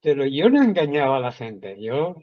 [0.01, 1.81] Pero yo no engañaba a la gente.
[1.81, 2.15] Yo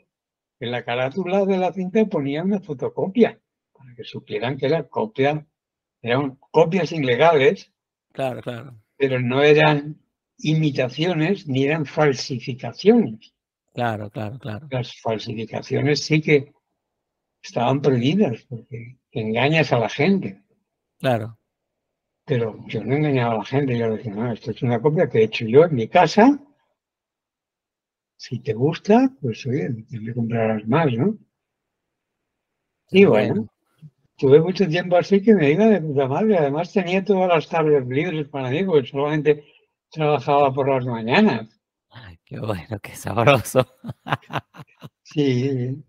[0.60, 3.38] en la carátula de la cinta ponía una fotocopia
[3.72, 5.46] para que supieran que era copia,
[6.00, 7.72] eran copias ilegales.
[8.12, 8.80] Claro, claro.
[8.96, 10.00] Pero no eran
[10.38, 13.34] imitaciones ni eran falsificaciones.
[13.74, 14.68] Claro, claro, claro.
[14.70, 16.52] Las falsificaciones sí que
[17.42, 20.42] estaban prohibidas porque engañas a la gente.
[20.98, 21.38] Claro.
[22.26, 25.18] Pero yo no engañaba a la gente, yo decía, no, esto es una copia que
[25.18, 26.40] he hecho yo en mi casa.
[28.16, 31.18] Si te gusta, pues oye, me comprarás más, ¿no?
[32.90, 33.48] Y bueno,
[34.16, 36.38] tuve mucho tiempo así que me iba de puta madre.
[36.38, 39.44] Además tenía todas las tardes libres para mí, porque solamente
[39.90, 41.60] trabajaba por las mañanas.
[41.90, 43.66] Ay, qué bueno, qué sabroso.
[45.02, 45.84] sí,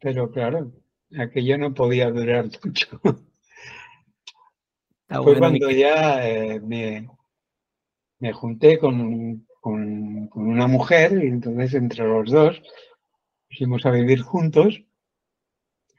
[0.00, 0.72] pero claro,
[1.18, 3.00] aquello no podía durar mucho.
[5.22, 7.08] Fue cuando ya eh, me,
[8.18, 12.60] me, junté con, con, una mujer y entonces entre los dos
[13.56, 14.82] fuimos a vivir juntos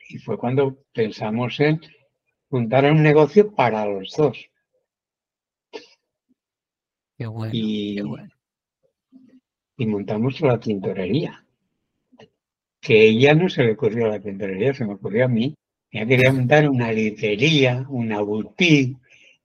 [0.10, 1.82] y fue cuando pensamos en
[2.50, 4.50] juntar un negocio para los dos.
[7.18, 8.34] Qué bueno, y, qué bueno.
[9.78, 11.46] y montamos la tintorería.
[12.82, 15.56] Que ella no se le ocurrió a la tintorería, se me ocurrió a mí.
[15.92, 18.98] Ya quería montar una librería, una boutique.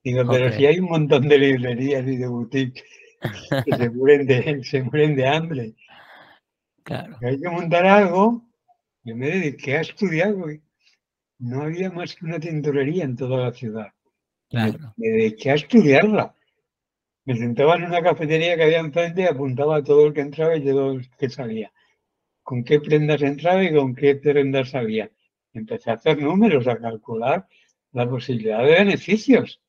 [0.03, 2.85] Digo, pero si hay un montón de librerías y de boutiques
[3.65, 5.75] que se mueren de, se mueren de hambre.
[6.83, 7.19] Claro.
[7.23, 8.43] hay que montar algo.
[9.05, 10.35] Yo me dediqué a estudiar,
[11.39, 13.89] no había más que una tintorería en toda la ciudad.
[14.49, 14.95] Claro.
[14.97, 16.35] Me, dediqué a estudiarla.
[17.25, 20.57] Me sentaba en una cafetería que había enfrente y apuntaba a todo el que entraba
[20.57, 21.73] y todo el que salía.
[22.43, 25.11] Con qué prendas entraba y con qué prendas salía
[25.53, 27.47] empecé a hacer números, a calcular
[27.93, 29.61] la posibilidad de beneficios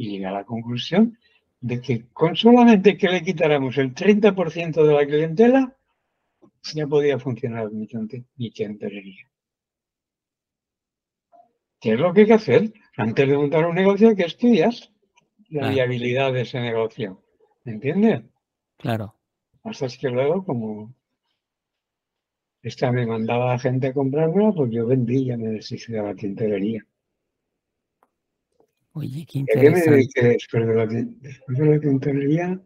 [0.00, 1.18] y llegué a la conclusión
[1.60, 5.76] de que con solamente que le quitáramos el 30% de la clientela,
[6.72, 7.86] ya podía funcionar mi,
[8.36, 8.64] mi ¿Qué
[11.92, 12.72] es lo que hay que hacer?
[12.96, 14.90] Antes de montar un negocio, que estudias
[15.50, 17.22] la viabilidad de ese negocio.
[17.64, 18.22] ¿Me entiendes?
[18.78, 19.16] Claro.
[19.64, 20.94] Hasta es que luego, como
[22.62, 26.14] esta me mandaba a gente a comprarla, pues yo vendí, ya me deshice de la
[26.14, 26.86] tintorería.
[28.92, 29.80] Oye, qué interesante.
[29.80, 32.60] ¿A qué me dediqué después de la, después de la tintorería?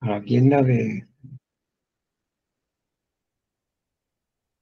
[0.00, 1.06] A la tienda de,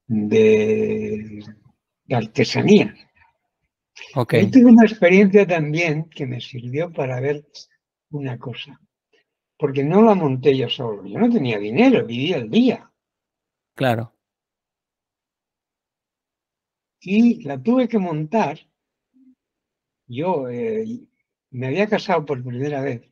[0.07, 1.45] de,
[2.05, 2.95] de artesanía.
[4.15, 4.51] Okay.
[4.51, 7.45] tuve una experiencia también que me sirvió para ver
[8.11, 8.81] una cosa.
[9.59, 11.07] Porque no la monté yo solo.
[11.07, 12.91] Yo no tenía dinero, vivía el día.
[13.75, 14.15] Claro
[17.05, 18.59] y la tuve que montar.
[20.07, 21.01] Yo eh,
[21.51, 23.03] me había casado por primera vez,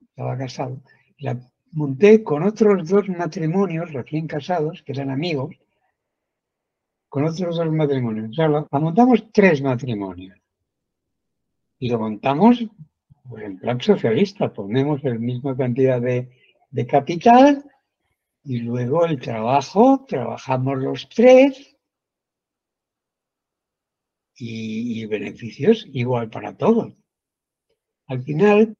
[0.00, 0.82] estaba casado,
[1.18, 1.38] la
[1.72, 5.56] monté con otros dos matrimonios recién casados, que eran amigos,
[7.08, 8.30] con otros dos matrimonios.
[8.30, 10.38] O sea, la, montamos tres matrimonios.
[11.78, 12.64] Y lo montamos
[13.28, 16.30] pues, en plan socialista, ponemos la misma cantidad de,
[16.70, 17.64] de capital
[18.44, 21.71] y luego el trabajo, trabajamos los tres
[24.44, 26.92] y, beneficios igual para todos.
[28.08, 28.76] Al final,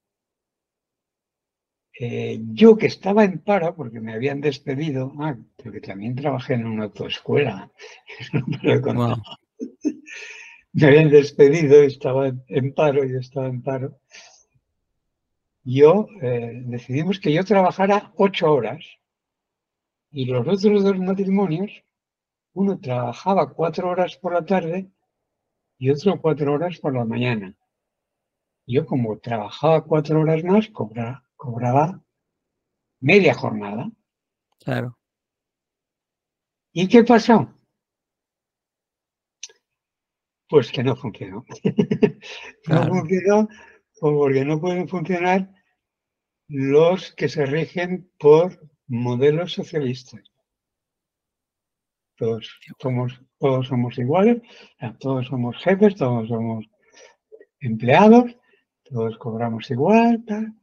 [2.01, 6.67] eh, yo que estaba en paro, porque me habían despedido, ah, porque también trabajé en
[6.67, 7.71] una autoescuela,
[10.73, 14.01] me habían despedido, estaba en paro, yo estaba en paro.
[15.63, 18.85] Yo eh, decidimos que yo trabajara ocho horas
[20.11, 21.71] y los otros dos matrimonios,
[22.53, 24.91] uno trabajaba cuatro horas por la tarde
[25.83, 27.57] y otro cuatro horas por la mañana.
[28.69, 32.01] Yo como trabajaba cuatro horas más, cobraba,
[33.01, 33.91] media jornada.
[34.61, 34.97] Claro.
[36.73, 37.53] ¿Y qué pasó?
[40.49, 41.45] Pues que no funcionó.
[42.69, 43.49] no funcionó
[43.99, 45.53] porque no pueden funcionar
[46.47, 50.33] los que se rigen por modelos socialistas
[52.23, 54.41] todos somos, todos somos iguales,
[55.01, 56.65] todos somos jefes, todos somos
[57.59, 58.37] empleados,
[58.85, 60.55] todos cobramos igual, tal.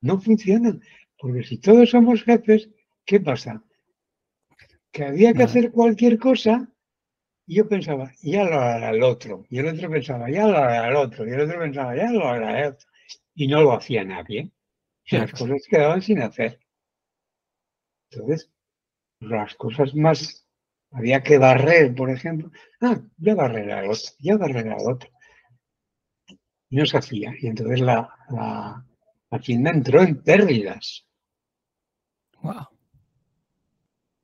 [0.00, 0.78] No funciona,
[1.18, 2.70] porque si todos somos jefes,
[3.04, 3.62] ¿qué pasa?
[4.90, 6.66] Que había que hacer cualquier cosa
[7.46, 9.44] y yo pensaba, ya lo hará el otro.
[9.50, 11.28] Y el otro pensaba, ya lo hará el otro.
[11.28, 12.88] Y el otro pensaba, ya lo hará el otro.
[13.34, 14.50] Y no lo hacía nadie.
[15.04, 16.58] Y las cosas quedaban sin hacer.
[18.10, 18.50] Entonces,
[19.20, 20.45] las cosas más
[20.96, 22.50] había que barrer, por ejemplo.
[22.80, 25.10] Ah, ya barrerá el otro, ya barrerá el otro.
[26.70, 27.34] Y no se hacía.
[27.38, 31.06] Y entonces la, la, tienda entró en pérdidas.
[32.40, 32.68] Wow.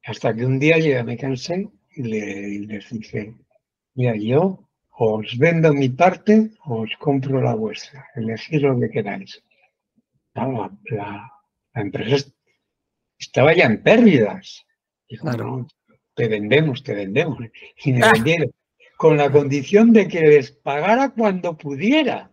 [0.05, 3.35] Hasta que un día yo me cansé y, les dije,
[3.95, 8.09] mira, yo os vendo mi parte o os compro la vuestra.
[8.15, 9.43] Elegid lo que queráis.
[10.35, 11.33] la, la,
[11.75, 12.27] empresa
[13.19, 14.65] estaba ya en pérdidas.
[15.07, 15.69] Dijo, no,
[16.15, 17.39] te vendemos, te vendemos.
[17.85, 18.13] Y me ah.
[18.13, 18.53] vendieron
[18.97, 22.33] con la condición de que les pagara cuando pudiera,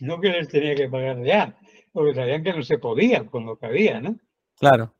[0.00, 1.58] no que les tenía que pagar ya,
[1.92, 4.18] porque sabían que no se podía con lo que había, ¿no?
[4.56, 4.94] Claro.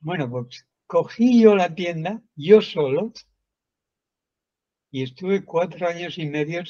[0.00, 3.12] Bueno, pues cogí yo la tienda, yo solo,
[4.90, 6.62] y estuve cuatro años y medio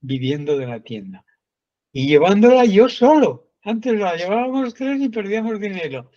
[0.00, 1.24] viviendo de la tienda.
[1.92, 3.50] Y llevándola yo solo.
[3.62, 6.10] Antes la llevábamos tres y perdíamos dinero.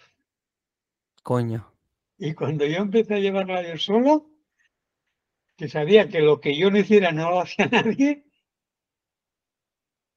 [1.24, 1.73] Coño.
[2.26, 4.32] Y cuando yo empecé a llevarla yo solo,
[5.58, 8.24] que sabía que lo que yo no hiciera no lo hacía nadie,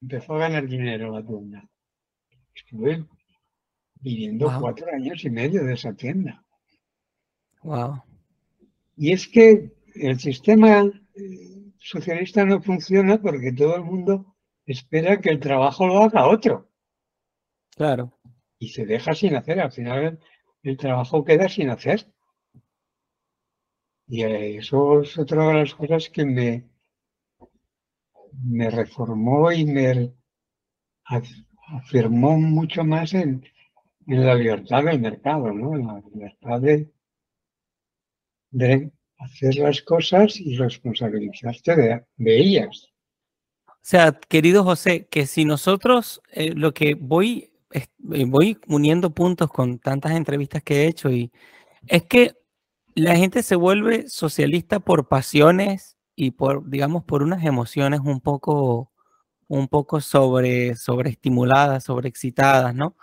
[0.01, 1.69] empezó a ganar dinero la tienda.
[2.55, 3.05] Estuve
[3.97, 6.45] viviendo cuatro años y medio de esa tienda.
[7.65, 8.05] Wow.
[8.97, 15.31] Y es que el sistema eh, socialista no funciona porque todo el mundo espera que
[15.31, 16.71] el trabajo lo haga otro.
[17.75, 18.17] Claro.
[18.61, 19.59] Y se deja sin hacer.
[19.59, 20.21] Al final
[20.71, 22.07] el trabajo queda sin hacer.
[24.09, 26.65] Y eso es otra de las cosas que me,
[28.45, 30.15] me reformó y me
[31.69, 33.45] afirmó mucho más en,
[34.07, 35.75] la libertad del mercado, ¿no?
[35.75, 36.93] En la libertad de,
[38.51, 42.93] de hacer las cosas y responsabilizarte de, ellas.
[43.67, 47.56] O sea, querido José, que si nosotros eh, lo que voy
[47.99, 51.33] voy uniendo puntos con tantas entrevistas que he hecho y
[51.87, 52.35] es que
[52.95, 58.91] la gente se vuelve socialista por pasiones y por, digamos, por unas emociones un poco,
[59.49, 62.97] un poco sobre, sobreestimuladas, sobreexcitadas, ¿no?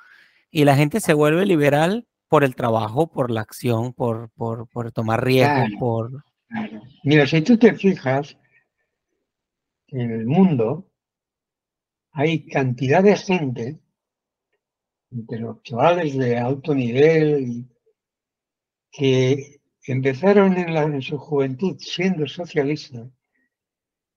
[0.50, 4.92] Y la gente se vuelve liberal por el trabajo, por la acción, por, por, por
[4.92, 6.24] tomar riesgos, por...
[7.04, 8.36] Mira, si tú te fijas,
[9.90, 10.88] en el mundo
[12.12, 13.83] hay cantidad de gente
[15.64, 17.66] chavales de alto nivel
[18.92, 23.10] que empezaron en, la, en su juventud siendo socialistas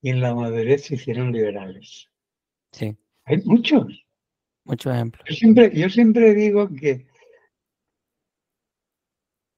[0.02, 2.09] y en la madurez se hicieron liberales.
[2.73, 2.97] Sí.
[3.24, 4.06] Hay muchos.
[4.64, 5.24] Muchos ejemplos.
[5.28, 7.06] Yo siempre, yo siempre digo que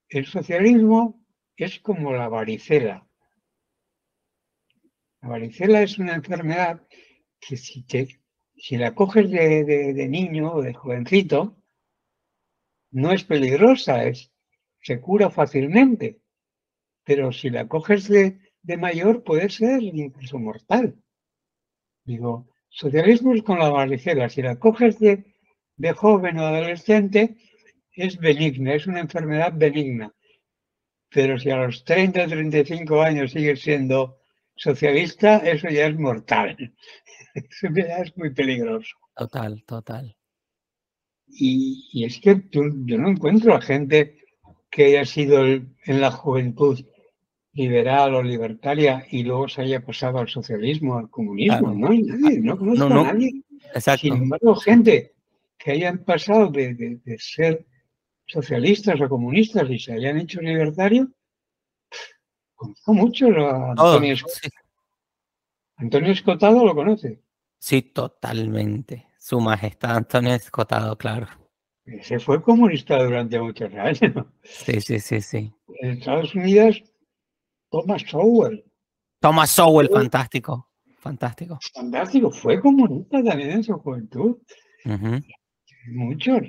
[0.08, 1.24] el socialismo
[1.56, 3.06] es como la varicela.
[5.20, 6.86] La varicela es una enfermedad
[7.40, 8.20] que si te
[8.58, 11.56] si la coges de, niño o de jovencito,
[12.90, 14.32] no es peligrosa, es,
[14.80, 16.20] se cura fácilmente.
[17.04, 18.38] Pero si la coges de,
[18.76, 20.96] mayor, puede ser incluso mortal.
[22.04, 24.28] Digo, socialismo es con la varicela.
[24.28, 25.24] Si la coges de,
[25.76, 27.36] de joven o adolescente,
[27.92, 30.12] es benigna, es una enfermedad benigna.
[31.10, 34.17] Pero si a los 30 o 35 años sigues siendo
[34.58, 36.56] socialista, eso ya es mortal.
[37.34, 38.96] Eso ya es muy peligroso.
[39.14, 40.16] Total, total.
[41.28, 44.18] Y, es que yo no encuentro a gente
[44.70, 46.84] que haya sido en la juventud
[47.52, 51.72] liberal o libertaria y luego se haya pasado al socialismo, al comunismo.
[51.74, 53.42] No hay nadie, no conozco a nadie.
[53.74, 54.06] Exacto.
[54.06, 55.12] Sin embargo, gente
[55.58, 57.66] que hayan pasado de, ser
[58.26, 61.08] socialistas o comunistas y se hayan hecho libertarios,
[62.58, 64.16] conozco mucho a Antonio
[65.76, 67.22] Antonio Escotado lo conoce.
[67.58, 69.06] Sí, totalmente.
[69.18, 71.28] Su Majestad Antonio Escotado, claro.
[71.84, 74.26] Ese fue comunista durante muchos años.
[74.42, 75.52] Sí, sí, sí, sí.
[75.80, 76.82] En Estados Unidos,
[77.70, 78.64] Thomas Sowell.
[79.20, 80.68] Thomas Sowell, fantástico.
[80.98, 81.58] Fantástico.
[81.74, 82.30] Fantástico.
[82.30, 84.36] Fue comunista también en su juventud.
[85.86, 86.42] Muchos.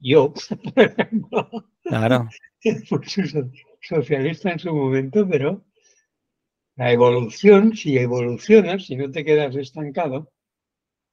[0.00, 0.34] Yo,
[0.74, 1.48] por ejemplo.
[1.84, 2.28] Claro.
[3.86, 5.62] Socialista en su momento, pero
[6.76, 10.32] la evolución, si evolucionas, si no te quedas estancado,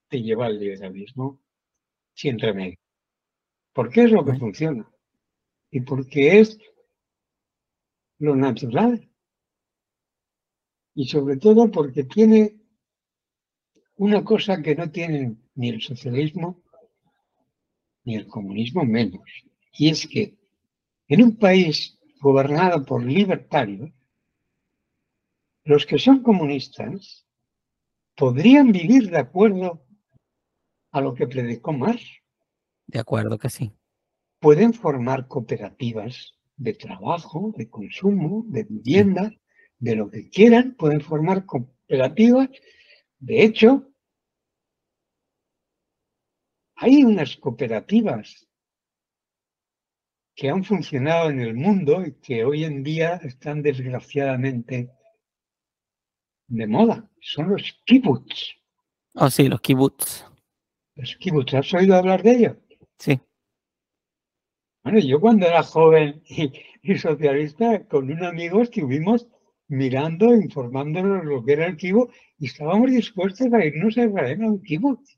[0.08, 1.42] te lleva al liberalismo
[2.14, 2.78] sin remedio.
[3.74, 4.90] Porque es lo que funciona.
[5.70, 6.58] Y porque es
[8.20, 9.10] lo natural.
[10.96, 12.56] Y sobre todo porque tiene
[13.98, 16.64] una cosa que no tienen ni el socialismo
[18.06, 19.30] ni el comunismo menos.
[19.74, 20.38] Y es que
[21.10, 23.92] en un país gobernado por libertarios,
[25.64, 27.26] los que son comunistas
[28.16, 29.84] podrían vivir de acuerdo
[30.92, 32.04] a lo que predicó Marx.
[32.86, 33.74] De acuerdo que sí.
[34.40, 39.32] Pueden formar cooperativas de trabajo, de consumo, de vivienda,
[39.80, 42.50] de lo que quieran, pueden formar cooperativas.
[43.20, 43.88] De hecho,
[46.76, 48.48] hay unas cooperativas
[50.36, 54.90] que han funcionado en el mundo y que hoy en día están desgraciadamente
[56.48, 57.10] de moda.
[57.22, 58.56] Son los kibbutz.
[59.16, 60.26] Oh, sí, los kibbutz.
[60.96, 62.58] Los kibbutz, ¿has oído hablar de ellos?
[62.98, 63.20] Sí.
[64.84, 69.28] Bueno, yo cuando era joven y, socialista, con un amigo estuvimos
[69.68, 74.48] mirando, informándonos lo que era el kibbutz y estábamos dispuestos a irnos a Israel a
[74.48, 75.18] un kibbutz.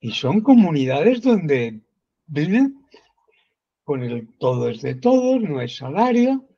[0.00, 1.80] Y son comunidades donde
[2.26, 2.84] viven
[3.84, 6.48] con el todo es de todos, no es salario,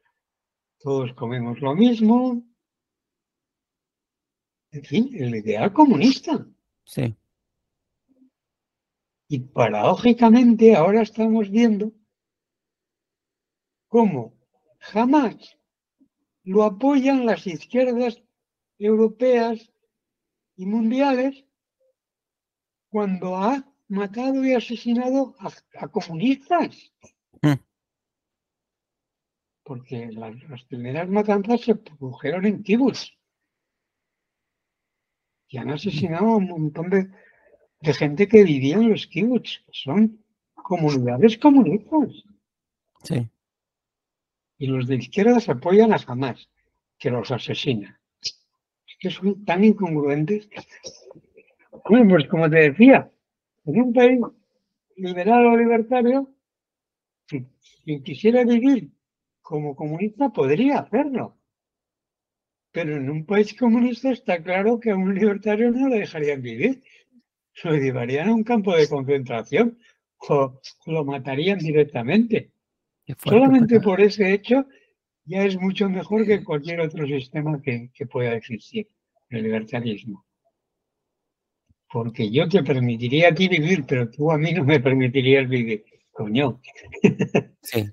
[0.79, 2.43] todos comemos lo mismo.
[4.71, 6.47] En fin, el ideal comunista.
[6.85, 7.17] Sí.
[9.29, 11.93] Y paradójicamente ahora estamos viendo
[13.89, 14.35] cómo
[14.79, 15.59] jamás
[16.45, 18.23] lo apoyan las izquierdas
[18.79, 19.73] europeas
[20.55, 21.45] y mundiales
[22.89, 26.93] cuando ha matado y asesinado a, comunistas.
[27.43, 27.55] Mm.
[29.63, 33.13] Porque las, primeras matanzas se produjeron en kibbutz.
[35.49, 37.09] Y han asesinado a un montón de,
[37.93, 39.65] gente que vivía en los kibbutz.
[39.71, 42.25] Son comunidades comunistas.
[43.03, 43.29] Sí.
[44.59, 46.49] Y los de izquierda se apoyan a Hamas,
[46.99, 48.01] que los asesina.
[48.21, 50.49] Es que son tan incongruentes
[51.89, 53.11] bueno, pues como te decía,
[53.67, 54.21] en un país
[54.97, 56.33] liberal o libertario,
[57.27, 58.91] si, quisiera vivir
[59.43, 61.37] como comunista podría hacerlo.
[62.73, 66.83] Pero en un país comunista está claro que a un libertario no le dejarían vivir.
[67.65, 69.79] Lo llevarían a un campo de concentración
[70.29, 72.53] o lo matarían directamente.
[73.25, 74.67] Solamente por ese hecho
[75.25, 78.89] ya es mucho mejor que cualquier otro sistema que, que pueda existir,
[79.31, 80.26] el libertarismo
[81.91, 85.85] porque yo te permitiría a ti vivir, pero tú a mí no me permitirías vivir.
[86.13, 86.61] Coño.
[87.63, 87.85] Sí.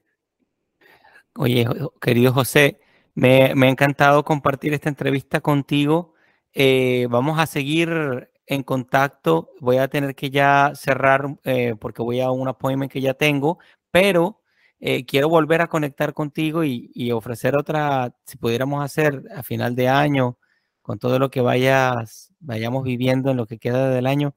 [1.35, 1.65] Oye,
[1.99, 2.79] querido José,
[3.15, 6.13] me, ha encantado compartir esta entrevista contigo.
[6.53, 9.49] Eh, vamos a seguir en contacto.
[9.59, 13.59] Voy a tener que ya cerrar eh, porque voy a un appointment que ya tengo,
[13.91, 14.41] pero
[14.79, 19.75] eh, quiero volver a conectar contigo y, y, ofrecer otra, si pudiéramos hacer a final
[19.75, 20.37] de año,
[20.83, 24.35] con todo lo que vayas vayamos viviendo en lo que queda del año,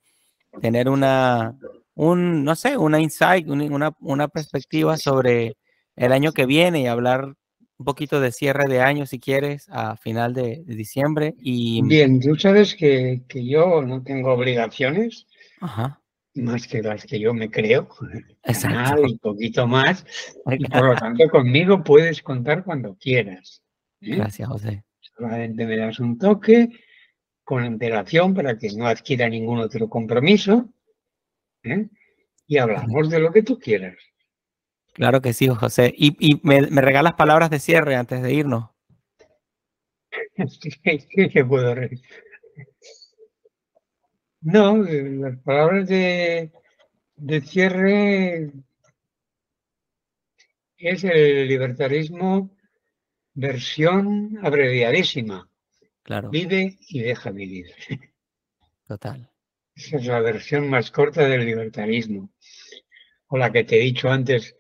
[0.62, 1.59] tener una,
[1.94, 5.56] un, no sé, una insight, una, una perspectiva sobre
[5.97, 7.35] el año que viene y hablar
[7.78, 11.35] un poquito de cierre de año, si quieres, a final de, diciembre.
[11.39, 11.82] Y...
[11.86, 15.27] Bien, tú sabes que, yo no tengo obligaciones,
[16.35, 17.89] más que las que yo me creo,
[18.44, 19.06] Exacto.
[19.06, 20.06] y poquito más,
[20.51, 23.62] y por lo tanto conmigo puedes contar cuando quieras.
[24.01, 24.16] ¿eh?
[24.16, 24.85] Gracias, José.
[25.16, 26.68] Solamente me das un toque
[27.44, 30.68] con antelación para que no adquiera ningún otro compromiso
[31.62, 31.88] ¿eh?
[32.47, 33.97] y hablamos de lo que tú quieras.
[34.93, 35.93] Claro que sí, José.
[35.97, 38.70] ¿Y, me, regalas palabras de cierre antes de irnos?
[40.82, 42.01] ¿Qué, puedo reír?
[44.40, 46.51] No, las palabras de,
[47.16, 48.51] de cierre
[50.78, 52.55] es el libertarismo
[53.36, 55.48] versión abreviadísima.
[56.30, 57.66] Vive y deja vivir.
[58.88, 59.30] Total.
[59.74, 62.32] Esa es la versión más corta del libertarismo.
[63.28, 64.56] O la que te he dicho antes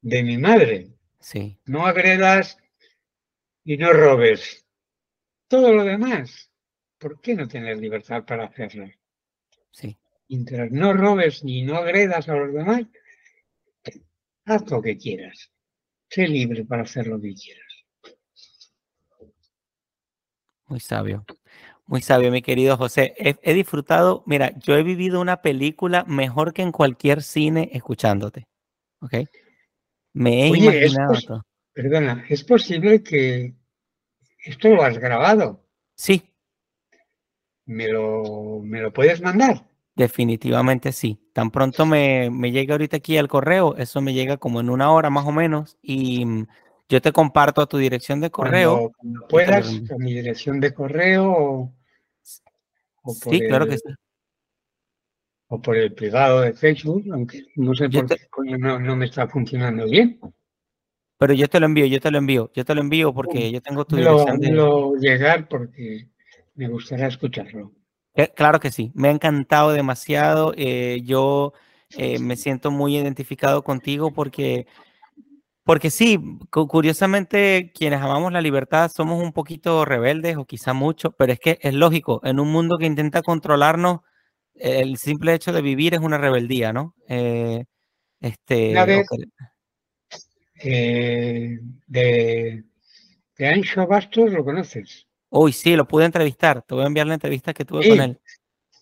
[0.00, 0.90] de mi madre.
[1.20, 1.58] Sí.
[1.66, 2.58] No agredas
[3.64, 4.66] y no robes.
[5.46, 6.50] Todo lo demás,
[6.98, 8.88] ¿por qué no tener libertad para hacerlo?
[9.70, 9.96] Sí.
[10.28, 12.82] Mientras no robes ni no agredas a los demás,
[14.46, 15.52] haz lo que quieras.
[16.08, 17.69] Sé libre para hacer lo que quieras.
[20.70, 21.24] Muy sabio.
[21.86, 23.12] Muy sabio, mi querido José.
[23.18, 28.46] He, disfrutado, mira, yo he vivido una película mejor que en cualquier cine escuchándote.
[29.00, 29.14] ¿Ok?
[30.12, 33.56] Me he imaginado Perdona, ¿es posible que
[34.44, 35.66] esto lo has grabado?
[35.96, 36.22] Sí.
[37.66, 39.66] ¿Me lo, me lo puedes mandar?
[39.96, 41.20] Definitivamente sí.
[41.32, 44.92] Tan pronto me, me llega ahorita aquí al correo, eso me llega como en una
[44.92, 46.24] hora más o menos y
[46.90, 48.90] Yo te comparto a tu dirección de correo.
[48.96, 51.72] Cuando, puedas, a mi dirección de correo
[53.02, 53.94] o, sí, claro que sí.
[55.46, 59.84] O por el privado de Facebook, aunque no sé por qué no, me está funcionando
[59.88, 60.20] bien.
[61.16, 63.60] Pero yo te lo envío, yo te lo envío, yo te lo envío porque yo
[63.60, 64.50] tengo tu dirección de...
[64.50, 66.08] Lo llegar porque
[66.54, 67.72] me gustaría escucharlo.
[68.14, 70.52] Eh, claro que sí, me ha encantado demasiado.
[70.56, 71.52] Eh, yo
[71.96, 74.66] eh, me siento muy identificado contigo porque,
[75.64, 76.18] porque sí,
[76.50, 81.58] curiosamente quienes amamos la libertad somos un poquito rebeldes o quizá mucho, pero es que
[81.60, 84.00] es lógico, en un mundo que intenta controlarnos,
[84.54, 86.94] el simple hecho de vivir es una rebeldía, ¿no?
[87.06, 88.74] este,
[91.86, 92.64] de,
[93.38, 95.06] de Ancho Bastos, ¿lo conoces?
[95.30, 96.62] Uy, sí, lo pude entrevistar.
[96.62, 98.20] Te voy a enviar la entrevista que tuve con él.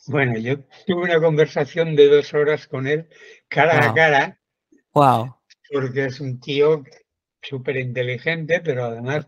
[0.06, 3.08] Bueno, yo tuve una conversación de dos horas con él,
[3.48, 4.40] cara a cara.
[4.94, 5.37] Wow.
[5.70, 6.82] Porque es un tío
[7.42, 9.26] súper inteligente, pero además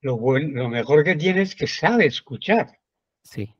[0.00, 2.78] lo, lo mejor que tiene es que sabe escuchar.
[3.22, 3.54] Sí.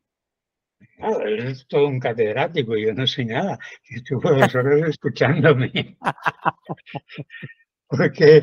[0.97, 3.59] Claro, él es todo un catedrático, yo no sé nada.
[3.89, 5.97] Estuve dos horas escuchándome.
[7.89, 8.43] Porque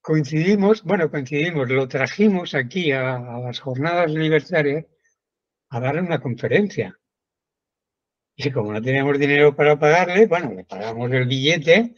[0.00, 4.84] coincidimos, bueno, coincidimos, lo trajimos aquí a, las jornadas libertarias
[5.70, 6.98] a darle una conferencia.
[8.36, 11.94] Y como no teníamos dinero para pagarle, bueno, le pagamos el billete,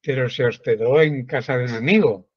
[0.00, 2.28] pero se hospedó en casa de un amigo.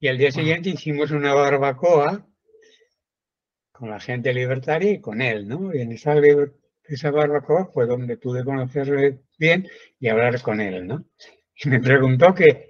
[0.00, 2.26] Y al día siguiente hicimos una barbacoa
[3.72, 5.74] con la gente libertaria y con él, ¿no?
[5.74, 6.14] Y en esa,
[6.84, 9.68] esa barbacoa fue donde pude conocerle bien
[10.00, 11.04] y hablar con él, ¿no?
[11.54, 12.68] Y me preguntó que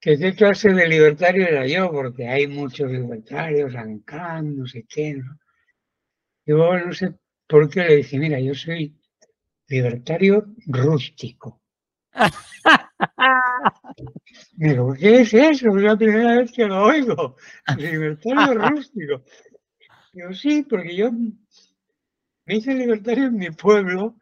[0.00, 5.14] que qué clase de libertario era yo, porque hay muchos libertarios, Ancán, no sé qué.
[5.14, 5.38] ¿no?
[6.48, 7.14] Yo no sé
[7.46, 8.98] por qué le dije, mira, yo soy
[9.66, 11.60] libertario rústico.
[14.52, 15.76] Digo, ¿qué es eso?
[15.76, 17.36] Es la primera vez que lo oigo.
[17.76, 19.22] Libertario rústico.
[20.14, 24.16] Digo, sí, porque yo me hice libertario en mi pueblo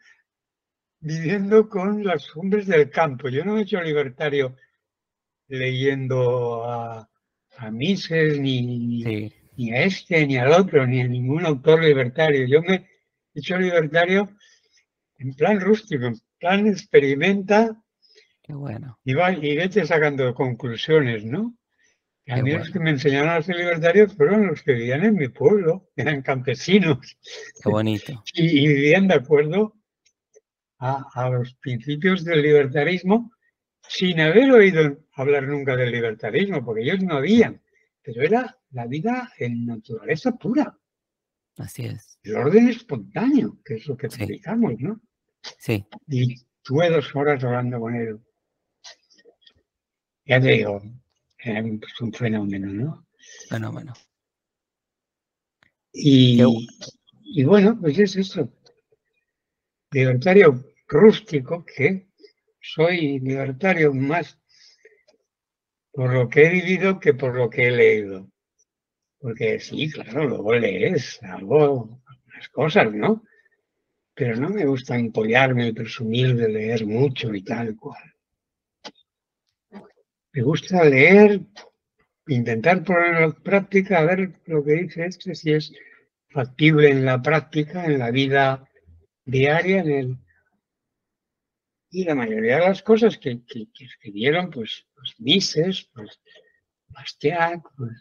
[0.99, 3.29] viviendo con los hombres del campo.
[3.29, 4.57] Yo no me he hecho libertario
[5.47, 7.09] leyendo a,
[7.71, 12.47] Mises, ni, ni a este, ni al otro, ni a ningún autor libertario.
[12.47, 12.75] Yo me
[13.35, 14.31] he hecho libertario
[15.19, 17.77] en plan rústico, en plan experimenta.
[18.43, 18.99] Qué bueno.
[19.05, 21.57] Y, va, y vete sacando conclusiones, ¿no?
[22.29, 25.29] a mí los que me enseñaron a ser libertarios fueron los que vivían en mi
[25.29, 27.17] pueblo, eran campesinos.
[27.63, 28.23] Qué bonito.
[28.35, 29.75] y, vivían de acuerdo
[30.79, 33.31] a, a, los principios del libertarismo
[33.89, 37.63] sin haber oído hablar nunca del libertarismo, porque ellos no habían,
[38.03, 40.79] pero era la vida en naturaleza pura.
[41.57, 42.19] Así es.
[42.23, 45.01] El orden espontáneo, que es lo que predicamos, ¿no?
[45.59, 45.87] Sí.
[46.07, 48.21] Y tuve dos horas hablando con él.
[50.27, 50.83] Ya te digo,
[51.39, 53.07] es un fenómeno, ¿no?
[53.49, 53.95] Fenómeno.
[55.93, 56.43] Y,
[57.23, 58.53] y bueno, pues es eso.
[59.91, 62.11] Libertario rústico que
[62.61, 64.39] soy libertario más
[65.93, 68.31] por lo que he vivido que por lo que he leído.
[69.27, 73.25] Porque sí, claro, luego lees algo, algunas cosas, ¿no?
[74.15, 78.15] Pero no me gusta empollarme y presumir de leer mucho y tal cual.
[80.33, 81.41] Me gusta leer,
[82.29, 85.73] intentar ponerlo en práctica, a ver lo que dice este, si es
[86.29, 88.71] factible en la práctica, en la vida
[89.25, 90.19] diaria, en el
[91.91, 93.41] y la mayoría de las cosas que,
[93.81, 96.21] escribieron, pues, pues Mises, pues
[96.87, 98.01] Bastiat, pues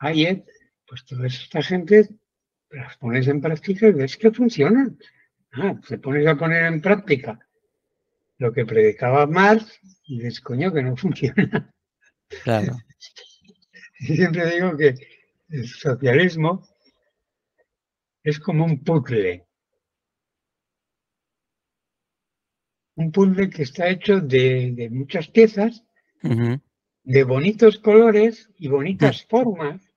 [0.00, 0.44] Hayek,
[0.88, 2.08] pues toda esta gente
[2.70, 4.98] las pones en práctica y ves que funcionan.
[5.52, 7.38] Ah, te pones a poner en práctica
[8.38, 11.74] lo que predicaba Marx y ves, coño, que no funciona.
[12.42, 12.76] Claro.
[14.00, 14.94] y siempre digo que
[15.48, 16.66] el socialismo
[18.22, 19.48] es como un puzzle.
[22.98, 25.84] un puzzle que está hecho de, muchas piezas,
[26.20, 29.87] de bonitos colores y bonitas formas,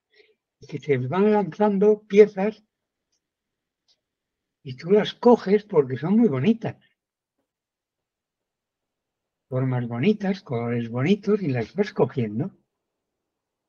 [0.68, 2.62] que se van lanzando piezas
[4.62, 6.76] y tú las coges porque son muy bonitas.
[9.48, 12.50] Formas bonitas, colores bonitos y las vas cogiendo.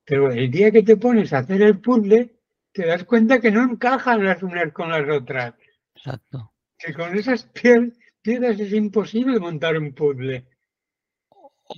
[0.06, 2.36] Pero el día que te pones a hacer el puzzle,
[2.72, 5.56] te das cuenta que no encajan las unas con las otras.
[5.96, 6.54] Exacto.
[6.78, 10.48] Que con esas piezas piedras es imposible montar un puzzle.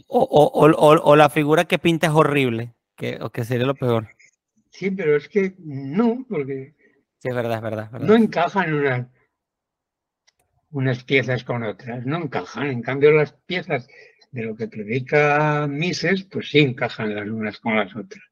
[0.07, 4.14] O, la figura que pinta es horrible, que, o que sería lo peor.
[4.77, 6.76] Sí, pero es que no, porque...
[7.19, 7.91] Sí, es verdad, es verdad.
[7.91, 9.07] No encajan unas,
[10.72, 12.68] unas piezas con otras, no encajan.
[12.68, 13.88] En cambio, las piezas
[14.31, 18.23] de lo que predica Mises, pues sí encajan las unas con las otras.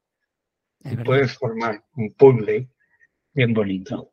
[0.84, 2.68] Y puedes formar un puzzle
[3.32, 4.12] bien bonito.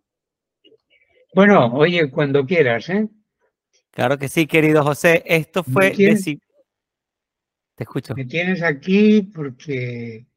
[1.35, 3.09] Bueno, oye, cuando quieras, ¿eh?
[3.91, 5.21] Claro que sí, querido José.
[5.25, 5.91] Esto fue...
[5.91, 8.13] Te escucho.
[8.15, 10.27] Me tienes aquí porque,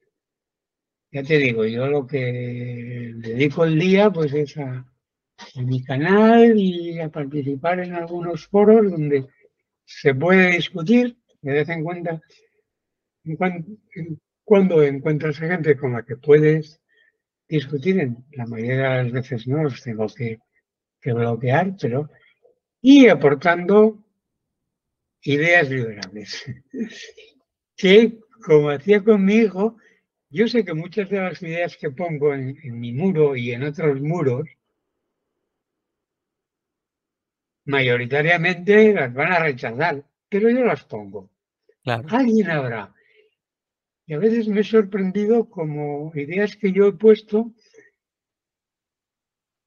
[1.15, 4.85] ya te digo, yo lo que dedico el día pues es a,
[5.55, 9.27] mi canal y a participar en algunos foros donde
[9.85, 12.21] se puede discutir de vez en cuando,
[14.43, 16.81] cuando encuentras gente con la que puedes
[17.49, 20.39] discutir, en la mayoría de las veces no los tengo que,
[21.01, 22.11] que bloquear, pero
[22.81, 24.05] y aportando
[25.23, 26.45] ideas liberables.
[27.77, 29.77] que, como hacía con mi hijo,
[30.35, 34.01] yo sé que muchas de las ideas que pongo en, mi muro y en otros
[34.01, 34.49] muros,
[37.67, 41.31] mayoritariamente las van a rechazar, pero yo las pongo.
[41.85, 42.93] Alguien habrá.
[44.07, 47.55] Y a veces me he sorprendido como ideas que yo he puesto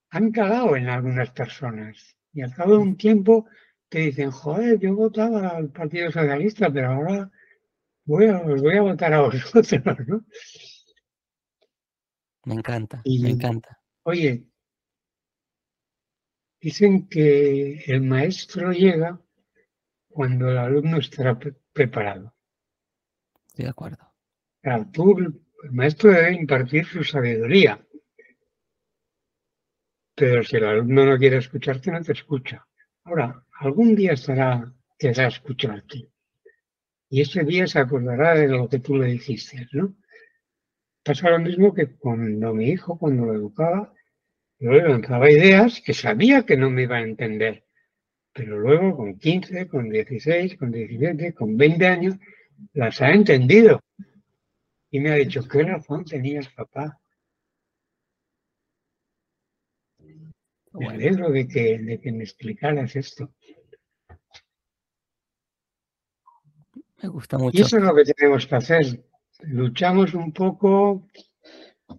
[0.10, 2.18] han calado en algunas personas.
[2.34, 3.45] Y al cabo de un tiempo
[3.88, 7.31] te dicen, joder, yo votaba al Partido Socialista, pero ahora
[8.08, 10.26] voy a, os voy a votar a vosotros, ¿no?
[12.46, 13.78] Me encanta, me encanta.
[14.04, 14.48] Oye,
[16.62, 19.22] dicen que el maestro llega
[20.08, 21.38] cuando el alumno está
[21.74, 22.34] preparado.
[23.48, 24.14] Estoy de acuerdo.
[24.64, 27.86] el maestro debe impartir su sabiduría.
[30.16, 32.66] Pero si el alumno no quiere escucharte, no te escucha.
[33.04, 36.10] Ahora, algún día estará, querrá escucharte.
[37.10, 39.96] Y ese día se acordará de lo que tú le dijiste, ¿no?
[41.04, 43.94] Pasa lo mismo que cuando mi hijo, cuando lo educaba,
[44.60, 47.64] yo le lanzaba ideas que sabía que no me iba a entender.
[48.34, 52.16] Pero luego, con 15, con 16, con 17, con 20 años,
[52.74, 53.82] las ha entendido.
[54.92, 57.00] Y me ha dicho, ¿qué razón tenías, papá?
[60.74, 63.34] Me alegro de que, de que me explicaras esto.
[67.01, 67.58] Me gusta mucho.
[67.58, 69.03] Y eso es lo que tenemos que hacer.
[69.42, 71.08] Luchamos un poco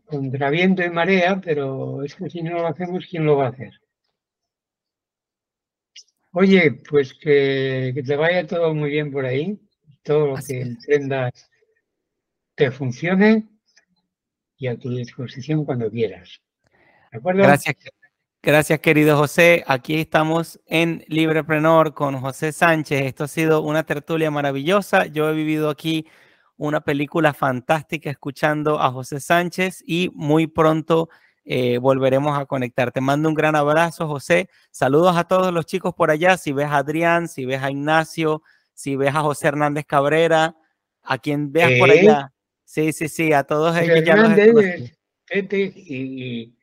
[0.06, 3.50] contra viento y marea, pero es que si no lo hacemos, ¿quién lo va a
[3.50, 3.72] hacer?
[6.32, 9.58] Oye, pues que, te vaya todo muy bien por ahí,
[10.02, 11.50] todo lo que emprendas
[12.54, 13.48] te funcione
[14.56, 16.42] y a tu disposición cuando quieras.
[17.12, 17.44] ¿De acuerdo?
[17.44, 17.76] Gracias,
[18.48, 19.62] Gracias, querido José.
[19.66, 23.02] Aquí estamos en Libreprenor con José Sánchez.
[23.02, 25.04] Esto ha sido una tertulia maravillosa.
[25.04, 26.06] Yo he vivido aquí
[26.56, 31.10] una película fantástica escuchando a José Sánchez y muy pronto
[31.44, 32.90] eh, volveremos a conectar.
[32.90, 34.48] Te mando un gran abrazo, José.
[34.70, 36.38] Saludos a todos los chicos por allá.
[36.38, 40.56] Si ves a Adrián, si ves a Ignacio, si ves a José Hernández Cabrera,
[41.02, 42.32] a quien veas por allá.
[42.64, 43.98] Sí, sí, sí, a todos ellos.
[44.08, 44.94] Hernández,
[45.76, 46.56] y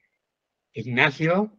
[0.74, 1.52] Ignacio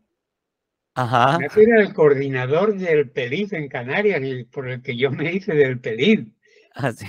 [0.96, 1.38] Ajá.
[1.54, 5.78] era el coordinador del PELID en Canarias, y por el que yo me hice del
[5.78, 6.28] PELID.
[6.74, 7.06] Así.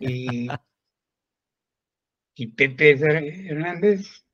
[0.00, 0.48] Y,
[2.34, 4.24] y Pepe Hernández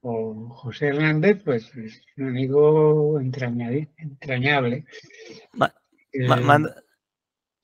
[0.00, 3.88] o José Hernández, pues es un amigo entrañable.
[6.12, 6.28] Eh,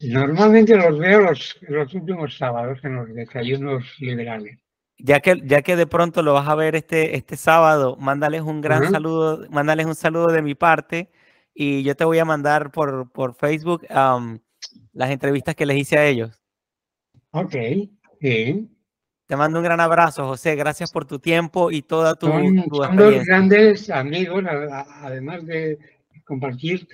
[0.00, 4.61] normalmente los veo los, los últimos sábados en los desayunos liberales
[5.02, 8.60] ya que, ya que de pronto lo vas a ver este, este sábado, mándales un
[8.60, 11.10] gran saludo, mándales un saludo de mi parte
[11.54, 16.06] y yo te voy a mandar por, por Facebook las entrevistas que les hice a
[16.06, 16.40] ellos.
[17.32, 17.54] Ok,
[18.20, 18.68] sí.
[19.26, 20.54] Te mando un gran abrazo, José.
[20.54, 24.44] Gracias por tu tiempo y toda tu, son, son dos grandes amigos,
[25.02, 25.78] además de
[26.24, 26.86] compartir,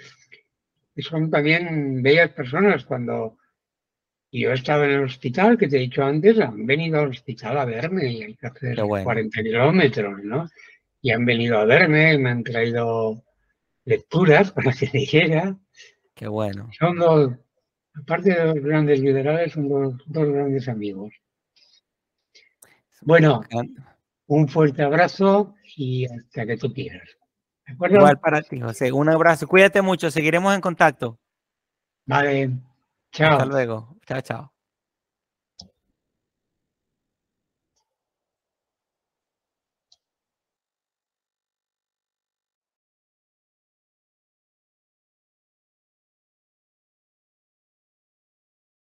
[0.96, 3.37] son también bellas personas cuando
[4.30, 7.58] y yo estaba en el hospital, que te he dicho antes, han venido al hospital
[7.58, 10.48] a verme y hay que hacer 40 kilómetros, ¿no?
[11.00, 13.22] Y han venido a verme y me han traído
[13.84, 15.56] lecturas para que leyera.
[16.14, 16.68] Qué bueno.
[16.78, 17.32] Son dos,
[17.94, 21.14] aparte de los grandes liberales, son dos, dos grandes amigos.
[23.00, 23.40] Bueno,
[24.26, 27.08] un fuerte abrazo y hasta que tú quieras.
[27.66, 27.96] ¿De acuerdo?
[27.96, 28.90] Igual para ti, José.
[28.92, 29.46] Un abrazo.
[29.46, 30.10] Cuídate mucho.
[30.10, 31.18] Seguiremos en contacto.
[32.06, 32.50] Vale.
[33.12, 33.32] Chao.
[33.32, 33.97] Hasta luego.
[34.08, 34.57] Chao, chao.